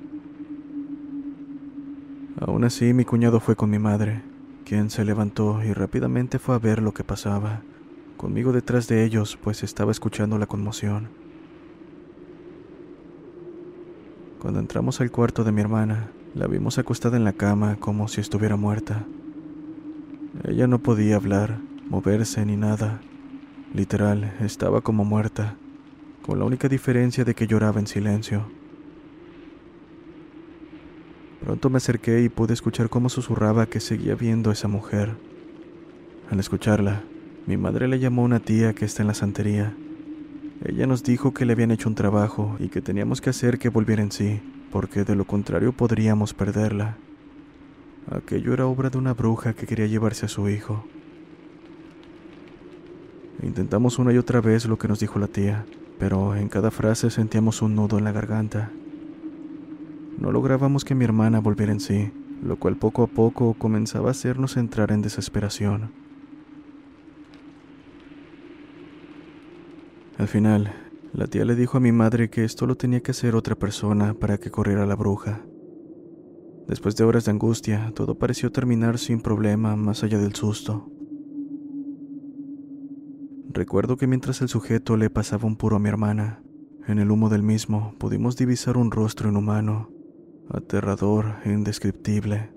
Aún 2.41 2.65
así, 2.65 2.93
mi 2.93 3.05
cuñado 3.05 3.41
fue 3.41 3.57
con 3.57 3.71
mi 3.71 3.79
madre, 3.79 4.23
quien 4.65 4.91
se 4.91 5.05
levantó 5.05 5.63
y 5.63 5.73
rápidamente 5.73 6.39
fue 6.39 6.55
a 6.57 6.59
ver 6.59 6.83
lo 6.83 6.93
que 6.93 7.05
pasaba, 7.05 7.63
conmigo 8.21 8.53
detrás 8.53 8.87
de 8.87 9.03
ellos, 9.03 9.39
pues 9.43 9.63
estaba 9.63 9.93
escuchando 9.93 10.37
la 10.37 10.47
conmoción. 10.47 11.09
Cuando 14.39 14.61
entramos 14.61 15.01
al 15.01 15.11
cuarto 15.11 15.43
de 15.43 15.53
mi 15.53 15.63
hermana, 15.63 16.11
la 16.35 16.47
vimos 16.47 16.77
acostada 16.77 17.17
en 17.17 17.25
la 17.25 17.33
cama 17.33 17.77
como 17.77 18.09
si 18.09 18.21
estuviera 18.21 18.57
muerta. 18.57 19.07
Ella 20.45 20.67
no 20.67 20.81
podía 20.81 21.17
hablar, 21.17 21.61
moverse 21.89 22.45
ni 22.45 22.59
nada. 22.59 23.01
Literal, 23.73 24.35
estaba 24.41 24.83
como 24.83 25.07
muerta, 25.07 25.57
con 26.21 26.39
la 26.39 26.45
única 26.45 26.69
diferencia 26.69 27.25
de 27.25 27.35
que 27.35 27.47
lloraba 27.47 27.81
en 27.81 27.87
silencio. 27.87 28.45
Pronto 31.43 31.71
me 31.71 31.79
acerqué 31.79 32.21
y 32.21 32.29
pude 32.29 32.53
escuchar 32.53 32.91
cómo 32.91 33.09
susurraba 33.09 33.65
que 33.65 33.81
seguía 33.81 34.15
viendo 34.15 34.51
a 34.51 34.53
esa 34.53 34.69
mujer. 34.69 35.17
Al 36.31 36.39
escucharla, 36.39 37.03
mi 37.47 37.57
madre 37.57 37.89
le 37.89 37.99
llamó 37.99 38.23
a 38.23 38.27
una 38.27 38.41
tía 38.41 38.75
que 38.75 38.85
está 38.85 39.03
en 39.03 39.09
la 39.09 39.15
santería. 39.15 39.75
Ella 40.65 40.87
nos 40.87 41.03
dijo 41.03 41.33
que 41.33 41.47
le 41.47 41.55
habían 41.55 41.71
hecho 41.71 41.89
un 41.89 41.95
trabajo 41.95 42.57
y 42.61 42.69
que 42.69 42.83
teníamos 42.83 43.21
que 43.21 43.31
hacer 43.31 43.59
que 43.59 43.71
volviera 43.71 44.03
en 44.03 44.13
sí, 44.13 44.41
porque 44.71 45.05
de 45.05 45.17
lo 45.17 45.25
contrario 45.25 45.73
podríamos 45.73 46.35
perderla. 46.35 46.97
Aquello 48.11 48.53
era 48.53 48.67
obra 48.67 48.91
de 48.91 48.99
una 48.99 49.15
bruja 49.15 49.55
que 49.55 49.67
quería 49.67 49.87
llevarse 49.87 50.27
a 50.27 50.29
su 50.29 50.49
hijo. 50.49 50.85
Intentamos 53.43 53.99
una 53.99 54.13
y 54.13 54.19
otra 54.19 54.41
vez 54.41 54.67
lo 54.67 54.79
que 54.79 54.89
nos 54.89 55.01
dijo 55.01 55.19
la 55.19 55.29
tía, 55.29 55.65
pero 55.99 56.37
en 56.37 56.49
cada 56.49 56.71
frase 56.71 57.11
sentíamos 57.11 57.63
un 57.63 57.75
nudo 57.75 57.97
en 57.99 58.05
la 58.05 58.13
garganta. 58.13 58.71
No 60.19 60.31
lográbamos 60.31 60.85
que 60.85 60.95
mi 60.95 61.05
hermana 61.05 61.41
volviera 61.41 61.73
en 61.73 61.81
sí, 61.81 62.11
lo 62.43 62.57
cual 62.57 62.77
poco 62.77 63.03
a 63.03 63.07
poco 63.07 63.55
comenzaba 63.55 64.09
a 64.09 64.11
hacernos 64.11 64.59
entrar 64.59 64.93
en 64.93 65.01
desesperación. 65.01 66.00
Al 70.21 70.29
final, 70.29 70.71
la 71.15 71.29
tía 71.29 71.47
le 71.47 71.55
dijo 71.55 71.79
a 71.79 71.81
mi 71.81 71.93
madre 71.93 72.29
que 72.29 72.45
esto 72.45 72.67
lo 72.67 72.77
tenía 72.77 73.01
que 73.01 73.13
hacer 73.13 73.35
otra 73.35 73.55
persona 73.55 74.13
para 74.13 74.37
que 74.37 74.51
corriera 74.51 74.85
la 74.85 74.95
bruja. 74.95 75.47
Después 76.69 76.95
de 76.97 77.05
horas 77.05 77.25
de 77.25 77.31
angustia, 77.31 77.91
todo 77.95 78.19
pareció 78.19 78.53
terminar 78.53 78.99
sin 78.99 79.23
problema 79.23 79.77
más 79.77 80.05
allá 80.05 80.19
del 80.19 80.35
susto. 80.35 80.91
Recuerdo 83.49 83.97
que 83.97 84.07
mientras 84.07 84.43
el 84.43 84.51
sujeto 84.51 84.99
le 84.99 85.09
pasaba 85.09 85.47
un 85.47 85.57
puro 85.57 85.77
a 85.77 85.81
mi 85.81 85.89
hermana, 85.89 86.43
en 86.87 86.99
el 86.99 87.11
humo 87.11 87.31
del 87.31 87.43
mismo 87.43 87.95
pudimos 87.97 88.37
divisar 88.37 88.77
un 88.77 88.91
rostro 88.91 89.31
inhumano, 89.31 89.89
aterrador 90.51 91.37
e 91.47 91.51
indescriptible. 91.51 92.53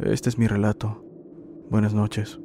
Este 0.00 0.30
es 0.30 0.38
mi 0.38 0.46
relato. 0.46 1.04
Buenas 1.68 1.92
noches. 1.92 2.40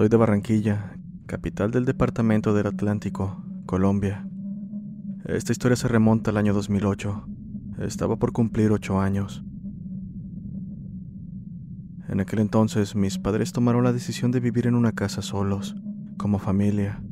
Soy 0.00 0.08
de 0.08 0.16
Barranquilla, 0.16 0.96
capital 1.26 1.72
del 1.72 1.84
departamento 1.84 2.54
del 2.54 2.68
Atlántico, 2.68 3.44
Colombia. 3.66 4.26
Esta 5.26 5.52
historia 5.52 5.76
se 5.76 5.88
remonta 5.88 6.30
al 6.30 6.38
año 6.38 6.54
2008. 6.54 7.28
Estaba 7.80 8.16
por 8.16 8.32
cumplir 8.32 8.72
ocho 8.72 8.98
años. 8.98 9.44
En 12.08 12.18
aquel 12.18 12.38
entonces 12.38 12.96
mis 12.96 13.18
padres 13.18 13.52
tomaron 13.52 13.84
la 13.84 13.92
decisión 13.92 14.30
de 14.30 14.40
vivir 14.40 14.66
en 14.66 14.74
una 14.74 14.92
casa 14.92 15.20
solos, 15.20 15.76
como 16.16 16.38
familia. 16.38 17.02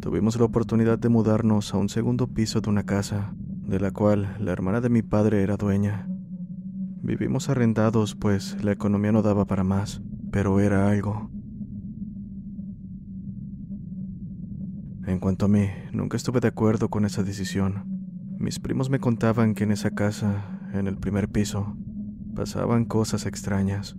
Tuvimos 0.00 0.38
la 0.38 0.46
oportunidad 0.46 0.98
de 0.98 1.10
mudarnos 1.10 1.74
a 1.74 1.76
un 1.76 1.90
segundo 1.90 2.28
piso 2.28 2.62
de 2.62 2.70
una 2.70 2.84
casa, 2.84 3.34
de 3.36 3.78
la 3.78 3.90
cual 3.90 4.38
la 4.40 4.52
hermana 4.52 4.80
de 4.80 4.88
mi 4.88 5.02
padre 5.02 5.42
era 5.42 5.58
dueña. 5.58 6.08
Vivimos 7.02 7.50
arrendados, 7.50 8.14
pues 8.14 8.56
la 8.64 8.72
economía 8.72 9.12
no 9.12 9.20
daba 9.20 9.44
para 9.44 9.64
más, 9.64 10.00
pero 10.30 10.60
era 10.60 10.88
algo. 10.88 11.33
En 15.06 15.18
cuanto 15.18 15.44
a 15.44 15.48
mí, 15.48 15.68
nunca 15.92 16.16
estuve 16.16 16.40
de 16.40 16.48
acuerdo 16.48 16.88
con 16.88 17.04
esa 17.04 17.22
decisión. 17.22 17.84
Mis 18.38 18.58
primos 18.58 18.88
me 18.88 19.00
contaban 19.00 19.54
que 19.54 19.64
en 19.64 19.72
esa 19.72 19.90
casa, 19.90 20.58
en 20.72 20.86
el 20.86 20.96
primer 20.96 21.28
piso, 21.28 21.76
pasaban 22.34 22.86
cosas 22.86 23.26
extrañas. 23.26 23.96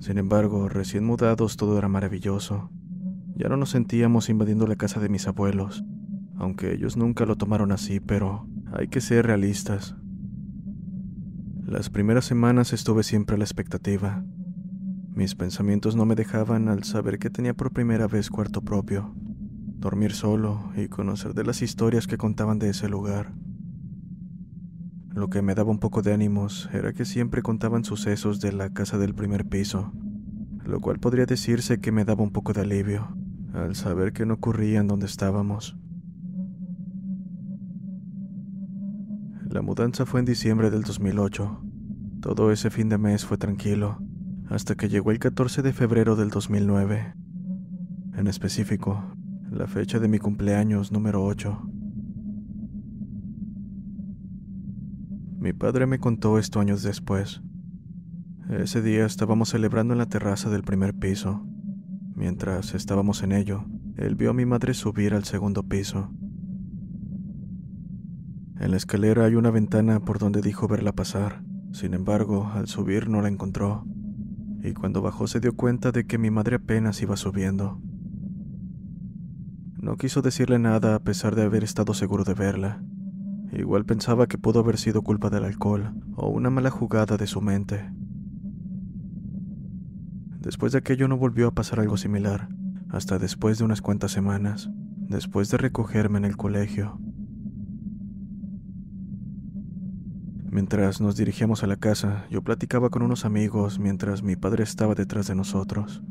Sin 0.00 0.18
embargo, 0.18 0.68
recién 0.68 1.04
mudados 1.04 1.56
todo 1.56 1.78
era 1.78 1.86
maravilloso. 1.86 2.72
Ya 3.36 3.48
no 3.48 3.56
nos 3.56 3.70
sentíamos 3.70 4.28
invadiendo 4.28 4.66
la 4.66 4.74
casa 4.74 4.98
de 4.98 5.08
mis 5.08 5.28
abuelos, 5.28 5.84
aunque 6.36 6.74
ellos 6.74 6.96
nunca 6.96 7.24
lo 7.24 7.36
tomaron 7.36 7.70
así, 7.70 8.00
pero 8.00 8.48
hay 8.72 8.88
que 8.88 9.00
ser 9.00 9.26
realistas. 9.26 9.94
Las 11.64 11.88
primeras 11.88 12.24
semanas 12.24 12.72
estuve 12.72 13.04
siempre 13.04 13.36
a 13.36 13.38
la 13.38 13.44
expectativa. 13.44 14.24
Mis 15.14 15.36
pensamientos 15.36 15.94
no 15.94 16.04
me 16.04 16.16
dejaban 16.16 16.68
al 16.68 16.82
saber 16.82 17.20
que 17.20 17.30
tenía 17.30 17.54
por 17.54 17.72
primera 17.72 18.08
vez 18.08 18.28
cuarto 18.28 18.62
propio 18.62 19.14
dormir 19.78 20.12
solo 20.12 20.70
y 20.76 20.88
conocer 20.88 21.34
de 21.34 21.44
las 21.44 21.62
historias 21.62 22.06
que 22.06 22.18
contaban 22.18 22.58
de 22.58 22.70
ese 22.70 22.88
lugar. 22.88 23.32
Lo 25.10 25.30
que 25.30 25.42
me 25.42 25.54
daba 25.54 25.70
un 25.70 25.78
poco 25.78 26.02
de 26.02 26.12
ánimos 26.12 26.68
era 26.72 26.92
que 26.92 27.04
siempre 27.04 27.42
contaban 27.42 27.84
sucesos 27.84 28.40
de 28.40 28.52
la 28.52 28.72
casa 28.72 28.98
del 28.98 29.14
primer 29.14 29.46
piso, 29.46 29.92
lo 30.64 30.80
cual 30.80 30.98
podría 30.98 31.26
decirse 31.26 31.80
que 31.80 31.92
me 31.92 32.04
daba 32.04 32.22
un 32.22 32.30
poco 32.30 32.52
de 32.52 32.62
alivio 32.62 33.16
al 33.54 33.74
saber 33.74 34.12
que 34.12 34.26
no 34.26 34.34
ocurría 34.34 34.80
en 34.80 34.88
donde 34.88 35.06
estábamos. 35.06 35.76
La 39.48 39.62
mudanza 39.62 40.04
fue 40.04 40.20
en 40.20 40.26
diciembre 40.26 40.70
del 40.70 40.82
2008. 40.82 41.62
Todo 42.20 42.52
ese 42.52 42.70
fin 42.70 42.88
de 42.88 42.98
mes 42.98 43.24
fue 43.24 43.38
tranquilo, 43.38 43.98
hasta 44.50 44.74
que 44.74 44.88
llegó 44.88 45.10
el 45.10 45.18
14 45.18 45.62
de 45.62 45.72
febrero 45.72 46.16
del 46.16 46.28
2009. 46.28 47.14
En 48.14 48.26
específico, 48.26 49.17
la 49.50 49.66
fecha 49.66 49.98
de 49.98 50.08
mi 50.08 50.18
cumpleaños 50.18 50.92
número 50.92 51.24
8. 51.24 51.58
Mi 55.38 55.52
padre 55.52 55.86
me 55.86 55.98
contó 55.98 56.38
esto 56.38 56.60
años 56.60 56.82
después. 56.82 57.40
Ese 58.50 58.82
día 58.82 59.06
estábamos 59.06 59.50
celebrando 59.50 59.94
en 59.94 59.98
la 59.98 60.06
terraza 60.06 60.50
del 60.50 60.62
primer 60.62 60.94
piso. 60.94 61.46
Mientras 62.14 62.74
estábamos 62.74 63.22
en 63.22 63.32
ello, 63.32 63.64
él 63.96 64.16
vio 64.16 64.30
a 64.30 64.34
mi 64.34 64.44
madre 64.44 64.74
subir 64.74 65.14
al 65.14 65.24
segundo 65.24 65.62
piso. 65.62 66.10
En 68.60 68.70
la 68.70 68.76
escalera 68.76 69.24
hay 69.24 69.34
una 69.34 69.50
ventana 69.50 70.00
por 70.00 70.18
donde 70.18 70.42
dijo 70.42 70.68
verla 70.68 70.92
pasar. 70.92 71.42
Sin 71.72 71.94
embargo, 71.94 72.50
al 72.54 72.66
subir 72.66 73.08
no 73.08 73.22
la 73.22 73.28
encontró. 73.28 73.86
Y 74.62 74.72
cuando 74.72 75.00
bajó 75.00 75.26
se 75.26 75.40
dio 75.40 75.54
cuenta 75.54 75.92
de 75.92 76.06
que 76.06 76.18
mi 76.18 76.30
madre 76.30 76.56
apenas 76.56 77.00
iba 77.00 77.16
subiendo. 77.16 77.80
No 79.80 79.96
quiso 79.96 80.22
decirle 80.22 80.58
nada 80.58 80.96
a 80.96 80.98
pesar 80.98 81.36
de 81.36 81.42
haber 81.42 81.62
estado 81.62 81.94
seguro 81.94 82.24
de 82.24 82.34
verla. 82.34 82.82
Igual 83.52 83.84
pensaba 83.84 84.26
que 84.26 84.36
pudo 84.36 84.60
haber 84.60 84.76
sido 84.76 85.02
culpa 85.02 85.30
del 85.30 85.44
alcohol 85.44 85.94
o 86.16 86.28
una 86.28 86.50
mala 86.50 86.70
jugada 86.70 87.16
de 87.16 87.28
su 87.28 87.40
mente. 87.40 87.88
Después 90.40 90.72
de 90.72 90.78
aquello 90.78 91.06
no 91.06 91.16
volvió 91.16 91.46
a 91.46 91.54
pasar 91.54 91.78
algo 91.78 91.96
similar, 91.96 92.48
hasta 92.90 93.18
después 93.18 93.58
de 93.58 93.64
unas 93.64 93.80
cuantas 93.80 94.10
semanas, 94.10 94.68
después 94.96 95.48
de 95.50 95.58
recogerme 95.58 96.18
en 96.18 96.24
el 96.24 96.36
colegio. 96.36 96.98
Mientras 100.50 101.00
nos 101.00 101.16
dirigíamos 101.16 101.62
a 101.62 101.68
la 101.68 101.76
casa, 101.76 102.26
yo 102.30 102.42
platicaba 102.42 102.90
con 102.90 103.02
unos 103.02 103.24
amigos 103.24 103.78
mientras 103.78 104.24
mi 104.24 104.34
padre 104.34 104.64
estaba 104.64 104.94
detrás 104.94 105.28
de 105.28 105.36
nosotros. 105.36 106.02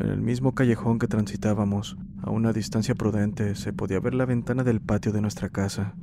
En 0.00 0.08
el 0.08 0.22
mismo 0.22 0.54
callejón 0.54 0.98
que 0.98 1.08
transitábamos, 1.08 1.98
a 2.22 2.30
una 2.30 2.54
distancia 2.54 2.94
prudente, 2.94 3.54
se 3.54 3.74
podía 3.74 4.00
ver 4.00 4.14
la 4.14 4.24
ventana 4.24 4.64
del 4.64 4.80
patio 4.80 5.12
de 5.12 5.20
nuestra 5.20 5.50
casa. 5.50 5.94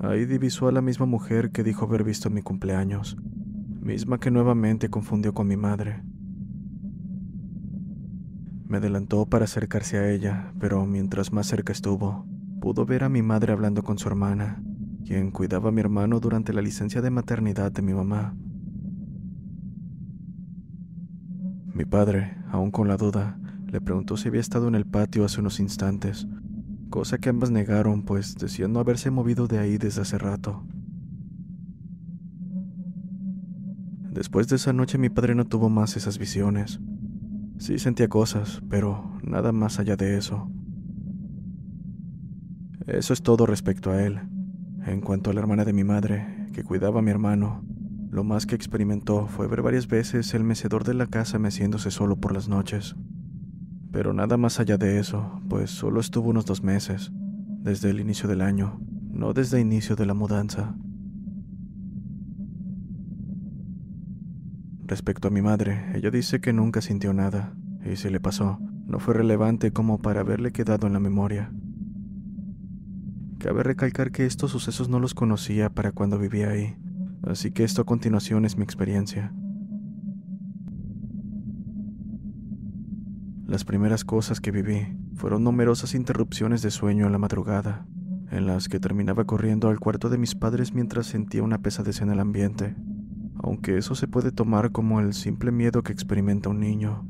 Ahí 0.00 0.26
divisó 0.26 0.68
a 0.68 0.72
la 0.72 0.80
misma 0.80 1.04
mujer 1.04 1.50
que 1.50 1.64
dijo 1.64 1.86
haber 1.86 2.04
visto 2.04 2.30
mi 2.30 2.40
cumpleaños, 2.40 3.16
misma 3.80 4.20
que 4.20 4.30
nuevamente 4.30 4.90
confundió 4.90 5.34
con 5.34 5.48
mi 5.48 5.56
madre. 5.56 6.04
Me 8.68 8.76
adelantó 8.76 9.26
para 9.26 9.46
acercarse 9.46 9.98
a 9.98 10.08
ella, 10.12 10.52
pero 10.60 10.86
mientras 10.86 11.32
más 11.32 11.48
cerca 11.48 11.72
estuvo, 11.72 12.26
pudo 12.60 12.86
ver 12.86 13.02
a 13.02 13.08
mi 13.08 13.22
madre 13.22 13.52
hablando 13.52 13.82
con 13.82 13.98
su 13.98 14.06
hermana, 14.06 14.62
quien 15.04 15.32
cuidaba 15.32 15.70
a 15.70 15.72
mi 15.72 15.80
hermano 15.80 16.20
durante 16.20 16.52
la 16.52 16.62
licencia 16.62 17.02
de 17.02 17.10
maternidad 17.10 17.72
de 17.72 17.82
mi 17.82 17.92
mamá. 17.92 18.36
Mi 21.74 21.84
padre, 21.84 22.36
aún 22.52 22.70
con 22.70 22.86
la 22.86 22.96
duda, 22.96 23.36
le 23.66 23.80
preguntó 23.80 24.16
si 24.16 24.28
había 24.28 24.40
estado 24.40 24.68
en 24.68 24.76
el 24.76 24.86
patio 24.86 25.24
hace 25.24 25.40
unos 25.40 25.58
instantes, 25.58 26.28
cosa 26.88 27.18
que 27.18 27.30
ambas 27.30 27.50
negaron, 27.50 28.04
pues 28.04 28.36
decían 28.36 28.72
no 28.72 28.78
haberse 28.78 29.10
movido 29.10 29.48
de 29.48 29.58
ahí 29.58 29.76
desde 29.76 30.02
hace 30.02 30.16
rato. 30.16 30.64
Después 34.12 34.46
de 34.46 34.54
esa 34.54 34.72
noche 34.72 34.98
mi 34.98 35.08
padre 35.08 35.34
no 35.34 35.46
tuvo 35.46 35.68
más 35.68 35.96
esas 35.96 36.18
visiones. 36.18 36.78
Sí 37.58 37.80
sentía 37.80 38.08
cosas, 38.08 38.62
pero 38.70 39.18
nada 39.24 39.50
más 39.50 39.80
allá 39.80 39.96
de 39.96 40.16
eso. 40.16 40.48
Eso 42.86 43.12
es 43.12 43.22
todo 43.22 43.46
respecto 43.46 43.90
a 43.90 44.00
él. 44.00 44.20
En 44.86 45.00
cuanto 45.00 45.30
a 45.30 45.34
la 45.34 45.40
hermana 45.40 45.64
de 45.64 45.72
mi 45.72 45.82
madre, 45.82 46.46
que 46.52 46.62
cuidaba 46.62 47.00
a 47.00 47.02
mi 47.02 47.10
hermano, 47.10 47.64
lo 48.14 48.22
más 48.22 48.46
que 48.46 48.54
experimentó 48.54 49.26
fue 49.26 49.48
ver 49.48 49.60
varias 49.60 49.88
veces 49.88 50.34
el 50.34 50.44
mecedor 50.44 50.84
de 50.84 50.94
la 50.94 51.08
casa 51.08 51.40
meciéndose 51.40 51.90
solo 51.90 52.14
por 52.14 52.32
las 52.32 52.48
noches. 52.48 52.94
Pero 53.90 54.12
nada 54.12 54.36
más 54.36 54.60
allá 54.60 54.78
de 54.78 55.00
eso, 55.00 55.40
pues 55.48 55.72
solo 55.72 55.98
estuvo 55.98 56.30
unos 56.30 56.46
dos 56.46 56.62
meses, 56.62 57.10
desde 57.58 57.90
el 57.90 57.98
inicio 57.98 58.28
del 58.28 58.40
año, 58.40 58.78
no 59.10 59.32
desde 59.32 59.60
el 59.60 59.66
inicio 59.66 59.96
de 59.96 60.06
la 60.06 60.14
mudanza. 60.14 60.76
Respecto 64.86 65.26
a 65.26 65.32
mi 65.32 65.42
madre, 65.42 65.84
ella 65.96 66.12
dice 66.12 66.40
que 66.40 66.52
nunca 66.52 66.82
sintió 66.82 67.12
nada, 67.12 67.52
y 67.84 67.96
si 67.96 68.10
le 68.10 68.20
pasó, 68.20 68.60
no 68.86 69.00
fue 69.00 69.14
relevante 69.14 69.72
como 69.72 69.98
para 69.98 70.20
haberle 70.20 70.52
quedado 70.52 70.86
en 70.86 70.92
la 70.92 71.00
memoria. 71.00 71.52
Cabe 73.40 73.64
recalcar 73.64 74.12
que 74.12 74.24
estos 74.24 74.52
sucesos 74.52 74.88
no 74.88 75.00
los 75.00 75.14
conocía 75.14 75.68
para 75.68 75.90
cuando 75.90 76.16
vivía 76.16 76.50
ahí, 76.50 76.76
así 77.26 77.50
que 77.50 77.64
esto 77.64 77.82
a 77.82 77.86
continuación 77.86 78.44
es 78.44 78.56
mi 78.56 78.64
experiencia. 78.64 79.32
Las 83.46 83.64
primeras 83.64 84.04
cosas 84.04 84.40
que 84.40 84.50
viví 84.50 84.96
fueron 85.14 85.44
numerosas 85.44 85.94
interrupciones 85.94 86.62
de 86.62 86.70
sueño 86.70 87.06
en 87.06 87.12
la 87.12 87.18
madrugada, 87.18 87.86
en 88.30 88.46
las 88.46 88.68
que 88.68 88.80
terminaba 88.80 89.24
corriendo 89.24 89.68
al 89.68 89.78
cuarto 89.78 90.08
de 90.08 90.18
mis 90.18 90.34
padres 90.34 90.74
mientras 90.74 91.06
sentía 91.06 91.42
una 91.42 91.58
pesadez 91.58 92.00
en 92.00 92.10
el 92.10 92.20
ambiente, 92.20 92.74
aunque 93.36 93.76
eso 93.76 93.94
se 93.94 94.08
puede 94.08 94.32
tomar 94.32 94.72
como 94.72 95.00
el 95.00 95.12
simple 95.12 95.52
miedo 95.52 95.82
que 95.82 95.92
experimenta 95.92 96.48
un 96.48 96.60
niño. 96.60 97.06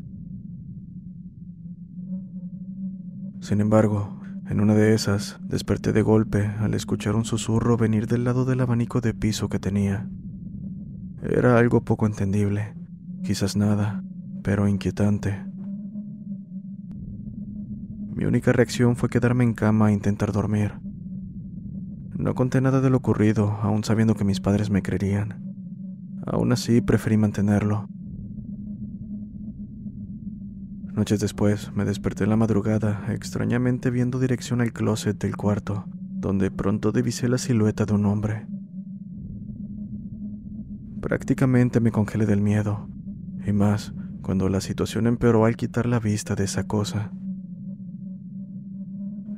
Sin 3.41 3.61
embargo, 3.61 4.21
en 4.49 4.61
una 4.61 4.75
de 4.75 4.95
esas, 4.95 5.39
desperté 5.43 5.93
de 5.93 6.03
golpe 6.03 6.51
al 6.61 6.75
escuchar 6.75 7.17
un 7.17 7.25
susurro 7.25 7.77
venir 7.77 8.07
del 8.07 8.25
lado 8.25 8.45
del 8.45 8.61
abanico 8.61 9.01
de 9.01 9.15
piso 9.15 9.49
que 9.49 9.59
tenía. 9.59 10.09
Era 11.23 11.59
algo 11.59 11.85
poco 11.85 12.07
entendible, 12.07 12.75
quizás 13.23 13.57
nada, 13.57 14.05
pero 14.43 14.69
inquietante. 14.69 15.43
Mi 18.15 18.27
única 18.27 18.53
reacción 18.53 18.97
fue 18.97 19.09
quedarme 19.09 19.45
en 19.45 19.55
cama 19.55 19.91
e 19.91 19.95
intentar 19.95 20.31
dormir. 20.33 20.75
No 22.17 22.35
conté 22.35 22.61
nada 22.61 22.81
de 22.81 22.91
lo 22.91 22.99
ocurrido, 22.99 23.59
aún 23.63 23.83
sabiendo 23.83 24.15
que 24.15 24.25
mis 24.25 24.41
padres 24.41 24.71
me 24.71 24.83
creerían. 24.83 25.43
Aún 26.27 26.53
así, 26.53 26.81
preferí 26.81 27.17
mantenerlo. 27.17 27.89
Noches 30.95 31.19
después, 31.19 31.73
me 31.75 31.85
desperté 31.85 32.23
en 32.23 32.31
la 32.31 32.37
madrugada, 32.37 33.07
extrañamente 33.09 33.91
viendo 33.91 34.21
dirección 34.21 34.61
al 34.61 34.73
closet 34.73 35.19
del 35.19 35.37
cuarto, 35.37 35.87
donde 35.89 36.53
pronto 36.53 36.93
divisé 36.93 37.29
la 37.29 37.39
silueta 37.39 37.85
de 37.85 37.95
un 37.95 38.07
hombre. 38.07 38.47
Prácticamente 41.01 41.81
me 41.81 41.91
congelé 41.91 42.27
del 42.27 42.41
miedo, 42.41 42.89
y 43.45 43.53
más 43.53 43.93
cuando 44.23 44.49
la 44.49 44.61
situación 44.61 45.09
empeoró 45.09 45.47
al 45.47 45.57
quitar 45.57 45.87
la 45.87 45.99
vista 45.99 46.37
de 46.37 46.45
esa 46.45 46.69
cosa. 46.69 47.11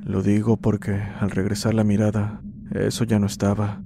Lo 0.03 0.21
digo 0.21 0.57
porque, 0.57 1.01
al 1.19 1.31
regresar 1.31 1.73
la 1.73 1.83
mirada, 1.83 2.43
eso 2.71 3.03
ya 3.03 3.17
no 3.17 3.25
estaba, 3.25 3.81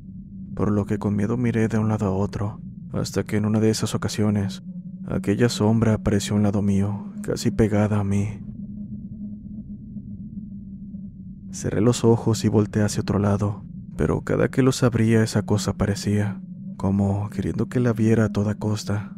por 0.56 0.72
lo 0.72 0.86
que 0.86 1.00
con 1.00 1.16
miedo 1.16 1.38
miré 1.38 1.70
de 1.70 1.78
un 1.78 1.88
lado 1.88 2.08
a 2.08 2.12
otro, 2.12 2.60
hasta 2.92 3.24
que 3.24 3.38
en 3.38 3.46
una 3.46 3.62
de 3.62 3.70
esas 3.70 3.96
ocasiones, 3.96 4.62
aquella 5.08 5.48
sombra 5.48 5.94
apareció 5.94 6.34
a 6.34 6.38
un 6.38 6.44
lado 6.44 6.62
mío, 6.62 7.11
casi 7.32 7.50
pegada 7.50 7.98
a 7.98 8.04
mí. 8.04 8.28
Cerré 11.54 11.80
los 11.80 12.04
ojos 12.04 12.44
y 12.44 12.50
volteé 12.50 12.84
hacia 12.84 13.04
otro 13.04 13.20
lado, 13.20 13.64
pero 13.96 14.20
cada 14.20 14.50
que 14.50 14.62
los 14.62 14.84
abría 14.84 15.24
esa 15.24 15.44
cosa 15.44 15.72
aparecía, 15.72 16.42
como 16.76 17.30
queriendo 17.30 17.70
que 17.70 17.80
la 17.80 17.94
viera 17.94 18.26
a 18.26 18.30
toda 18.34 18.56
costa. 18.56 19.16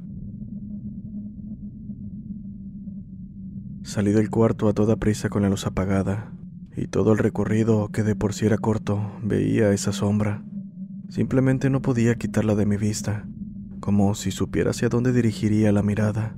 Salí 3.82 4.11
del 4.11 4.30
cuarto 4.30 4.70
a 4.70 4.74
toda 4.74 4.97
prisa 4.97 5.30
con 5.30 5.41
la 5.41 5.49
luz 5.49 5.66
apagada, 5.66 6.36
y 6.78 6.86
todo 6.86 7.14
el 7.14 7.18
recorrido, 7.18 7.89
que 7.89 8.03
de 8.03 8.16
por 8.16 8.36
sí 8.36 8.45
era 8.45 8.59
corto, 8.59 9.01
veía 9.24 9.72
esa 9.72 9.91
sombra. 9.91 10.43
Simplemente 11.09 11.72
no 11.72 11.82
podía 11.82 12.14
quitarla 12.14 12.53
de 12.53 12.68
mi 12.68 12.78
vista, 12.78 13.26
como 13.80 14.14
si 14.14 14.30
supiera 14.30 14.70
hacia 14.70 14.89
dónde 14.89 15.14
dirigiría 15.14 15.72
la 15.72 15.82
mirada. 15.82 16.38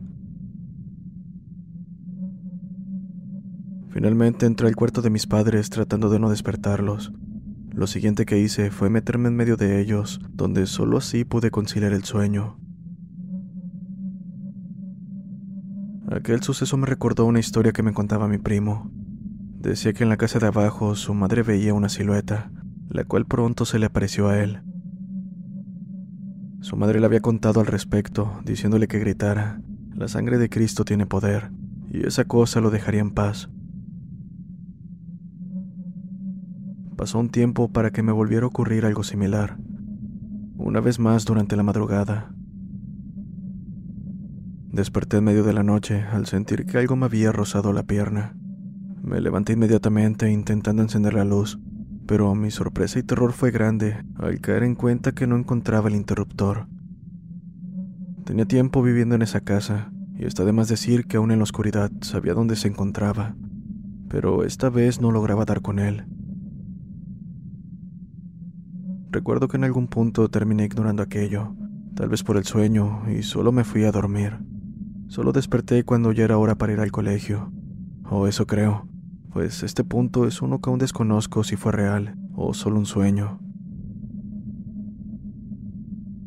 Finalmente 3.96 4.46
entré 4.46 4.68
al 4.68 4.76
cuarto 4.76 5.02
de 5.02 5.10
mis 5.10 5.26
padres 5.26 5.70
tratando 5.70 6.10
de 6.10 6.20
no 6.20 6.30
despertarlos. 6.30 7.14
Lo 7.72 7.88
siguiente 7.88 8.26
que 8.26 8.38
hice 8.38 8.70
fue 8.70 8.89
meterme 8.89 9.30
en 9.30 9.38
medio 9.38 9.56
de 9.56 9.80
ellos, 9.80 10.20
donde 10.34 10.68
solo 10.68 10.98
así 10.98 11.24
pude 11.24 11.50
conciliar 11.50 11.93
el 11.93 12.04
sueño. 12.04 12.60
Aquel 16.12 16.43
suceso 16.43 16.76
me 16.76 16.88
recordó 16.88 17.24
una 17.24 17.39
historia 17.39 17.72
que 17.72 17.84
me 17.84 17.93
contaba 17.93 18.28
mi 18.28 18.38
primo. 18.38 18.91
Decía 19.62 19.93
que 19.93 20.04
en 20.04 20.10
la 20.10 20.18
casa 20.18 20.39
de 20.39 20.48
abajo 20.48 20.96
su 20.96 21.14
madre 21.14 21.43
veía 21.43 21.74
una 21.74 21.88
silueta, 21.88 22.52
la 22.89 23.06
cual 23.06 23.26
pronto 23.26 23.64
se 23.64 23.80
le 23.80 23.86
apareció 23.86 24.28
a 24.28 24.43
él. 24.43 24.62
Su 26.60 26.76
madre 26.76 27.00
le 27.00 27.06
había 27.06 27.22
contado 27.22 27.62
al 27.62 27.68
respecto, 27.68 28.41
diciéndole 28.43 28.89
que 28.89 29.00
gritara, 29.00 29.62
la 29.93 30.10
sangre 30.10 30.38
de 30.38 30.50
Cristo 30.50 30.84
tiene 30.84 31.06
poder, 31.06 31.50
y 31.89 32.06
esa 32.06 32.26
cosa 32.26 32.60
lo 32.60 32.72
dejaría 32.72 33.00
en 33.00 33.12
paz. 33.12 33.50
Pasó 36.96 37.20
un 37.20 37.30
tiempo 37.30 37.70
para 37.72 37.91
que 37.91 38.04
me 38.04 38.14
volviera 38.14 38.46
a 38.46 38.48
ocurrir 38.48 38.86
algo 38.86 39.04
similar, 39.04 39.58
una 40.58 40.80
vez 40.80 40.98
más 40.98 41.26
durante 41.26 41.58
la 41.58 41.64
madrugada. 41.64 42.34
Desperté 44.72 45.18
en 45.18 45.26
medio 45.26 45.43
de 45.43 45.54
la 45.54 45.64
noche 45.64 46.04
al 46.04 46.26
sentir 46.26 46.66
que 46.66 46.78
algo 46.78 46.96
me 46.96 47.06
había 47.06 47.34
rozado 47.34 47.74
la 47.74 47.84
pierna. 47.84 48.36
Me 49.04 49.20
levanté 49.20 49.54
inmediatamente 49.54 50.32
intentando 50.32 50.82
encender 50.82 51.14
la 51.14 51.26
luz, 51.26 51.60
pero 52.08 52.34
mi 52.34 52.50
sorpresa 52.50 53.00
y 53.00 53.04
terror 53.04 53.34
fue 53.34 53.52
grande 53.52 53.98
al 54.16 54.39
caer 54.39 54.64
en 54.64 54.76
cuenta 54.76 55.12
que 55.12 55.28
no 55.28 55.36
encontraba 55.36 55.89
el 55.89 55.96
interruptor. 55.96 56.68
Tenía 58.24 58.46
tiempo 58.46 58.82
viviendo 58.82 59.16
en 59.16 59.22
esa 59.22 59.41
casa, 59.41 59.91
y 60.18 60.26
está 60.26 60.46
de 60.46 60.54
más 60.54 60.70
decir 60.70 61.08
que 61.08 61.18
aún 61.18 61.32
en 61.32 61.39
la 61.39 61.43
oscuridad 61.43 61.91
sabía 62.02 62.34
dónde 62.34 62.56
se 62.56 62.70
encontraba, 62.70 63.36
pero 64.08 64.46
esta 64.46 64.70
vez 64.70 65.02
no 65.02 65.12
lograba 65.12 65.43
dar 65.43 65.62
con 65.62 65.80
él. 65.80 66.06
Recuerdo 69.16 69.47
que 69.47 69.55
en 69.55 69.63
algún 69.63 69.88
punto 69.88 70.28
terminé 70.28 70.66
ignorando 70.66 71.01
aquello, 71.01 71.55
tal 71.95 72.09
vez 72.09 72.22
por 72.22 72.36
el 72.36 72.43
sueño, 72.43 73.03
y 73.09 73.24
solo 73.24 73.53
me 73.53 73.63
fui 73.63 73.86
a 73.86 73.91
dormir. 73.93 74.39
Solo 75.07 75.32
desperté 75.32 75.86
cuando 75.86 76.11
ya 76.11 76.26
era 76.26 76.38
hora 76.38 76.55
para 76.55 76.74
ir 76.74 76.82
al 76.82 76.91
colegio. 76.91 77.49
O 78.09 78.28
eso 78.28 78.45
creo, 78.45 78.89
pues 79.32 79.63
este 79.63 79.86
punto 79.86 80.28
es 80.28 80.41
uno 80.41 80.59
que 80.59 80.70
aún 80.70 80.80
desconozco 80.80 81.45
si 81.45 81.55
fue 81.55 81.72
real 81.72 82.18
o 82.34 82.53
solo 82.53 82.78
un 82.78 82.86
sueño. 82.86 83.39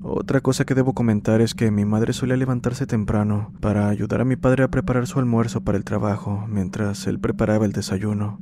Otra 0.01 0.41
cosa 0.41 0.64
que 0.64 0.74
debo 0.74 0.95
comentar 0.95 1.43
es 1.43 1.53
que 1.53 1.70
mi 1.70 1.84
madre 1.84 2.14
solía 2.14 2.39
levantarse 2.39 2.86
temprano 2.86 3.53
para 3.61 3.91
ayudar 3.91 4.22
a 4.22 4.24
mi 4.24 4.36
padre 4.36 4.64
a 4.64 4.70
preparar 4.70 5.07
su 5.07 5.18
almuerzo 5.18 5.61
para 5.61 5.76
el 5.76 5.84
trabajo 5.84 6.47
mientras 6.49 7.07
él 7.07 7.20
preparaba 7.20 7.66
el 7.66 7.72
desayuno, 7.72 8.41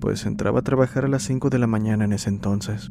pues 0.00 0.24
entraba 0.24 0.60
a 0.60 0.64
trabajar 0.64 1.04
a 1.04 1.08
las 1.08 1.24
5 1.24 1.50
de 1.50 1.58
la 1.58 1.66
mañana 1.66 2.06
en 2.06 2.14
ese 2.14 2.30
entonces. 2.30 2.90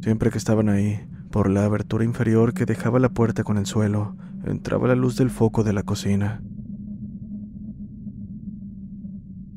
Siempre 0.00 0.30
que 0.30 0.38
estaban 0.38 0.68
ahí, 0.68 1.00
por 1.30 1.50
la 1.50 1.64
abertura 1.64 2.04
inferior 2.04 2.54
que 2.54 2.66
dejaba 2.66 2.98
la 2.98 3.10
puerta 3.10 3.44
con 3.44 3.58
el 3.58 3.66
suelo, 3.66 4.16
entraba 4.44 4.88
la 4.88 4.94
luz 4.94 5.16
del 5.16 5.30
foco 5.30 5.64
de 5.64 5.72
la 5.72 5.82
cocina. 5.82 6.42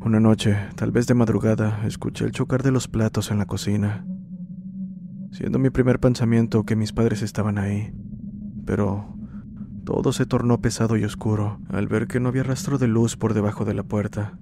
Una 0.04 0.20
noche, 0.20 0.58
tal 0.76 0.92
vez 0.92 1.06
de 1.06 1.14
madrugada, 1.14 1.86
escuché 1.86 2.26
el 2.26 2.32
chocar 2.32 2.64
de 2.64 2.72
los 2.72 2.88
platos 2.88 3.30
en 3.30 3.38
la 3.38 3.46
cocina, 3.46 4.06
siendo 5.32 5.60
mi 5.60 5.70
primer 5.70 6.00
pensamiento 6.00 6.64
que 6.64 6.76
mis 6.76 6.92
padres 6.92 7.22
estaban 7.22 7.58
ahí. 7.60 7.94
Pero 8.66 9.16
todo 9.86 10.12
se 10.12 10.26
tornó 10.26 10.60
pesado 10.60 10.98
y 10.98 11.04
oscuro 11.04 11.60
al 11.70 11.88
ver 11.88 12.08
que 12.08 12.20
no 12.20 12.30
había 12.30 12.44
rastro 12.44 12.78
de 12.78 12.88
luz 12.88 13.16
por 13.16 13.34
debajo 13.34 13.64
de 13.64 13.76
la 13.76 13.84
puerta. 13.84 14.40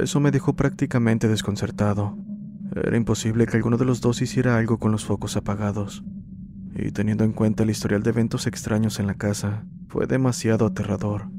Eso 0.00 0.20
me 0.20 0.30
dejó 0.30 0.54
prácticamente 0.54 1.28
desconcertado. 1.28 2.16
Era 2.84 2.96
imposible 2.96 3.46
que 3.46 3.56
alguno 3.56 3.76
de 3.76 3.84
los 3.84 4.00
dos 4.00 4.22
hiciera 4.22 4.56
algo 4.56 4.78
con 4.78 4.92
los 4.92 5.04
focos 5.04 5.36
apagados. 5.36 6.04
Y 6.74 6.92
teniendo 6.92 7.24
en 7.24 7.32
cuenta 7.32 7.62
el 7.62 7.70
historial 7.70 8.02
de 8.02 8.10
eventos 8.10 8.46
extraños 8.46 9.00
en 9.00 9.06
la 9.06 9.14
casa, 9.14 9.64
fue 9.88 10.06
demasiado 10.06 10.66
aterrador. 10.66 11.30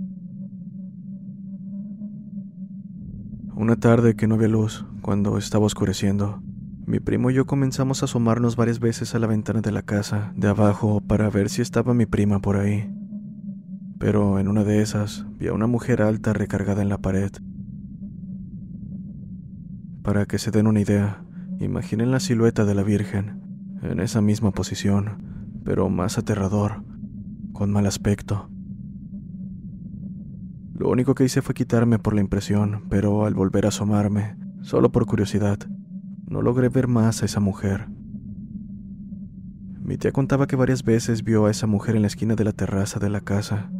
Una 3.55 3.75
tarde 3.75 4.15
que 4.15 4.27
no 4.27 4.35
había 4.35 4.47
luz, 4.47 4.85
cuando 5.01 5.37
estaba 5.37 5.65
oscureciendo, 5.65 6.41
mi 6.85 6.99
primo 6.99 7.29
y 7.29 7.35
yo 7.35 7.45
comenzamos 7.45 8.01
a 8.01 8.05
asomarnos 8.05 8.55
varias 8.55 8.79
veces 8.79 9.13
a 9.13 9.19
la 9.19 9.27
ventana 9.27 9.61
de 9.61 9.71
la 9.71 9.83
casa 9.83 10.33
de 10.35 10.47
abajo 10.47 11.01
para 11.01 11.29
ver 11.29 11.49
si 11.49 11.61
estaba 11.61 11.93
mi 11.93 12.05
prima 12.05 12.39
por 12.39 12.57
ahí. 12.57 12.91
Pero 13.99 14.39
en 14.39 14.47
una 14.47 14.63
de 14.63 14.81
esas 14.81 15.25
vi 15.37 15.47
a 15.47 15.53
una 15.53 15.67
mujer 15.67 16.01
alta 16.01 16.33
recargada 16.33 16.81
en 16.81 16.89
la 16.89 16.97
pared. 16.97 17.31
Para 20.01 20.25
que 20.25 20.39
se 20.39 20.49
den 20.49 20.65
una 20.65 20.79
idea, 20.79 21.23
imaginen 21.59 22.11
la 22.11 22.19
silueta 22.19 22.65
de 22.65 22.75
la 22.75 22.83
Virgen, 22.83 23.41
en 23.81 23.99
esa 23.99 24.21
misma 24.21 24.51
posición, 24.51 25.23
pero 25.63 25.89
más 25.89 26.17
aterrador, 26.17 26.83
con 27.53 27.71
mal 27.71 27.85
aspecto. 27.85 28.49
Lo 30.75 30.89
único 30.89 31.13
que 31.15 31.25
hice 31.25 31.41
fue 31.41 31.53
quitarme 31.53 31.99
por 31.99 32.13
la 32.13 32.21
impresión, 32.21 32.85
pero 32.89 33.25
al 33.25 33.33
volver 33.33 33.65
a 33.65 33.69
asomarme, 33.69 34.37
solo 34.61 34.91
por 34.91 35.05
curiosidad, 35.05 35.59
no 36.25 36.41
logré 36.41 36.69
ver 36.69 36.87
más 36.87 37.21
a 37.21 37.25
esa 37.25 37.39
mujer. 37.39 37.89
Mi 39.81 39.97
tía 39.97 40.11
contaba 40.11 40.47
que 40.47 40.55
varias 40.55 40.83
veces 40.83 41.23
vio 41.23 41.47
a 41.47 41.51
esa 41.51 41.67
mujer 41.67 41.95
en 41.95 42.03
la 42.03 42.07
esquina 42.07 42.35
de 42.35 42.43
la 42.43 42.53
terraza 42.53 42.99
de 42.99 43.09
la 43.09 43.21
casa, 43.21 43.71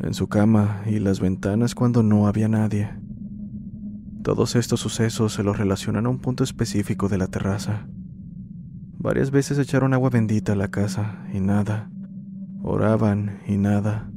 en 0.00 0.14
su 0.14 0.28
cama 0.28 0.82
y 0.84 0.98
las 0.98 1.20
ventanas 1.20 1.74
cuando 1.74 2.02
no 2.02 2.26
había 2.26 2.48
nadie. 2.48 2.90
Todos 4.22 4.54
estos 4.54 4.78
sucesos 4.78 5.32
se 5.32 5.42
los 5.42 5.58
relacionan 5.58 6.06
a 6.06 6.08
un 6.08 6.20
punto 6.20 6.44
específico 6.44 7.08
de 7.08 7.18
la 7.18 7.26
terraza. 7.26 7.88
Varias 8.96 9.32
veces 9.32 9.58
echaron 9.58 9.94
agua 9.94 10.10
bendita 10.10 10.52
a 10.52 10.56
la 10.56 10.68
casa 10.68 11.26
y 11.34 11.40
nada. 11.40 11.90
Oraban 12.62 13.40
y 13.48 13.56
nada. 13.56 14.12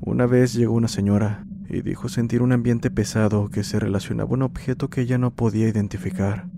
Una 0.00 0.26
vez 0.26 0.54
llegó 0.54 0.74
una 0.74 0.88
señora 0.88 1.46
y 1.68 1.82
dijo 1.82 2.08
sentir 2.08 2.42
un 2.42 2.50
ambiente 2.50 2.90
pesado 2.90 3.48
que 3.48 3.62
se 3.62 3.78
relacionaba 3.78 4.30
a 4.30 4.34
un 4.34 4.42
objeto 4.42 4.90
que 4.90 5.02
ella 5.02 5.18
no 5.18 5.32
podía 5.32 5.68
identificar. 5.68 6.48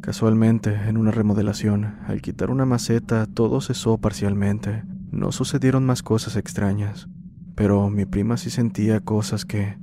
Casualmente, 0.00 0.74
en 0.88 0.96
una 0.96 1.12
remodelación, 1.12 1.96
al 2.08 2.20
quitar 2.20 2.50
una 2.50 2.66
maceta, 2.66 3.26
todo 3.26 3.60
cesó 3.60 3.98
parcialmente. 3.98 4.82
No 5.12 5.30
sucedieron 5.30 5.86
más 5.86 6.02
cosas 6.02 6.34
extrañas, 6.34 7.08
pero 7.54 7.88
mi 7.90 8.06
prima 8.06 8.36
sí 8.36 8.50
sentía 8.50 9.00
cosas 9.00 9.44
que, 9.44 9.78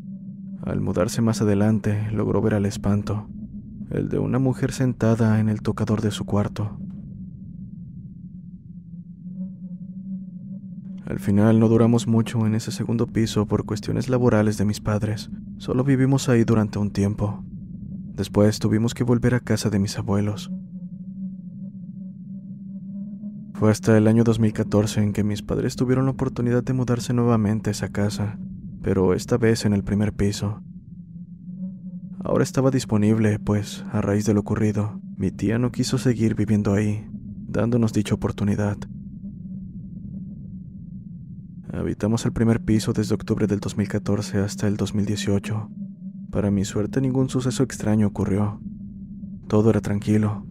al 0.63 0.81
mudarse 0.81 1.21
más 1.21 1.41
adelante, 1.41 2.09
logró 2.11 2.41
ver 2.41 2.53
al 2.53 2.65
espanto, 2.65 3.27
el 3.89 4.09
de 4.09 4.19
una 4.19 4.39
mujer 4.39 4.71
sentada 4.71 5.39
en 5.39 5.49
el 5.49 5.61
tocador 5.61 6.01
de 6.01 6.11
su 6.11 6.25
cuarto. 6.25 6.77
Al 11.05 11.19
final 11.19 11.59
no 11.59 11.67
duramos 11.67 12.07
mucho 12.07 12.45
en 12.45 12.55
ese 12.55 12.71
segundo 12.71 13.05
piso 13.05 13.45
por 13.45 13.65
cuestiones 13.65 14.07
laborales 14.07 14.57
de 14.57 14.63
mis 14.63 14.79
padres. 14.79 15.29
Solo 15.57 15.83
vivimos 15.83 16.29
ahí 16.29 16.45
durante 16.45 16.79
un 16.79 16.91
tiempo. 16.91 17.43
Después 18.15 18.59
tuvimos 18.59 18.93
que 18.93 19.03
volver 19.03 19.35
a 19.35 19.41
casa 19.41 19.69
de 19.69 19.79
mis 19.79 19.97
abuelos. 19.97 20.51
Fue 23.53 23.71
hasta 23.71 23.97
el 23.97 24.07
año 24.07 24.23
2014 24.23 25.03
en 25.03 25.11
que 25.11 25.23
mis 25.23 25.41
padres 25.41 25.75
tuvieron 25.75 26.05
la 26.05 26.11
oportunidad 26.11 26.63
de 26.63 26.73
mudarse 26.73 27.13
nuevamente 27.13 27.69
a 27.69 27.71
esa 27.71 27.89
casa, 27.89 28.39
pero 28.81 29.13
esta 29.13 29.37
vez 29.37 29.65
en 29.65 29.73
el 29.73 29.83
primer 29.83 30.13
piso. 30.13 30.61
Ahora 32.23 32.43
estaba 32.43 32.71
disponible, 32.71 33.39
pues, 33.39 33.83
a 33.91 34.01
raíz 34.01 34.25
de 34.25 34.33
lo 34.33 34.41
ocurrido, 34.41 35.01
mi 35.17 35.31
tía 35.31 35.57
no 35.59 35.71
quiso 35.71 35.97
seguir 35.97 36.35
viviendo 36.35 36.73
ahí, 36.73 37.07
dándonos 37.47 37.93
dicha 37.93 38.15
oportunidad. 38.15 38.77
Habitamos 41.73 42.25
el 42.25 42.33
primer 42.33 42.61
piso 42.61 42.91
desde 42.93 43.15
octubre 43.15 43.47
del 43.47 43.59
2014 43.59 44.39
hasta 44.39 44.67
el 44.67 44.77
2018. 44.77 45.69
Para 46.29 46.51
mi 46.51 46.65
suerte 46.65 47.01
ningún 47.01 47.29
suceso 47.29 47.63
extraño 47.63 48.07
ocurrió. 48.07 48.61
Todo 49.47 49.69
era 49.69 49.81
tranquilo, 49.81 50.45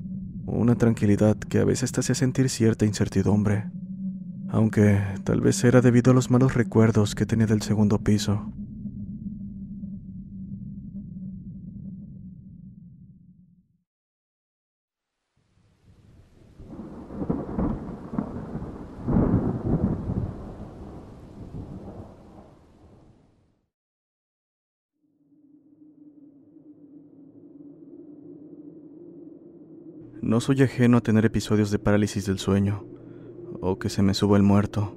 una 0.47 0.75
tranquilidad 0.77 1.37
que 1.37 1.59
a 1.59 1.65
veces 1.65 1.93
te 1.93 2.01
hacía 2.01 2.15
sentir 2.15 2.49
cierta 2.49 2.85
incertidumbre, 2.85 3.71
aunque 4.53 5.01
tal 5.25 5.41
vez 5.41 5.63
era 5.65 5.81
debido 5.81 6.13
a 6.13 6.15
los 6.15 6.31
malos 6.31 6.55
recuerdos 6.55 7.15
que 7.15 7.27
tenía 7.27 7.47
del 7.47 7.63
segundo 7.63 7.99
piso. 7.99 8.53
No 30.23 30.41
soy 30.41 30.63
ajeno 30.63 30.99
a 30.99 31.01
tener 31.01 31.25
episodios 31.25 31.73
de 31.73 31.81
parálisis 31.81 32.25
del 32.25 32.39
sueño, 32.39 32.85
o 33.61 33.79
que 33.79 33.89
se 33.89 34.03
me 34.03 34.15
suba 34.15 34.37
el 34.37 34.43
muerto. 34.43 34.97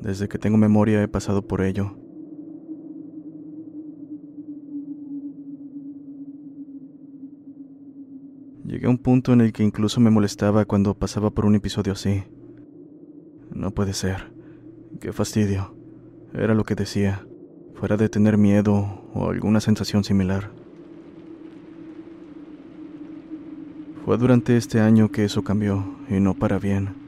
Desde 0.00 0.28
que 0.28 0.38
tengo 0.38 0.56
memoria 0.58 1.02
he 1.02 1.08
pasado 1.08 1.42
por 1.42 1.62
ello. 1.62 1.96
Llegué 8.64 8.86
a 8.86 8.90
un 8.90 8.98
punto 8.98 9.32
en 9.32 9.40
el 9.40 9.52
que 9.52 9.64
incluso 9.64 9.98
me 9.98 10.10
molestaba 10.10 10.66
cuando 10.66 10.94
pasaba 10.94 11.30
por 11.30 11.46
un 11.46 11.54
episodio 11.54 11.94
así. 11.94 12.24
No 13.50 13.70
puede 13.70 13.94
ser. 13.94 14.30
Qué 15.00 15.12
fastidio. 15.12 15.74
Era 16.34 16.54
lo 16.54 16.64
que 16.64 16.74
decía, 16.74 17.26
fuera 17.74 17.96
de 17.96 18.10
tener 18.10 18.36
miedo 18.36 19.08
o 19.14 19.30
alguna 19.30 19.60
sensación 19.60 20.04
similar. 20.04 20.50
Fue 24.04 24.18
durante 24.18 24.56
este 24.56 24.80
año 24.80 25.10
que 25.10 25.24
eso 25.24 25.42
cambió, 25.42 25.84
y 26.10 26.20
no 26.20 26.34
para 26.34 26.58
bien. 26.58 27.07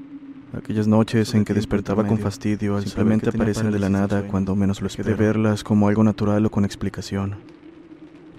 Aquellas 0.53 0.89
noches 0.89 1.35
en 1.35 1.45
que 1.45 1.55
despertaba 1.55 2.07
con 2.07 2.19
fastidio 2.19 2.81
simplemente 2.81 3.29
aparecen 3.29 3.71
de 3.71 3.79
la 3.79 3.89
nada 3.89 4.27
cuando 4.27 4.57
menos 4.57 4.81
lo 4.81 4.89
espero. 4.89 5.09
De 5.09 5.15
verlas 5.15 5.63
como 5.63 5.89
algo 5.89 6.03
natural 6.03 6.45
o 6.47 6.51
con 6.51 6.65
explicación. 6.65 7.37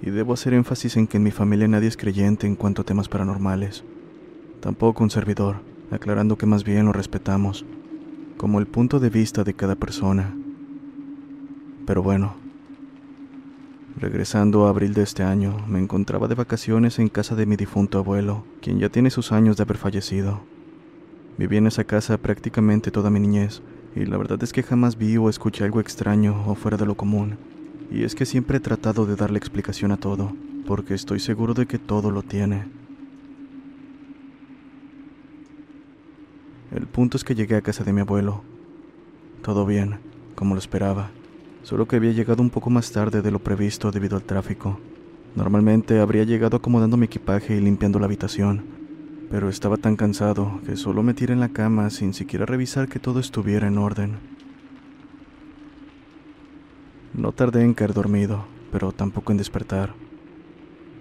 Y 0.02 0.10
debo 0.10 0.34
hacer 0.34 0.54
énfasis 0.54 0.98
en 0.98 1.08
que 1.08 1.18
en 1.18 1.24
mi 1.24 1.32
familia 1.32 1.68
nadie 1.68 1.88
es 1.88 1.96
creyente 1.96 2.48
en 2.48 2.56
cuanto 2.56 2.82
a 2.82 2.86
temas 2.86 3.08
paranormales. 3.08 3.84
Tampoco 4.60 5.04
un 5.04 5.10
servidor, 5.10 5.62
aclarando 5.90 6.38
que 6.38 6.46
más 6.46 6.64
bien 6.64 6.86
lo 6.86 6.92
respetamos, 6.92 7.66
como 8.38 8.60
el 8.60 8.68
punto 8.68 9.00
de 9.00 9.10
vista 9.10 9.44
de 9.44 9.54
cada 9.54 9.76
persona. 9.76 10.36
Pero 11.86 12.04
bueno, 12.04 12.36
Regresando 13.98 14.66
a 14.66 14.70
abril 14.70 14.94
de 14.94 15.04
este 15.04 15.22
año, 15.22 15.64
me 15.68 15.78
encontraba 15.78 16.28
de 16.28 16.36
vacaciones 16.36 16.98
en 16.98 17.10
casa 17.10 17.36
de 17.36 17.46
mi 17.46 17.56
difunto 17.56 18.00
abuelo, 18.00 18.46
quien 18.62 18.80
ya 18.80 18.90
tiene 18.90 19.12
sus 19.12 19.32
años 19.32 19.58
de 19.58 19.64
haber 19.64 19.78
fallecido. 19.78 20.42
Viví 21.38 21.58
en 21.58 21.68
esa 21.68 21.84
casa 21.84 22.18
prácticamente 22.18 22.92
toda 22.92 23.10
mi 23.10 23.20
niñez, 23.20 23.62
y 23.96 24.06
la 24.06 24.18
verdad 24.18 24.42
es 24.44 24.54
que 24.54 24.64
jamás 24.64 24.98
vi 24.98 25.18
o 25.18 25.30
escuché 25.30 25.64
algo 25.64 25.80
extraño 25.80 26.44
o 26.48 26.56
fuera 26.56 26.78
de 26.78 26.86
lo 26.86 26.96
común. 26.96 27.38
Y 27.92 28.04
es 28.04 28.16
que 28.16 28.26
siempre 28.26 28.58
he 28.58 28.62
tratado 28.62 29.06
de 29.06 29.16
darle 29.16 29.38
explicación 29.38 29.92
a 29.92 29.98
todo, 29.98 30.34
porque 30.66 30.94
estoy 30.94 31.20
seguro 31.20 31.54
de 31.54 31.66
que 31.66 31.80
todo 31.80 32.12
lo 32.12 32.24
tiene. 32.24 32.66
El 36.74 36.88
punto 36.88 37.18
es 37.18 37.24
que 37.24 37.36
llegué 37.36 37.56
a 37.56 37.62
casa 37.62 37.84
de 37.84 37.92
mi 37.92 38.02
abuelo. 38.02 38.44
Todo 39.42 39.66
bien, 39.66 40.00
como 40.36 40.56
lo 40.56 40.60
esperaba 40.60 41.12
solo 41.64 41.88
que 41.88 41.96
había 41.96 42.12
llegado 42.12 42.42
un 42.42 42.50
poco 42.50 42.70
más 42.70 42.92
tarde 42.92 43.22
de 43.22 43.32
lo 43.32 43.40
previsto 43.40 43.92
debido 43.92 44.18
al 44.18 44.24
tráfico. 44.24 44.80
Normalmente 45.36 46.00
habría 46.00 46.24
llegado 46.24 46.58
acomodando 46.58 46.98
mi 46.98 47.06
equipaje 47.06 47.56
y 47.56 47.62
limpiando 47.62 48.00
la 48.00 48.06
habitación, 48.06 48.64
pero 49.32 49.50
estaba 49.50 49.78
tan 49.78 49.96
cansado 49.96 50.60
que 50.66 50.76
solo 50.76 51.02
me 51.02 51.14
tiré 51.16 51.34
en 51.34 51.40
la 51.40 51.50
cama 51.50 51.90
sin 51.90 52.14
siquiera 52.14 52.46
revisar 52.46 52.88
que 52.88 53.00
todo 53.00 53.20
estuviera 53.20 53.68
en 53.68 53.78
orden. 53.78 54.20
No 57.14 57.32
tardé 57.32 57.64
en 57.64 57.74
caer 57.74 57.94
dormido, 57.94 58.46
pero 58.72 58.92
tampoco 58.92 59.32
en 59.32 59.38
despertar. 59.38 59.94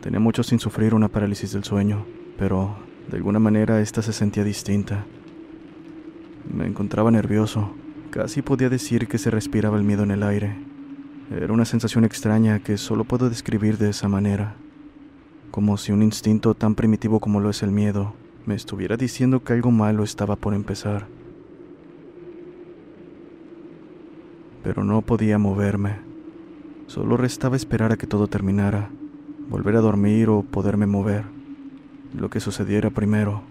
Tenía 0.00 0.20
mucho 0.20 0.42
sin 0.42 0.60
sufrir 0.60 0.94
una 0.94 1.08
parálisis 1.08 1.52
del 1.52 1.64
sueño, 1.64 2.06
pero 2.38 2.76
de 3.10 3.16
alguna 3.16 3.38
manera 3.40 3.80
esta 3.80 4.00
se 4.00 4.12
sentía 4.12 4.44
distinta. 4.44 5.04
Me 6.50 6.66
encontraba 6.66 7.10
nervioso, 7.10 7.74
Casi 8.10 8.42
podía 8.42 8.68
decir 8.68 9.06
que 9.06 9.18
se 9.18 9.30
respiraba 9.30 9.78
el 9.78 9.84
miedo 9.84 10.02
en 10.02 10.10
el 10.10 10.24
aire. 10.24 10.56
Era 11.30 11.52
una 11.52 11.64
sensación 11.64 12.04
extraña 12.04 12.58
que 12.58 12.76
solo 12.76 13.04
puedo 13.04 13.28
describir 13.28 13.78
de 13.78 13.90
esa 13.90 14.08
manera, 14.08 14.56
como 15.50 15.76
si 15.76 15.92
un 15.92 16.02
instinto 16.02 16.54
tan 16.54 16.74
primitivo 16.74 17.20
como 17.20 17.40
lo 17.40 17.50
es 17.50 17.62
el 17.62 17.70
miedo 17.70 18.14
me 18.46 18.54
estuviera 18.54 18.96
diciendo 18.96 19.42
que 19.42 19.52
algo 19.52 19.70
malo 19.70 20.02
estaba 20.02 20.36
por 20.36 20.54
empezar. 20.54 21.06
Pero 24.62 24.84
no 24.84 25.02
podía 25.02 25.38
moverme. 25.38 25.96
Solo 26.86 27.16
restaba 27.16 27.56
esperar 27.56 27.92
a 27.92 27.96
que 27.96 28.06
todo 28.06 28.26
terminara, 28.26 28.90
volver 29.48 29.76
a 29.76 29.80
dormir 29.80 30.28
o 30.28 30.42
poderme 30.42 30.86
mover, 30.86 31.24
lo 32.14 32.30
que 32.30 32.40
sucediera 32.40 32.90
primero. 32.90 33.42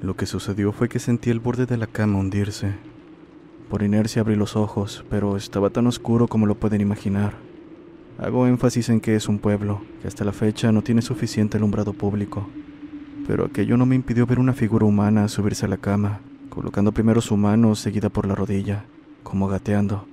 Lo 0.00 0.16
que 0.16 0.26
sucedió 0.26 0.72
fue 0.72 0.88
que 0.88 0.98
sentí 0.98 1.30
el 1.30 1.40
borde 1.40 1.66
de 1.66 1.76
la 1.76 1.86
cama 1.86 2.18
hundirse. 2.18 2.74
Por 3.68 3.82
inercia 3.82 4.22
abrí 4.22 4.36
los 4.36 4.56
ojos, 4.56 5.04
pero 5.10 5.36
estaba 5.36 5.70
tan 5.70 5.86
oscuro 5.86 6.28
como 6.28 6.46
lo 6.46 6.56
pueden 6.56 6.80
imaginar. 6.80 7.51
Hago 8.18 8.46
énfasis 8.46 8.88
en 8.88 9.00
que 9.00 9.16
es 9.16 9.28
un 9.28 9.38
pueblo, 9.38 9.82
que 10.00 10.08
hasta 10.08 10.24
la 10.24 10.32
fecha 10.32 10.70
no 10.72 10.82
tiene 10.82 11.02
suficiente 11.02 11.56
alumbrado 11.56 11.92
público. 11.92 12.46
Pero 13.26 13.46
aquello 13.46 13.76
no 13.76 13.86
me 13.86 13.96
impidió 13.96 14.26
ver 14.26 14.38
una 14.38 14.52
figura 14.52 14.86
humana 14.86 15.28
subirse 15.28 15.66
a 15.66 15.68
la 15.68 15.76
cama, 15.76 16.20
colocando 16.50 16.92
primero 16.92 17.20
su 17.20 17.36
mano 17.36 17.74
seguida 17.74 18.08
por 18.08 18.26
la 18.26 18.34
rodilla, 18.34 18.84
como 19.22 19.48
gateando. 19.48 20.06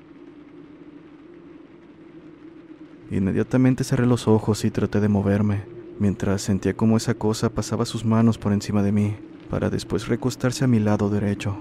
Inmediatamente 3.12 3.84
cerré 3.84 4.06
los 4.06 4.28
ojos 4.28 4.64
y 4.66 4.72
traté 4.72 5.00
de 5.00 5.10
moverme, 5.10 5.64
mientras 6.00 6.42
sentía 6.42 6.76
cómo 6.76 6.98
esa 6.98 7.16
cosa 7.16 7.50
pasaba 7.50 7.86
sus 7.86 8.06
manos 8.06 8.38
por 8.38 8.54
encima 8.54 8.84
de 8.84 8.92
mí 8.92 9.16
para 9.50 9.70
después 9.70 10.08
recostarse 10.08 10.64
a 10.64 10.68
mi 10.68 10.80
lado 10.80 11.10
derecho. 11.10 11.58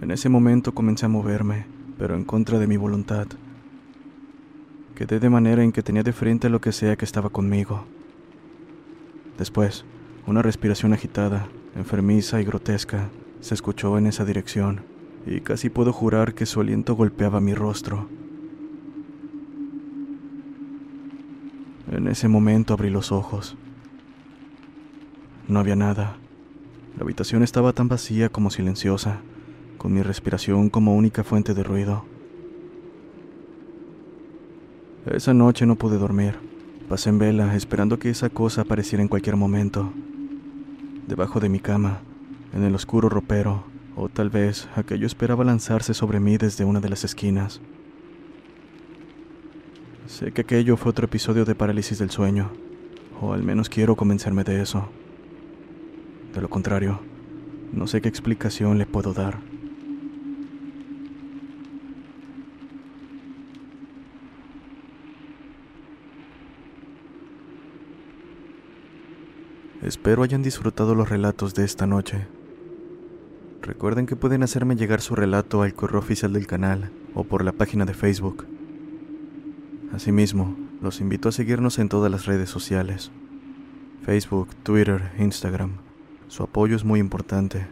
En 0.00 0.10
ese 0.10 0.28
momento 0.28 0.72
comencé 0.72 1.06
a 1.06 1.08
moverme, 1.08 1.66
pero 1.98 2.14
en 2.14 2.24
contra 2.24 2.58
de 2.58 2.66
mi 2.66 2.76
voluntad. 2.76 3.26
Quedé 4.94 5.18
de 5.18 5.28
manera 5.28 5.64
en 5.64 5.72
que 5.72 5.82
tenía 5.82 6.04
de 6.04 6.12
frente 6.12 6.46
a 6.46 6.50
lo 6.50 6.60
que 6.60 6.70
sea 6.70 6.94
que 6.94 7.04
estaba 7.04 7.28
conmigo. 7.28 7.84
Después, 9.36 9.84
una 10.26 10.40
respiración 10.40 10.92
agitada, 10.92 11.48
enfermiza 11.74 12.40
y 12.40 12.44
grotesca 12.44 13.08
se 13.40 13.54
escuchó 13.54 13.98
en 13.98 14.06
esa 14.06 14.24
dirección, 14.24 14.82
y 15.26 15.40
casi 15.40 15.68
puedo 15.68 15.92
jurar 15.92 16.34
que 16.34 16.46
su 16.46 16.60
aliento 16.60 16.94
golpeaba 16.94 17.40
mi 17.40 17.54
rostro. 17.54 18.08
En 21.90 22.06
ese 22.06 22.28
momento 22.28 22.74
abrí 22.74 22.88
los 22.88 23.10
ojos. 23.10 23.56
No 25.48 25.58
había 25.58 25.76
nada. 25.76 26.16
La 26.96 27.02
habitación 27.02 27.42
estaba 27.42 27.72
tan 27.72 27.88
vacía 27.88 28.28
como 28.28 28.50
silenciosa, 28.50 29.22
con 29.76 29.92
mi 29.92 30.02
respiración 30.02 30.70
como 30.70 30.94
única 30.94 31.24
fuente 31.24 31.52
de 31.52 31.64
ruido. 31.64 32.13
Esa 35.06 35.34
noche 35.34 35.66
no 35.66 35.76
pude 35.76 35.98
dormir. 35.98 36.34
Pasé 36.88 37.10
en 37.10 37.18
vela 37.18 37.54
esperando 37.54 37.98
que 37.98 38.08
esa 38.08 38.30
cosa 38.30 38.62
apareciera 38.62 39.02
en 39.02 39.08
cualquier 39.08 39.36
momento. 39.36 39.92
Debajo 41.06 41.40
de 41.40 41.50
mi 41.50 41.60
cama, 41.60 42.00
en 42.54 42.62
el 42.62 42.74
oscuro 42.74 43.10
ropero, 43.10 43.64
o 43.96 44.08
tal 44.08 44.30
vez 44.30 44.66
aquello 44.74 45.06
esperaba 45.06 45.44
lanzarse 45.44 45.92
sobre 45.92 46.20
mí 46.20 46.38
desde 46.38 46.64
una 46.64 46.80
de 46.80 46.88
las 46.88 47.04
esquinas. 47.04 47.60
Sé 50.06 50.32
que 50.32 50.40
aquello 50.40 50.78
fue 50.78 50.90
otro 50.90 51.04
episodio 51.04 51.44
de 51.44 51.54
parálisis 51.54 51.98
del 51.98 52.10
sueño, 52.10 52.50
o 53.20 53.34
al 53.34 53.42
menos 53.42 53.68
quiero 53.68 53.96
convencerme 53.96 54.42
de 54.42 54.62
eso. 54.62 54.88
De 56.34 56.40
lo 56.40 56.48
contrario, 56.48 57.00
no 57.74 57.86
sé 57.86 58.00
qué 58.00 58.08
explicación 58.08 58.78
le 58.78 58.86
puedo 58.86 59.12
dar. 59.12 59.53
Espero 69.84 70.22
hayan 70.22 70.42
disfrutado 70.42 70.94
los 70.94 71.10
relatos 71.10 71.52
de 71.52 71.62
esta 71.62 71.86
noche. 71.86 72.26
Recuerden 73.60 74.06
que 74.06 74.16
pueden 74.16 74.42
hacerme 74.42 74.76
llegar 74.76 75.02
su 75.02 75.14
relato 75.14 75.60
al 75.60 75.74
correo 75.74 75.98
oficial 75.98 76.32
del 76.32 76.46
canal 76.46 76.90
o 77.14 77.24
por 77.24 77.44
la 77.44 77.52
página 77.52 77.84
de 77.84 77.92
Facebook. 77.92 78.46
Asimismo, 79.92 80.56
los 80.80 81.02
invito 81.02 81.28
a 81.28 81.32
seguirnos 81.32 81.78
en 81.78 81.90
todas 81.90 82.10
las 82.10 82.24
redes 82.24 82.48
sociales. 82.48 83.10
Facebook, 84.06 84.54
Twitter, 84.62 85.12
Instagram. 85.18 85.72
Su 86.28 86.44
apoyo 86.44 86.76
es 86.76 86.84
muy 86.84 86.98
importante. 86.98 87.66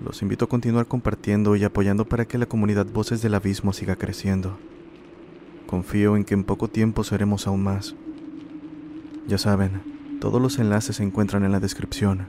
Los 0.00 0.22
invito 0.22 0.44
a 0.44 0.48
continuar 0.48 0.86
compartiendo 0.86 1.56
y 1.56 1.64
apoyando 1.64 2.04
para 2.04 2.24
que 2.24 2.38
la 2.38 2.46
comunidad 2.46 2.86
Voces 2.86 3.20
del 3.20 3.34
Abismo 3.34 3.72
siga 3.72 3.96
creciendo. 3.96 4.58
Confío 5.66 6.16
en 6.16 6.22
que 6.22 6.34
en 6.34 6.44
poco 6.44 6.68
tiempo 6.68 7.02
seremos 7.02 7.48
aún 7.48 7.64
más. 7.64 7.96
Ya 9.28 9.38
saben, 9.38 9.82
todos 10.20 10.40
los 10.40 10.60
enlaces 10.60 10.96
se 10.96 11.02
encuentran 11.02 11.44
en 11.44 11.50
la 11.50 11.58
descripción. 11.58 12.28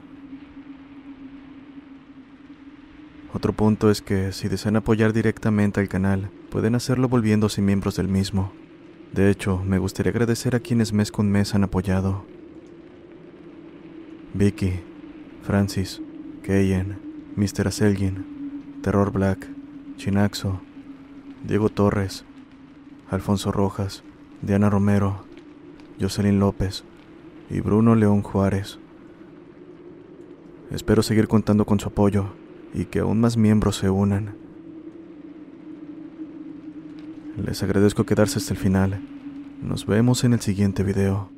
Otro 3.32 3.52
punto 3.52 3.88
es 3.88 4.02
que 4.02 4.32
si 4.32 4.48
desean 4.48 4.74
apoyar 4.74 5.12
directamente 5.12 5.78
al 5.78 5.88
canal, 5.88 6.28
pueden 6.50 6.74
hacerlo 6.74 7.08
volviéndose 7.08 7.62
miembros 7.62 7.94
del 7.94 8.08
mismo. 8.08 8.52
De 9.12 9.30
hecho, 9.30 9.62
me 9.64 9.78
gustaría 9.78 10.10
agradecer 10.10 10.56
a 10.56 10.60
quienes 10.60 10.92
mes 10.92 11.12
con 11.12 11.30
mes 11.30 11.54
han 11.54 11.62
apoyado. 11.62 12.24
Vicky, 14.34 14.80
Francis, 15.42 16.02
Keyen, 16.42 16.98
Mr. 17.36 17.68
Aselgin, 17.68 18.80
Terror 18.82 19.12
Black, 19.12 19.46
Chinaxo, 19.98 20.60
Diego 21.44 21.68
Torres, 21.68 22.24
Alfonso 23.08 23.52
Rojas, 23.52 24.02
Diana 24.42 24.68
Romero, 24.68 25.24
Jocelyn 26.00 26.40
López 26.40 26.84
y 27.50 27.60
Bruno 27.60 27.94
León 27.94 28.22
Juárez. 28.22 28.78
Espero 30.70 31.02
seguir 31.02 31.28
contando 31.28 31.64
con 31.64 31.80
su 31.80 31.88
apoyo 31.88 32.26
y 32.74 32.84
que 32.86 33.00
aún 33.00 33.20
más 33.20 33.36
miembros 33.36 33.76
se 33.76 33.88
unan. 33.88 34.36
Les 37.42 37.62
agradezco 37.62 38.04
quedarse 38.04 38.38
hasta 38.38 38.52
el 38.52 38.58
final. 38.58 39.00
Nos 39.62 39.86
vemos 39.86 40.24
en 40.24 40.34
el 40.34 40.40
siguiente 40.40 40.82
video. 40.82 41.37